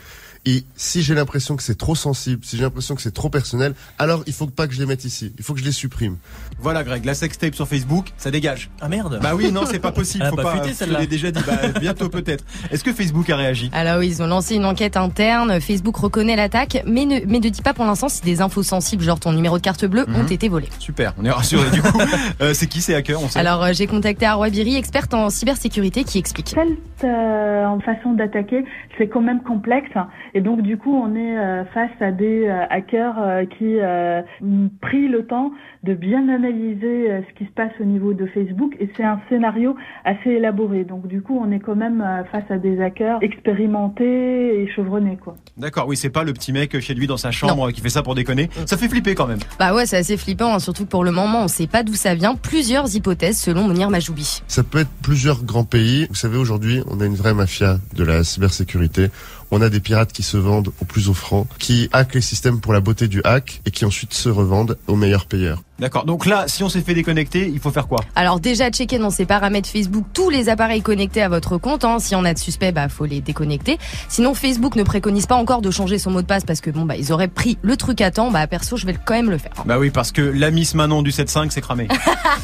Et 0.47 0.65
si 0.77 1.03
j'ai 1.03 1.15
l'impression 1.15 1.57
que 1.57 1.63
c'est 1.63 1.79
trop 1.79 1.95
sensible, 1.95 2.45
si 2.45 2.57
j'ai 2.59 2.63
l'impression 2.65 2.95
que 2.95 3.01
c'est 3.03 3.15
trop 3.15 3.31
personnel, 3.31 3.75
alors 3.99 4.23
il 4.27 4.33
faut 4.35 4.47
pas 4.47 4.67
que 4.67 4.75
je 4.75 4.81
les 4.81 4.87
mette 4.87 5.05
ici. 5.05 5.33
Il 5.39 5.45
faut 5.45 5.55
que 5.55 5.61
je 5.61 5.65
les 5.65 5.73
supprime. 5.73 6.17
Voilà 6.59 6.85
Greg, 6.85 7.05
la 7.05 7.15
sextape 7.15 7.55
sur 7.55 7.67
Facebook, 7.67 8.09
ça 8.19 8.31
dégage. 8.31 8.71
Ah 8.81 8.89
merde. 8.89 9.19
Bah 9.23 9.35
oui, 9.35 9.51
non, 9.51 9.63
c'est 9.67 9.79
pas 9.79 9.93
possible. 9.93 10.25
Faut 10.29 10.37
pas 10.37 10.43
pas. 10.43 10.63
fuité, 10.65 10.85
je 10.87 10.99
l'ai 10.99 11.07
déjà 11.07 11.31
dit. 11.31 11.41
Bah, 11.47 11.69
bientôt 11.81 12.09
peut-être. 12.11 12.45
Est-ce 12.71 12.85
que 12.85 12.93
Facebook 12.93 13.29
a 13.31 13.37
réagi? 13.37 13.71
Alors 13.73 13.99
oui, 14.01 14.09
ils 14.09 14.23
ont 14.23 14.27
lancé 14.27 14.55
une 14.57 14.65
enquête 14.67 14.97
interne. 14.99 15.61
Facebook 15.61 15.97
reconnaît 15.97 16.37
l'attaque, 16.37 16.83
mais 16.87 17.07
ne, 17.07 17.21
mais 17.27 17.39
ne 17.41 17.49
dit 17.49 17.63
pas 17.63 17.73
pour 17.75 17.87
l'instant 17.87 18.09
si 18.11 18.21
des 18.23 18.41
infos 18.43 18.63
sensibles, 18.63 19.03
genre 19.03 19.21
ton 19.21 19.33
numéro 19.33 19.57
de 19.57 19.63
carte 19.63 19.85
bleue, 19.87 20.05
ont 20.09 20.25
Mhm. 20.25 20.33
été 20.33 20.49
volées. 20.49 20.69
Super, 20.79 21.15
on 21.19 21.25
est 21.25 21.31
rassurés 21.31 21.71
du 21.71 21.81
coup. 21.83 21.99
Euh, 22.41 22.53
c'est 22.53 22.67
qui 22.67 22.81
ces 22.83 22.95
hackers 22.95 23.23
On 23.23 23.29
sait. 23.29 23.39
Alors 23.39 23.63
euh, 23.63 23.73
j'ai 23.73 23.87
contacté 23.87 24.27
Arwa 24.27 24.51
Biri, 24.51 24.77
experte 24.77 25.15
en 25.15 25.31
cybersécurité, 25.31 26.05
qui 26.05 26.19
explique. 26.19 26.49
Cette 26.49 27.05
euh, 27.05 27.65
en 27.67 27.81
façon 27.81 28.13
d'attaquer, 28.13 28.65
c'est 28.99 29.09
quand 29.09 29.21
même 29.21 29.43
complexe 29.43 29.91
et 30.35 30.40
donc 30.40 30.62
du 30.62 30.77
coup 30.77 30.94
on 30.94 31.14
est 31.14 31.38
euh, 31.38 31.64
face 31.73 31.90
à 32.01 32.11
des 32.12 32.47
euh, 32.47 32.64
hackers 32.70 33.14
euh, 33.18 33.44
qui 33.47 33.79
euh, 33.81 34.20
ont 34.42 34.70
pris 34.81 35.09
le 35.09 35.27
temps 35.27 35.53
de 35.83 35.94
bien 35.94 36.29
analyser 36.29 37.11
euh, 37.11 37.20
ce 37.29 37.38
qui 37.38 37.44
se 37.47 37.53
passe 37.53 37.73
au 37.81 37.85
niveau 37.85 38.12
de 38.14 38.27
Facebook 38.27 38.75
et 38.81 38.88
c'est 38.97 39.05
un 39.05 39.20
scénario 39.29 39.77
assez 40.05 40.31
élaboré. 40.31 40.85
Donc 40.85 41.07
du 41.07 41.23
coup 41.23 41.38
on 41.42 41.51
est 41.53 41.61
quand 41.61 41.77
même 41.77 42.01
euh, 42.01 42.25
face 42.33 42.51
à 42.51 42.59
des 42.59 42.81
hackers 42.81 43.18
expérimentés 43.23 44.62
et 44.62 44.68
chevronnés 44.75 45.18
quoi. 45.23 45.37
D'accord, 45.57 45.87
oui, 45.88 45.97
c'est 45.97 46.11
pas 46.11 46.25
le 46.25 46.33
petit 46.33 46.53
mec 46.53 46.79
chez 46.81 46.94
lui 46.94 47.07
dans 47.07 47.16
sa 47.16 47.31
chambre 47.31 47.70
qui 47.70 47.81
fait 47.81 47.88
ça 47.88 48.03
pour 48.03 48.14
déconner. 48.14 48.49
Ça 48.66 48.77
fait 48.77 48.88
flipper 48.88 49.14
quand 49.14 49.27
même. 49.27 49.38
Bah 49.59 49.75
ouais, 49.75 49.87
c'est 49.87 49.97
assez 49.97 50.16
flippant, 50.16 50.55
hein, 50.55 50.59
surtout 50.59 50.85
que 50.85 50.90
pour 50.90 51.05
le 51.05 51.12
moment, 51.12 51.44
on 51.44 51.49
sait 51.49 51.66
pas 51.66 51.83
d'où 51.83 51.94
ça 51.94 52.14
vient. 52.14 52.35
Plusieurs 52.35 52.94
hypothèses 52.94 53.38
selon 53.38 53.62
Mounir 53.68 53.90
Majoubi. 53.90 54.42
Ça 54.49 54.62
peut 54.62 54.79
être 54.79 54.90
plusieurs 55.03 55.44
grands 55.44 55.64
pays. 55.64 56.07
Vous 56.09 56.14
savez, 56.16 56.37
aujourd'hui, 56.37 56.83
on 56.88 57.01
a 57.01 57.07
une 57.07 57.14
vraie 57.14 57.35
mafia 57.35 57.77
de 57.97 58.05
la 58.05 58.25
cybersécurité. 58.25 59.09
On 59.57 59.61
a 59.61 59.69
des 59.69 59.79
pirates 59.79 60.12
qui 60.12 60.25
se 60.25 60.37
vendent 60.37 60.73
au 60.81 60.85
plus 60.85 61.09
offrant, 61.09 61.47
qui 61.61 61.88
hackent 61.93 62.17
les 62.17 62.21
systèmes 62.21 62.61
pour 62.61 62.73
la 62.73 62.81
beauté 62.81 63.07
du 63.07 63.21
hack 63.23 63.62
et 63.64 63.71
qui 63.71 63.85
ensuite 63.85 64.12
se 64.12 64.29
revendent 64.29 64.77
aux 64.88 64.97
meilleurs 64.97 65.27
payeurs. 65.27 65.62
D'accord. 65.79 66.05
Donc 66.05 66.25
là, 66.27 66.45
si 66.47 66.63
on 66.63 66.69
s'est 66.69 66.81
fait 66.83 66.95
déconnecter, 66.95 67.51
il 67.53 67.59
faut 67.59 67.71
faire 67.71 67.89
quoi? 67.89 67.99
Alors 68.15 68.39
déjà, 68.41 68.71
checker 68.71 68.99
dans 68.99 69.11
ses 69.11 69.27
paramètres 69.27 69.69
Facebook 69.69 70.05
tous 70.13 70.31
les 70.31 70.49
appareils 70.49 70.83
connectés 70.83 71.21
à 71.23 71.29
votre 71.29 71.59
compte. 71.59 71.85
Hein. 71.85 71.99
Si 71.99 72.15
on 72.15 72.25
a 72.25 72.33
de 72.33 72.39
suspects, 72.39 72.73
bah 72.73 72.89
faut 72.89 73.07
les 73.07 73.21
déconnecter. 73.21 73.79
Sinon, 74.09 74.35
Facebook 74.35 74.77
ne 74.77 74.85
préconise 74.85 75.27
pas 75.27 75.35
encore 75.35 75.63
de 75.63 75.71
changer 75.73 75.99
son 75.99 76.11
mot 76.13 76.23
de 76.23 76.27
passe 76.27 76.45
parce 76.45 76.61
que 76.61 76.71
bon 76.71 76.85
bah 76.85 76.97
ils 76.97 77.13
auraient 77.13 77.29
pris 77.29 77.59
le 77.63 77.77
truc 77.77 78.01
à 78.03 78.11
temps. 78.13 78.31
Bah 78.31 78.47
perso, 78.47 78.77
je 78.77 78.87
vais 78.87 78.95
quand 79.05 79.15
même 79.15 79.31
le 79.31 79.39
faire. 79.39 79.53
Bah 79.67 79.79
oui, 79.79 79.91
parce 79.91 80.13
que 80.13 80.23
la 80.23 80.51
Miss 80.53 80.75
Manon 80.75 81.03
du 81.03 81.11
7.5 81.11 81.49
c'est 81.51 81.61
cramé. 81.61 81.89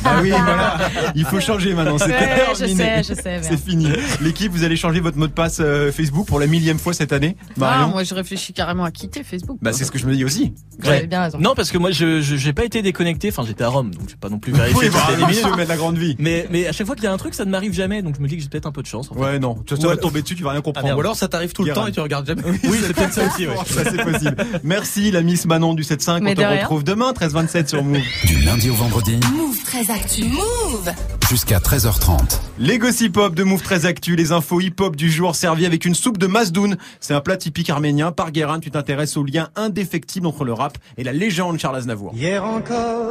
bah 0.03 0.17
oui, 0.23 0.31
voilà. 0.31 0.79
Il 1.15 1.25
faut 1.25 1.39
changer 1.41 1.75
maintenant. 1.75 1.99
C'est 1.99 2.07
Ouais, 2.11 2.45
je 2.55 2.59
terminé. 2.59 2.85
sais, 2.85 3.15
je 3.15 3.15
sais. 3.15 3.39
C'est 3.43 3.61
fini. 3.61 3.89
L'équipe, 4.21 4.51
vous 4.51 4.65
allez 4.65 4.77
changer 4.77 4.99
votre 5.01 5.17
mot 5.19 5.27
de 5.29 5.33
passe 5.33 5.59
euh, 5.61 5.93
Facebook 5.93 6.27
pour 6.27 6.41
la 6.41 6.47
millième 6.49 6.79
fois 6.79 6.93
cette 6.95 7.13
année. 7.13 7.37
Marion? 7.57 7.87
Ah, 7.87 7.93
moi, 7.93 8.03
je 8.03 8.15
réfléchis 8.15 8.53
carrément 8.53 8.85
à 8.85 8.91
quitter 8.91 9.23
Facebook. 9.23 9.59
Bah 9.63 9.73
c'est 9.73 9.85
ce 9.85 9.93
que 9.93 9.99
je 9.99 10.07
me 10.07 10.15
dis 10.17 10.25
aussi. 10.25 10.53
Vous 10.81 10.89
avez 10.89 11.07
bien 11.07 11.23
raison. 11.23 11.39
Non, 11.39 11.55
parce 11.55 11.71
que 11.71 11.79
moi, 11.79 11.93
je 11.93 12.21
je- 12.21 12.37
j'ai 12.37 12.53
pas 12.53 12.65
été 12.65 12.83
déconnecté. 12.83 13.20
Enfin, 13.29 13.45
j'étais 13.47 13.65
à 13.65 13.69
Rome, 13.69 13.95
donc 13.95 14.09
j'ai 14.09 14.17
pas 14.17 14.29
non 14.29 14.39
plus 14.39 14.53
vérifié. 14.55 14.89
Oui, 14.89 14.91
bah, 14.91 15.27
minutes. 15.29 15.69
la 15.69 15.77
grande 15.77 15.99
vie. 15.99 16.17
Mais 16.19 16.47
mais 16.51 16.67
à 16.67 16.73
chaque 16.73 16.87
fois 16.87 16.97
qu'il 16.97 17.05
y 17.05 17.09
a 17.09 17.13
un 17.13 17.17
truc, 17.17 17.35
ça 17.35 17.45
ne 17.45 17.51
m'arrive 17.51 17.73
jamais. 17.73 18.03
Donc 18.03 18.17
je 18.17 18.21
me 18.23 18.29
dis 18.29 18.37
que 18.37 18.43
j'ai 18.43 18.49
peut-être 18.49 18.67
un 18.67 18.73
peu 18.73 18.83
de 18.83 18.87
chance. 18.87 19.11
en 19.11 19.15
fait. 19.15 19.21
Ouais, 19.21 19.39
non. 19.39 19.57
Tu 19.67 19.75
vas 19.75 19.83
alors- 19.91 19.99
tomber 20.01 20.23
dessus, 20.23 20.35
tu 20.35 20.43
vas 20.43 20.53
rien 20.53 20.61
comprendre. 20.63 20.89
Ah. 20.91 20.97
Ou 20.97 21.01
alors 21.01 21.17
ça 21.17 21.29
t'arrive 21.29 21.53
tout 21.53 21.63
le 21.63 21.67
Guérin. 21.69 21.83
temps 21.83 21.87
et 21.89 21.93
tu 21.93 22.01
regardes 22.01 22.27
jamais. 22.27 22.43
Oui, 22.65 22.79
c'est 22.87 22.95
peut-être 22.95 23.13
ça 23.13 23.27
aussi. 23.27 23.47
Ouais. 23.47 23.55
Ça 23.67 23.85
c'est 23.85 24.03
possible. 24.05 24.37
Merci 24.65 25.11
la 25.11 25.23
Miss 25.23 25.47
Manon 25.47 25.75
du 25.75 25.83
7.5. 25.83 26.21
Mais 26.23 26.33
On 26.33 26.35
te 26.35 26.41
retrouve 26.61 26.85
demain 26.85 27.13
13h27 27.13 27.69
sur 27.69 27.83
Move. 27.85 28.01
Du 28.27 28.41
lundi 28.41 28.71
au 28.71 28.75
vendredi 28.75 29.19
Move 29.37 29.57
très 29.65 29.91
actu. 29.91 30.25
Move 30.25 30.91
jusqu'à 31.29 31.59
13h30. 31.59 32.19
Les 32.59 32.79
gossip 32.79 33.17
hop 33.17 33.35
de 33.35 33.45
Move 33.45 33.63
très 33.63 33.87
actu, 33.87 34.17
les 34.17 34.33
infos 34.33 34.61
hip 34.61 34.75
hop 34.81 34.97
du 34.97 35.11
jour 35.11 35.35
servis 35.37 35.67
avec 35.67 35.85
une 35.85 35.95
soupe 35.95 36.19
de 36.19 36.27
masdoun. 36.27 36.77
C'est 37.01 37.15
un 37.15 37.21
plat 37.21 37.37
typique 37.37 37.71
arménien. 37.71 38.13
Par 38.13 38.31
Guérin, 38.33 38.61
tu 38.61 38.71
t'intéresses 38.71 39.17
au 39.17 39.25
lien 39.25 39.49
indéfectible 39.57 40.27
entre 40.27 40.45
le 40.45 40.53
rap 40.53 40.77
et 40.99 41.05
la 41.05 41.13
légende 41.13 41.59
Charles 41.59 41.77
Aznavour. 41.77 42.13
Hier 42.15 42.45
encore, 42.45 43.10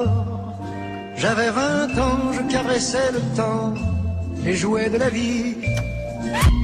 j'avais 1.16 1.52
20 1.52 2.00
ans, 2.00 2.32
je 2.34 2.52
caressais 2.52 3.12
le 3.14 3.20
temps 3.36 3.74
et 4.46 4.54
jouais 4.54 4.90
de 4.90 4.98
la 4.98 5.10
vie. 5.10 5.56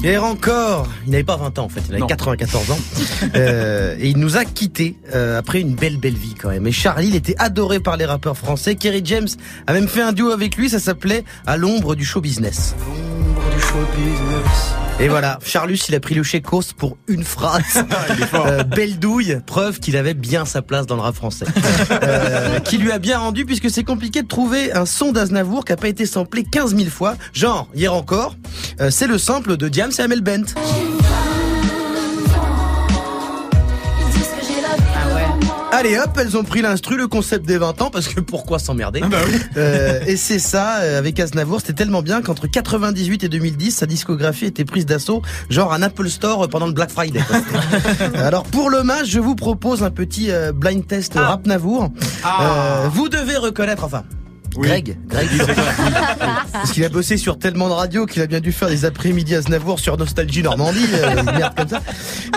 Hier 0.03 0.23
encore, 0.23 0.87
il 1.05 1.11
n'avait 1.11 1.23
pas 1.23 1.37
20 1.37 1.57
ans 1.59 1.63
en 1.65 1.69
fait, 1.69 1.81
il 1.87 1.93
avait 1.93 1.99
Non. 2.01 2.07
94 2.07 2.71
ans. 2.71 2.77
Euh, 3.35 3.95
et 3.99 4.09
il 4.09 4.17
nous 4.17 4.37
a 4.37 4.45
quittés 4.45 4.97
euh, 5.13 5.39
après 5.39 5.59
une 5.59 5.73
belle 5.73 5.97
belle 5.97 6.13
vie 6.15 6.35
quand 6.35 6.49
même. 6.49 6.67
Et 6.67 6.71
Charlie, 6.71 7.07
il 7.07 7.15
était 7.15 7.35
adoré 7.39 7.79
par 7.79 7.97
les 7.97 8.05
rappeurs 8.05 8.37
français. 8.37 8.75
Kerry 8.75 9.01
James 9.03 9.27
a 9.67 9.73
même 9.73 9.87
fait 9.87 10.01
un 10.01 10.11
duo 10.13 10.29
avec 10.31 10.55
lui, 10.57 10.69
ça 10.69 10.79
s'appelait 10.79 11.23
À 11.47 11.57
l'ombre 11.57 11.95
du 11.95 12.05
show 12.05 12.21
business. 12.21 12.75
L'ombre 12.79 13.55
du 13.55 13.61
show 13.61 13.77
business. 13.95 14.84
Et 14.97 15.09
voilà, 15.09 15.39
Charlus, 15.43 15.79
il 15.89 15.95
a 15.95 15.99
pris 15.99 16.15
le 16.15 16.23
chécos 16.23 16.73
pour 16.77 16.97
une 17.07 17.23
phrase. 17.23 17.85
Euh, 18.33 18.63
belle 18.63 18.99
douille, 18.99 19.39
preuve 19.45 19.79
qu'il 19.79 19.95
avait 19.95 20.13
bien 20.13 20.45
sa 20.45 20.61
place 20.61 20.85
dans 20.85 20.95
le 20.95 21.01
rap 21.01 21.15
français. 21.15 21.45
Euh, 21.91 22.59
qui 22.59 22.77
lui 22.77 22.91
a 22.91 22.99
bien 22.99 23.17
rendu 23.17 23.45
puisque 23.45 23.69
c'est 23.69 23.83
compliqué 23.83 24.21
de 24.21 24.27
trouver 24.27 24.73
un 24.73 24.85
son 24.85 25.11
d'Aznavour 25.11 25.63
qui 25.63 25.71
a 25.71 25.77
pas 25.77 25.87
été 25.87 26.05
samplé 26.05 26.43
15 26.43 26.75
000 26.75 26.89
fois. 26.89 27.15
Genre, 27.33 27.69
hier 27.73 27.93
encore, 27.93 28.35
euh, 28.81 28.91
c'est 28.91 29.07
le 29.07 29.17
sample 29.17 29.57
de 29.57 29.69
Diams 29.69 29.91
et 29.97 30.01
Amel 30.01 30.21
Bent. 30.21 30.53
Allez 35.77 35.97
hop, 35.97 36.17
elles 36.17 36.37
ont 36.37 36.45
pris 36.45 36.61
l'instru, 36.61 36.95
le 36.95 37.09
concept 37.09 37.45
des 37.45 37.57
20 37.57 37.81
ans, 37.81 37.89
parce 37.89 38.07
que 38.07 38.21
pourquoi 38.21 38.59
s'emmerder 38.59 39.01
Euh, 39.57 39.99
Et 40.07 40.15
c'est 40.15 40.39
ça, 40.39 40.77
euh, 40.79 40.97
avec 40.99 41.19
Aznavour, 41.19 41.59
c'était 41.59 41.73
tellement 41.73 42.01
bien 42.01 42.21
qu'entre 42.21 42.47
98 42.47 43.25
et 43.25 43.29
2010, 43.29 43.71
sa 43.71 43.85
discographie 43.85 44.45
était 44.45 44.63
prise 44.63 44.85
d'assaut, 44.85 45.21
genre 45.49 45.73
un 45.73 45.81
Apple 45.81 46.07
Store 46.07 46.47
pendant 46.47 46.67
le 46.67 46.71
Black 46.71 46.91
Friday. 46.91 47.19
Alors 48.15 48.43
pour 48.43 48.69
l'hommage, 48.69 49.07
je 49.07 49.19
vous 49.19 49.35
propose 49.35 49.83
un 49.83 49.91
petit 49.91 50.31
euh, 50.31 50.53
blind 50.53 50.87
test 50.87 51.15
rap 51.15 51.45
Navour. 51.45 51.89
Euh, 52.25 52.87
vous 52.93 53.09
devez 53.09 53.35
reconnaître, 53.35 53.83
enfin... 53.83 54.03
Greg, 54.57 54.97
Greg, 55.07 55.27
reconnaît. 55.41 55.55
parce 56.51 56.71
qu'il 56.71 56.83
a 56.83 56.89
bossé 56.89 57.17
sur 57.17 57.37
tellement 57.37 57.67
de 57.67 57.73
radios 57.73 58.05
qu'il 58.05 58.21
a 58.21 58.27
bien 58.27 58.39
dû 58.39 58.51
faire 58.51 58.69
des 58.69 58.85
après-midi 58.85 59.35
Aznavour 59.35 59.79
sur 59.79 59.97
Nostalgie 59.97 60.43
Normandie, 60.43 60.85
euh, 60.93 61.19
une 61.19 61.25
merde 61.25 61.53
comme 61.55 61.67
ça. 61.67 61.81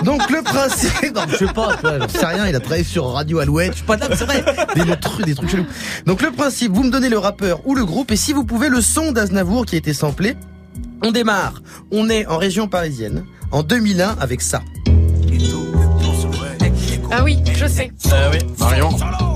Donc 0.03 0.29
le 0.29 0.41
principe, 0.41 1.15
non, 1.15 1.21
je 1.29 1.37
sais 1.37 1.53
pas, 1.53 1.77
j'en 1.83 2.07
sais 2.07 2.25
rien, 2.25 2.47
il 2.47 2.55
a 2.55 2.59
travaillé 2.59 2.83
sur 2.83 3.05
Radio 3.05 3.39
Alouette, 3.39 3.73
je 3.73 3.79
sais 3.79 3.85
pas 3.85 3.97
là, 3.97 4.07
c'est 4.15 4.25
vrai, 4.25 4.43
des 4.75 4.99
trucs, 4.99 5.25
des 5.25 5.35
trucs 5.35 5.49
chelous. 5.49 5.65
Donc 6.05 6.21
le 6.21 6.31
principe, 6.31 6.71
vous 6.73 6.83
me 6.83 6.91
donnez 6.91 7.09
le 7.09 7.17
rappeur 7.17 7.65
ou 7.65 7.75
le 7.75 7.85
groupe 7.85 8.11
et 8.11 8.15
si 8.15 8.33
vous 8.33 8.43
pouvez 8.43 8.69
le 8.69 8.81
son 8.81 9.11
d'Aznavour 9.11 9.65
qui 9.65 9.75
a 9.75 9.77
été 9.77 9.93
samplé, 9.93 10.35
on 11.03 11.11
démarre. 11.11 11.61
On 11.91 12.09
est 12.09 12.25
en 12.27 12.37
région 12.37 12.67
parisienne 12.67 13.25
en 13.51 13.63
2001 13.63 14.17
avec 14.19 14.41
ça. 14.41 14.61
Ah 17.11 17.23
oui, 17.23 17.37
je 17.53 17.65
sais. 17.65 17.91
Ah 18.11 18.29
oui. 18.31 18.37
Marion. 18.59 18.89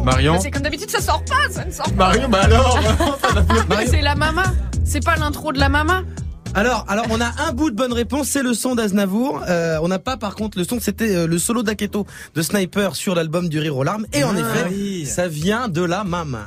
Marion. 0.04 0.34
Mais 0.34 0.40
C'est 0.40 0.52
comme 0.52 0.62
d'habitude, 0.64 0.90
ça 0.90 1.02
sort 1.02 1.24
pas, 1.26 1.50
ça 1.52 1.66
ne 1.66 1.72
sort 1.72 1.86
pas. 1.94 1.96
Marion, 2.10 2.30
bah 2.30 2.42
alors. 2.44 2.80
Mais 3.70 3.88
C'est 3.88 4.02
la 4.02 4.16
mama. 4.16 4.44
C'est 4.86 5.04
pas 5.04 5.16
l'intro 5.16 5.52
de 5.54 5.60
la 5.60 5.70
mama. 5.70 6.02
Alors, 6.56 6.86
alors 6.88 7.08
on 7.10 7.20
a 7.20 7.32
un 7.48 7.52
bout 7.52 7.72
de 7.72 7.76
bonne 7.76 7.94
réponse, 7.94 8.28
c'est 8.28 8.44
le 8.44 8.54
son 8.54 8.76
d'Aznavour. 8.76 9.42
Euh, 9.50 9.80
on 9.82 9.88
n'a 9.88 9.98
pas 9.98 10.18
par 10.18 10.36
contre 10.36 10.60
le 10.60 10.64
son, 10.66 10.80
c'était 10.80 11.16
euh, 11.16 11.26
le 11.26 11.40
solo 11.40 11.64
d'Aketo 11.64 12.06
de 12.36 12.42
Sniper 12.44 12.96
sur 12.96 13.16
l'album 13.16 13.50
du 13.50 13.58
Rire 13.58 13.76
aux 13.76 13.84
larmes. 13.84 14.06
Et 14.14 14.24
en 14.24 14.36
Ah 14.36 14.40
effet, 14.40 14.66
oui. 14.70 15.06
ça 15.08 15.28
vient 15.28 15.68
de 15.68 15.82
la 15.82 16.04
maman. 16.04 16.38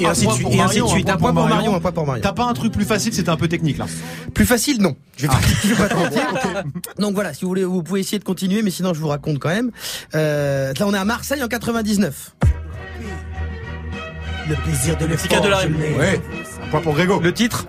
Et 0.00 0.06
ainsi 0.06 0.26
de 0.26 0.32
suite, 0.32 0.42
pour 0.44 0.52
et 0.54 0.60
ainsi 0.60 0.76
de 0.76 0.80
Marion, 0.80 0.88
suite. 0.88 1.08
un 1.10 1.16
point 1.16 1.32
pour 1.32 1.42
Marion, 1.42 1.56
Marion. 1.56 1.74
un 1.76 1.80
point 1.80 1.92
pour 1.92 2.06
Marion. 2.06 2.22
T'as 2.22 2.32
pas 2.32 2.44
un 2.44 2.52
truc 2.54 2.72
plus 2.72 2.84
facile, 2.84 3.12
c'était 3.12 3.28
un 3.30 3.36
peu 3.36 3.48
technique 3.48 3.78
là. 3.78 3.86
Plus 4.34 4.46
facile, 4.46 4.80
non. 4.80 4.96
Je 5.16 5.22
vais 5.26 5.28
Ah. 5.32 5.36
pas, 5.36 5.46
je 5.62 5.68
vais 5.68 5.74
pas 5.74 5.88
te 5.88 5.94
mentir. 5.94 6.22
Donc 6.98 7.14
voilà, 7.14 7.34
si 7.34 7.42
vous 7.42 7.48
voulez, 7.48 7.64
vous 7.64 7.82
pouvez 7.82 8.00
essayer 8.00 8.18
de 8.18 8.24
continuer, 8.24 8.62
mais 8.62 8.70
sinon 8.70 8.94
je 8.94 9.00
vous 9.00 9.08
raconte 9.08 9.38
quand 9.38 9.48
même. 9.50 9.70
Euh, 10.14 10.72
là, 10.78 10.86
on 10.86 10.94
est 10.94 10.98
à 10.98 11.04
Marseille 11.04 11.42
en 11.42 11.48
99. 11.48 12.34
Le 14.48 14.56
plaisir 14.56 14.96
de 14.96 15.06
Petit 15.06 15.28
cas 15.28 15.40
de 15.40 15.48
la 15.48 15.58
rime. 15.58 15.76
Ouais. 15.96 16.20
Un 16.64 16.70
point 16.70 16.80
pour 16.80 16.94
Grégo. 16.94 17.20
Le 17.20 17.32
titre 17.32 17.66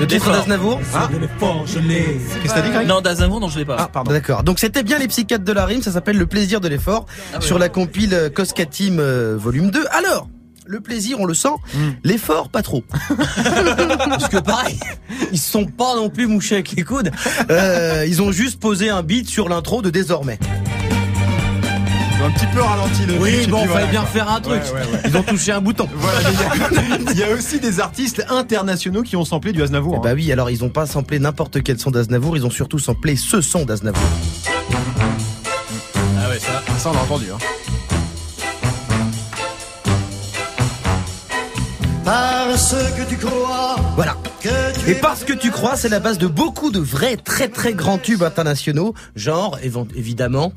Le 0.00 0.06
titre 0.06 0.26
L'effort. 0.26 0.32
d'Aznavour 0.32 0.80
Ah. 0.94 1.08
Qu'est-ce 1.10 2.42
que 2.42 2.48
t'as 2.48 2.60
dit, 2.62 2.70
Greg 2.70 2.88
Non, 2.88 3.00
d'Aznavour, 3.00 3.38
non, 3.40 3.48
je 3.48 3.58
l'ai 3.58 3.64
pas. 3.64 3.76
Ah, 3.78 3.88
pardon. 3.92 4.10
D'accord. 4.10 4.42
Donc 4.42 4.58
c'était 4.58 4.82
bien 4.82 4.98
les 4.98 5.06
psychiatres 5.06 5.44
de 5.44 5.52
la 5.52 5.64
rime, 5.66 5.82
ça 5.82 5.92
s'appelle 5.92 6.16
Le 6.18 6.26
plaisir 6.26 6.60
de 6.60 6.66
l'effort 6.68 7.06
sur 7.40 7.58
la 7.58 7.68
compile 7.68 8.30
Cosca 8.34 8.64
Team 8.64 8.96
euh, 8.98 9.36
volume 9.38 9.70
2. 9.70 9.84
Alors, 9.92 10.28
le 10.70 10.80
plaisir, 10.80 11.18
on 11.20 11.24
le 11.26 11.34
sent, 11.34 11.48
l'effort 12.04 12.48
pas 12.48 12.62
trop. 12.62 12.84
Parce 14.08 14.28
que 14.28 14.36
pareil, 14.38 14.78
ils 15.32 15.38
se 15.38 15.50
sont 15.50 15.66
pas 15.66 15.96
non 15.96 16.10
plus 16.10 16.28
mouchés 16.28 16.54
avec 16.56 16.70
les 16.72 16.84
coudes. 16.84 17.10
Euh, 17.50 18.04
ils 18.06 18.22
ont 18.22 18.30
juste 18.30 18.60
posé 18.60 18.88
un 18.88 19.02
beat 19.02 19.28
sur 19.28 19.48
l'intro 19.48 19.82
de 19.82 19.90
désormais. 19.90 20.38
Ils 22.16 22.22
ont 22.22 22.26
un 22.26 22.30
petit 22.30 22.46
peu 22.54 22.60
ralenti 22.62 23.04
le 23.06 23.14
Oui, 23.18 23.46
bon, 23.48 23.62
puis 23.62 23.66
fallait 23.66 23.66
voilà. 23.66 23.86
bien 23.86 24.04
faire 24.04 24.30
un 24.30 24.40
truc. 24.40 24.62
Ouais, 24.62 24.72
ouais, 24.72 24.92
ouais. 24.92 25.00
Ils 25.06 25.16
ont 25.16 25.22
touché 25.24 25.50
un 25.52 25.60
bouton. 25.60 25.88
Voilà, 25.92 26.18
il 26.30 26.36
y 26.36 26.38
a- 26.38 27.12
il 27.12 27.18
y, 27.18 27.22
a 27.24 27.30
aussi 27.30 27.58
des 27.58 27.80
artistes 27.80 28.24
internationaux 28.28 29.02
qui 29.02 29.16
ont 29.16 29.24
samplé 29.24 29.52
du 29.52 29.62
Aznavour. 29.62 29.96
hein. 29.96 30.00
Bah 30.04 30.12
oui, 30.14 30.30
alors 30.30 30.50
ils 30.50 30.62
ont 30.62 30.68
pas 30.68 30.86
samplé 30.86 31.18
n'importe 31.18 31.62
quel 31.64 31.80
son 31.80 31.90
d'Aznavour, 31.90 32.36
ils 32.36 32.46
ont 32.46 32.50
surtout 32.50 32.78
samplé 32.78 33.16
ce 33.16 33.40
son 33.40 33.64
d'Aznavour. 33.64 34.02
Ah 36.22 36.28
ouais, 36.28 36.38
ça. 36.38 36.62
Ça, 36.78 36.90
on 36.90 36.92
l'a 36.94 37.00
entendu. 37.02 37.24
Hein. 37.34 37.38
Parce 42.10 42.74
que 42.96 43.08
tu 43.08 43.16
crois 43.16 43.76
Voilà. 43.94 44.16
Et 44.88 44.94
parce 44.96 45.22
que 45.22 45.32
tu 45.32 45.52
crois, 45.52 45.76
c'est 45.76 45.88
la 45.88 46.00
base 46.00 46.18
de 46.18 46.26
beaucoup 46.26 46.72
de 46.72 46.80
vrais 46.80 47.16
très 47.16 47.46
très 47.46 47.72
grands 47.72 47.98
tubes 47.98 48.24
internationaux, 48.24 48.94
genre 49.14 49.56
évidemment. 49.94 50.52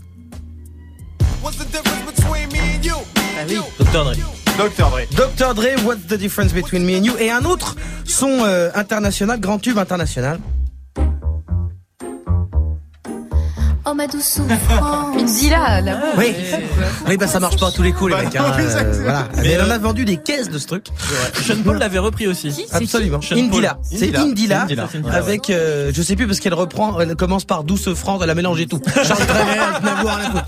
Ah 1.45 1.51
Dr. 3.77 4.03
Dre. 4.03 4.15
Dr. 4.57 4.89
Dre. 4.89 5.01
Dr. 5.15 5.53
Dre, 5.53 5.85
What's 5.85 6.07
the 6.07 6.17
difference 6.17 6.53
between 6.53 6.85
me 6.85 6.97
and 6.97 7.03
you? 7.03 7.13
Et 7.19 7.29
un 7.29 7.45
autre 7.45 7.75
son 8.03 8.39
euh, 8.45 8.71
international, 8.73 9.39
grand 9.39 9.59
tube 9.59 9.77
international. 9.77 10.39
Oh 13.93 13.95
ma 13.95 14.07
douce 14.07 14.23
souffrance. 14.23 15.15
Indila, 15.21 15.79
là. 15.81 15.99
Oui, 16.17 16.33
oui 17.07 17.15
bah 17.15 17.27
ça 17.27 17.39
marche 17.39 17.57
pas 17.59 17.67
à 17.67 17.71
tous 17.71 17.83
les 17.83 17.91
coups 17.91 18.09
les 18.09 18.17
Bah, 18.17 18.23
mecs. 18.23 18.35
hein, 18.35 18.45
euh, 18.59 18.99
voilà. 19.03 19.27
Mais, 19.35 19.41
Mais, 19.43 19.49
elle 19.51 19.61
en 19.61 19.69
euh, 19.69 19.75
a 19.75 19.77
vendu 19.77 20.03
des 20.03 20.17
caisses 20.17 20.49
de 20.49 20.57
ce 20.57 20.65
truc. 20.65 20.87
Sean 21.35 21.61
Paul 21.63 21.77
l'avait 21.77 21.99
repris 21.99 22.25
aussi. 22.25 22.65
Absolument. 22.71 23.21
Sean 23.21 23.35
Paul. 23.35 23.43
Indila. 23.45 23.77
C'est 23.83 24.15
Indila. 24.15 24.65
Avec, 25.11 25.51
euh, 25.51 25.91
je 25.93 26.01
sais 26.01 26.15
plus 26.15 26.25
parce 26.25 26.39
qu'elle 26.39 26.55
reprend, 26.55 26.99
elle 27.01 27.15
commence 27.15 27.45
par 27.45 27.63
douce 27.63 27.93
France, 27.93 28.21
elle 28.23 28.31
a 28.31 28.35
mélangé 28.35 28.65
tout. 28.65 28.81
Charles 29.03 29.27
Trenet, 29.27 29.43
rien 29.51 29.61
à 29.63 30.25
foutre. 30.31 30.45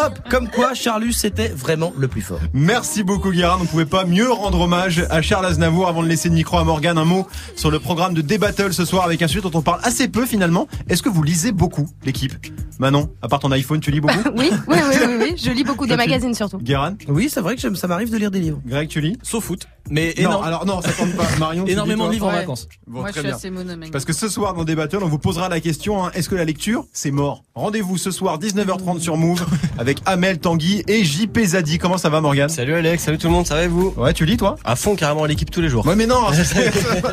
Hop, 0.00 0.20
comme 0.30 0.48
quoi 0.48 0.74
Charlus 0.74 1.12
c'était 1.12 1.48
vraiment 1.48 1.92
le 1.98 2.06
plus 2.08 2.20
fort. 2.22 2.38
Merci 2.52 3.02
beaucoup 3.02 3.30
Guérin, 3.32 3.56
on 3.58 3.62
ne 3.64 3.68
pouvait 3.68 3.84
pas 3.86 4.04
mieux 4.04 4.30
rendre 4.30 4.60
hommage 4.60 5.04
à 5.10 5.22
Charles 5.22 5.46
Aznavour 5.46 5.88
avant 5.88 6.02
de 6.02 6.08
laisser 6.08 6.28
le 6.28 6.34
micro 6.36 6.56
à 6.58 6.64
Morgane. 6.64 6.98
Un 6.98 7.04
mot 7.04 7.26
sur 7.56 7.70
le 7.70 7.80
programme 7.80 8.14
de 8.14 8.20
D-Battle 8.20 8.72
ce 8.72 8.84
soir 8.84 9.04
avec 9.04 9.22
un 9.22 9.28
sujet 9.28 9.40
dont 9.40 9.50
on 9.54 9.62
parle 9.62 9.80
assez 9.82 10.06
peu 10.08 10.24
finalement. 10.24 10.68
Est-ce 10.88 11.02
que 11.02 11.08
vous 11.08 11.22
lisez 11.22 11.50
beaucoup 11.52 11.88
l'équipe? 12.04 12.34
Manon, 12.78 13.10
à 13.22 13.28
part 13.28 13.40
ton 13.40 13.50
iPhone, 13.50 13.80
tu 13.80 13.90
lis 13.90 14.00
beaucoup? 14.00 14.14
Oui, 14.36 14.50
oui, 14.68 14.76
oui, 14.88 14.96
oui, 15.06 15.14
oui. 15.20 15.34
Je 15.36 15.50
lis 15.50 15.64
beaucoup 15.64 15.84
de 15.84 15.92
Toi, 15.94 16.02
tu- 16.04 16.08
magazines 16.10 16.34
surtout. 16.34 16.58
Guérin 16.58 16.94
Oui, 17.08 17.28
c'est 17.28 17.40
vrai 17.40 17.56
que 17.56 17.74
ça 17.74 17.86
m'arrive 17.88 18.10
de 18.12 18.16
lire 18.16 18.30
des 18.30 18.38
livres. 18.38 18.60
Greg, 18.64 18.88
tu 18.88 19.00
lis? 19.00 19.16
Sauf 19.24 19.44
foot. 19.44 19.66
Mais 19.90 20.14
Non, 20.18 20.22
énorme- 20.30 20.44
alors 20.44 20.66
non, 20.66 20.80
ça 20.82 20.92
compte 20.92 21.14
pas. 21.16 21.24
Marion, 21.40 21.66
énormément 21.66 22.06
de 22.06 22.12
livres 22.12 22.26
en 22.26 22.30
Ouais. 22.30 22.36
vacances. 22.36 22.68
Bon, 22.86 23.00
Moi, 23.00 23.08
je 23.08 23.14
suis 23.14 23.22
bien. 23.22 23.34
assez. 23.34 23.50
Parce 23.90 24.04
que 24.04 24.12
ce 24.12 24.28
soir 24.28 24.54
dans 24.54 24.64
des 24.64 24.76
battles, 24.76 25.02
on 25.02 25.08
vous 25.08 25.18
posera 25.18 25.48
la 25.48 25.60
question 25.60 26.04
hein, 26.04 26.10
est-ce 26.14 26.28
que 26.28 26.34
la 26.36 26.44
lecture 26.44 26.84
c'est 26.92 27.10
mort? 27.10 27.42
Rendez-vous 27.54 27.96
ce 27.96 28.10
soir 28.12 28.38
19h30 28.38 29.00
sur 29.00 29.16
Move 29.16 29.44
avec 29.78 29.87
Amel 30.06 30.38
Tanguy 30.38 30.82
et 30.88 31.04
JP 31.04 31.38
Zadi. 31.44 31.78
Comment 31.78 31.98
ça 31.98 32.08
va 32.08 32.20
Morgane? 32.20 32.48
Salut 32.48 32.74
Alex, 32.74 33.02
salut 33.04 33.18
tout 33.18 33.26
le 33.28 33.32
monde, 33.32 33.46
ça 33.46 33.54
va 33.54 33.64
et 33.64 33.68
vous? 33.68 33.94
Ouais, 33.96 34.12
tu 34.12 34.24
lis 34.24 34.36
toi? 34.36 34.56
À 34.64 34.76
fond 34.76 34.94
carrément 34.96 35.24
l'équipe 35.24 35.50
tous 35.50 35.60
les 35.60 35.68
jours. 35.68 35.86
Ouais, 35.86 35.96
mais 35.96 36.06
non, 36.06 36.32
ça, 36.32 36.42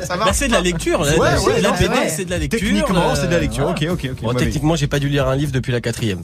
Bah, 0.10 0.16
marche. 0.18 0.32
c'est 0.36 0.48
de 0.48 0.54
la 0.54 0.62
lecture. 0.62 1.00
Ouais, 1.02 1.18
ouais, 1.18 2.10
c'est 2.10 2.26
de 2.26 2.30
la 2.32 2.38
lecture. 2.38 2.60
Techniquement, 2.60 3.16
c'est 3.16 3.28
de 3.28 3.32
la 3.32 3.40
lecture. 3.40 3.68
Ok, 3.70 3.86
ok, 3.90 4.10
ok. 4.12 4.22
Bon, 4.24 4.34
techniquement, 4.34 4.76
j'ai 4.76 4.88
pas 4.88 5.00
dû 5.00 5.10
lire 5.10 5.28
un 5.28 5.36
livre 5.36 5.52
depuis 5.52 5.72
la 5.72 5.82
quatrième. 5.82 6.22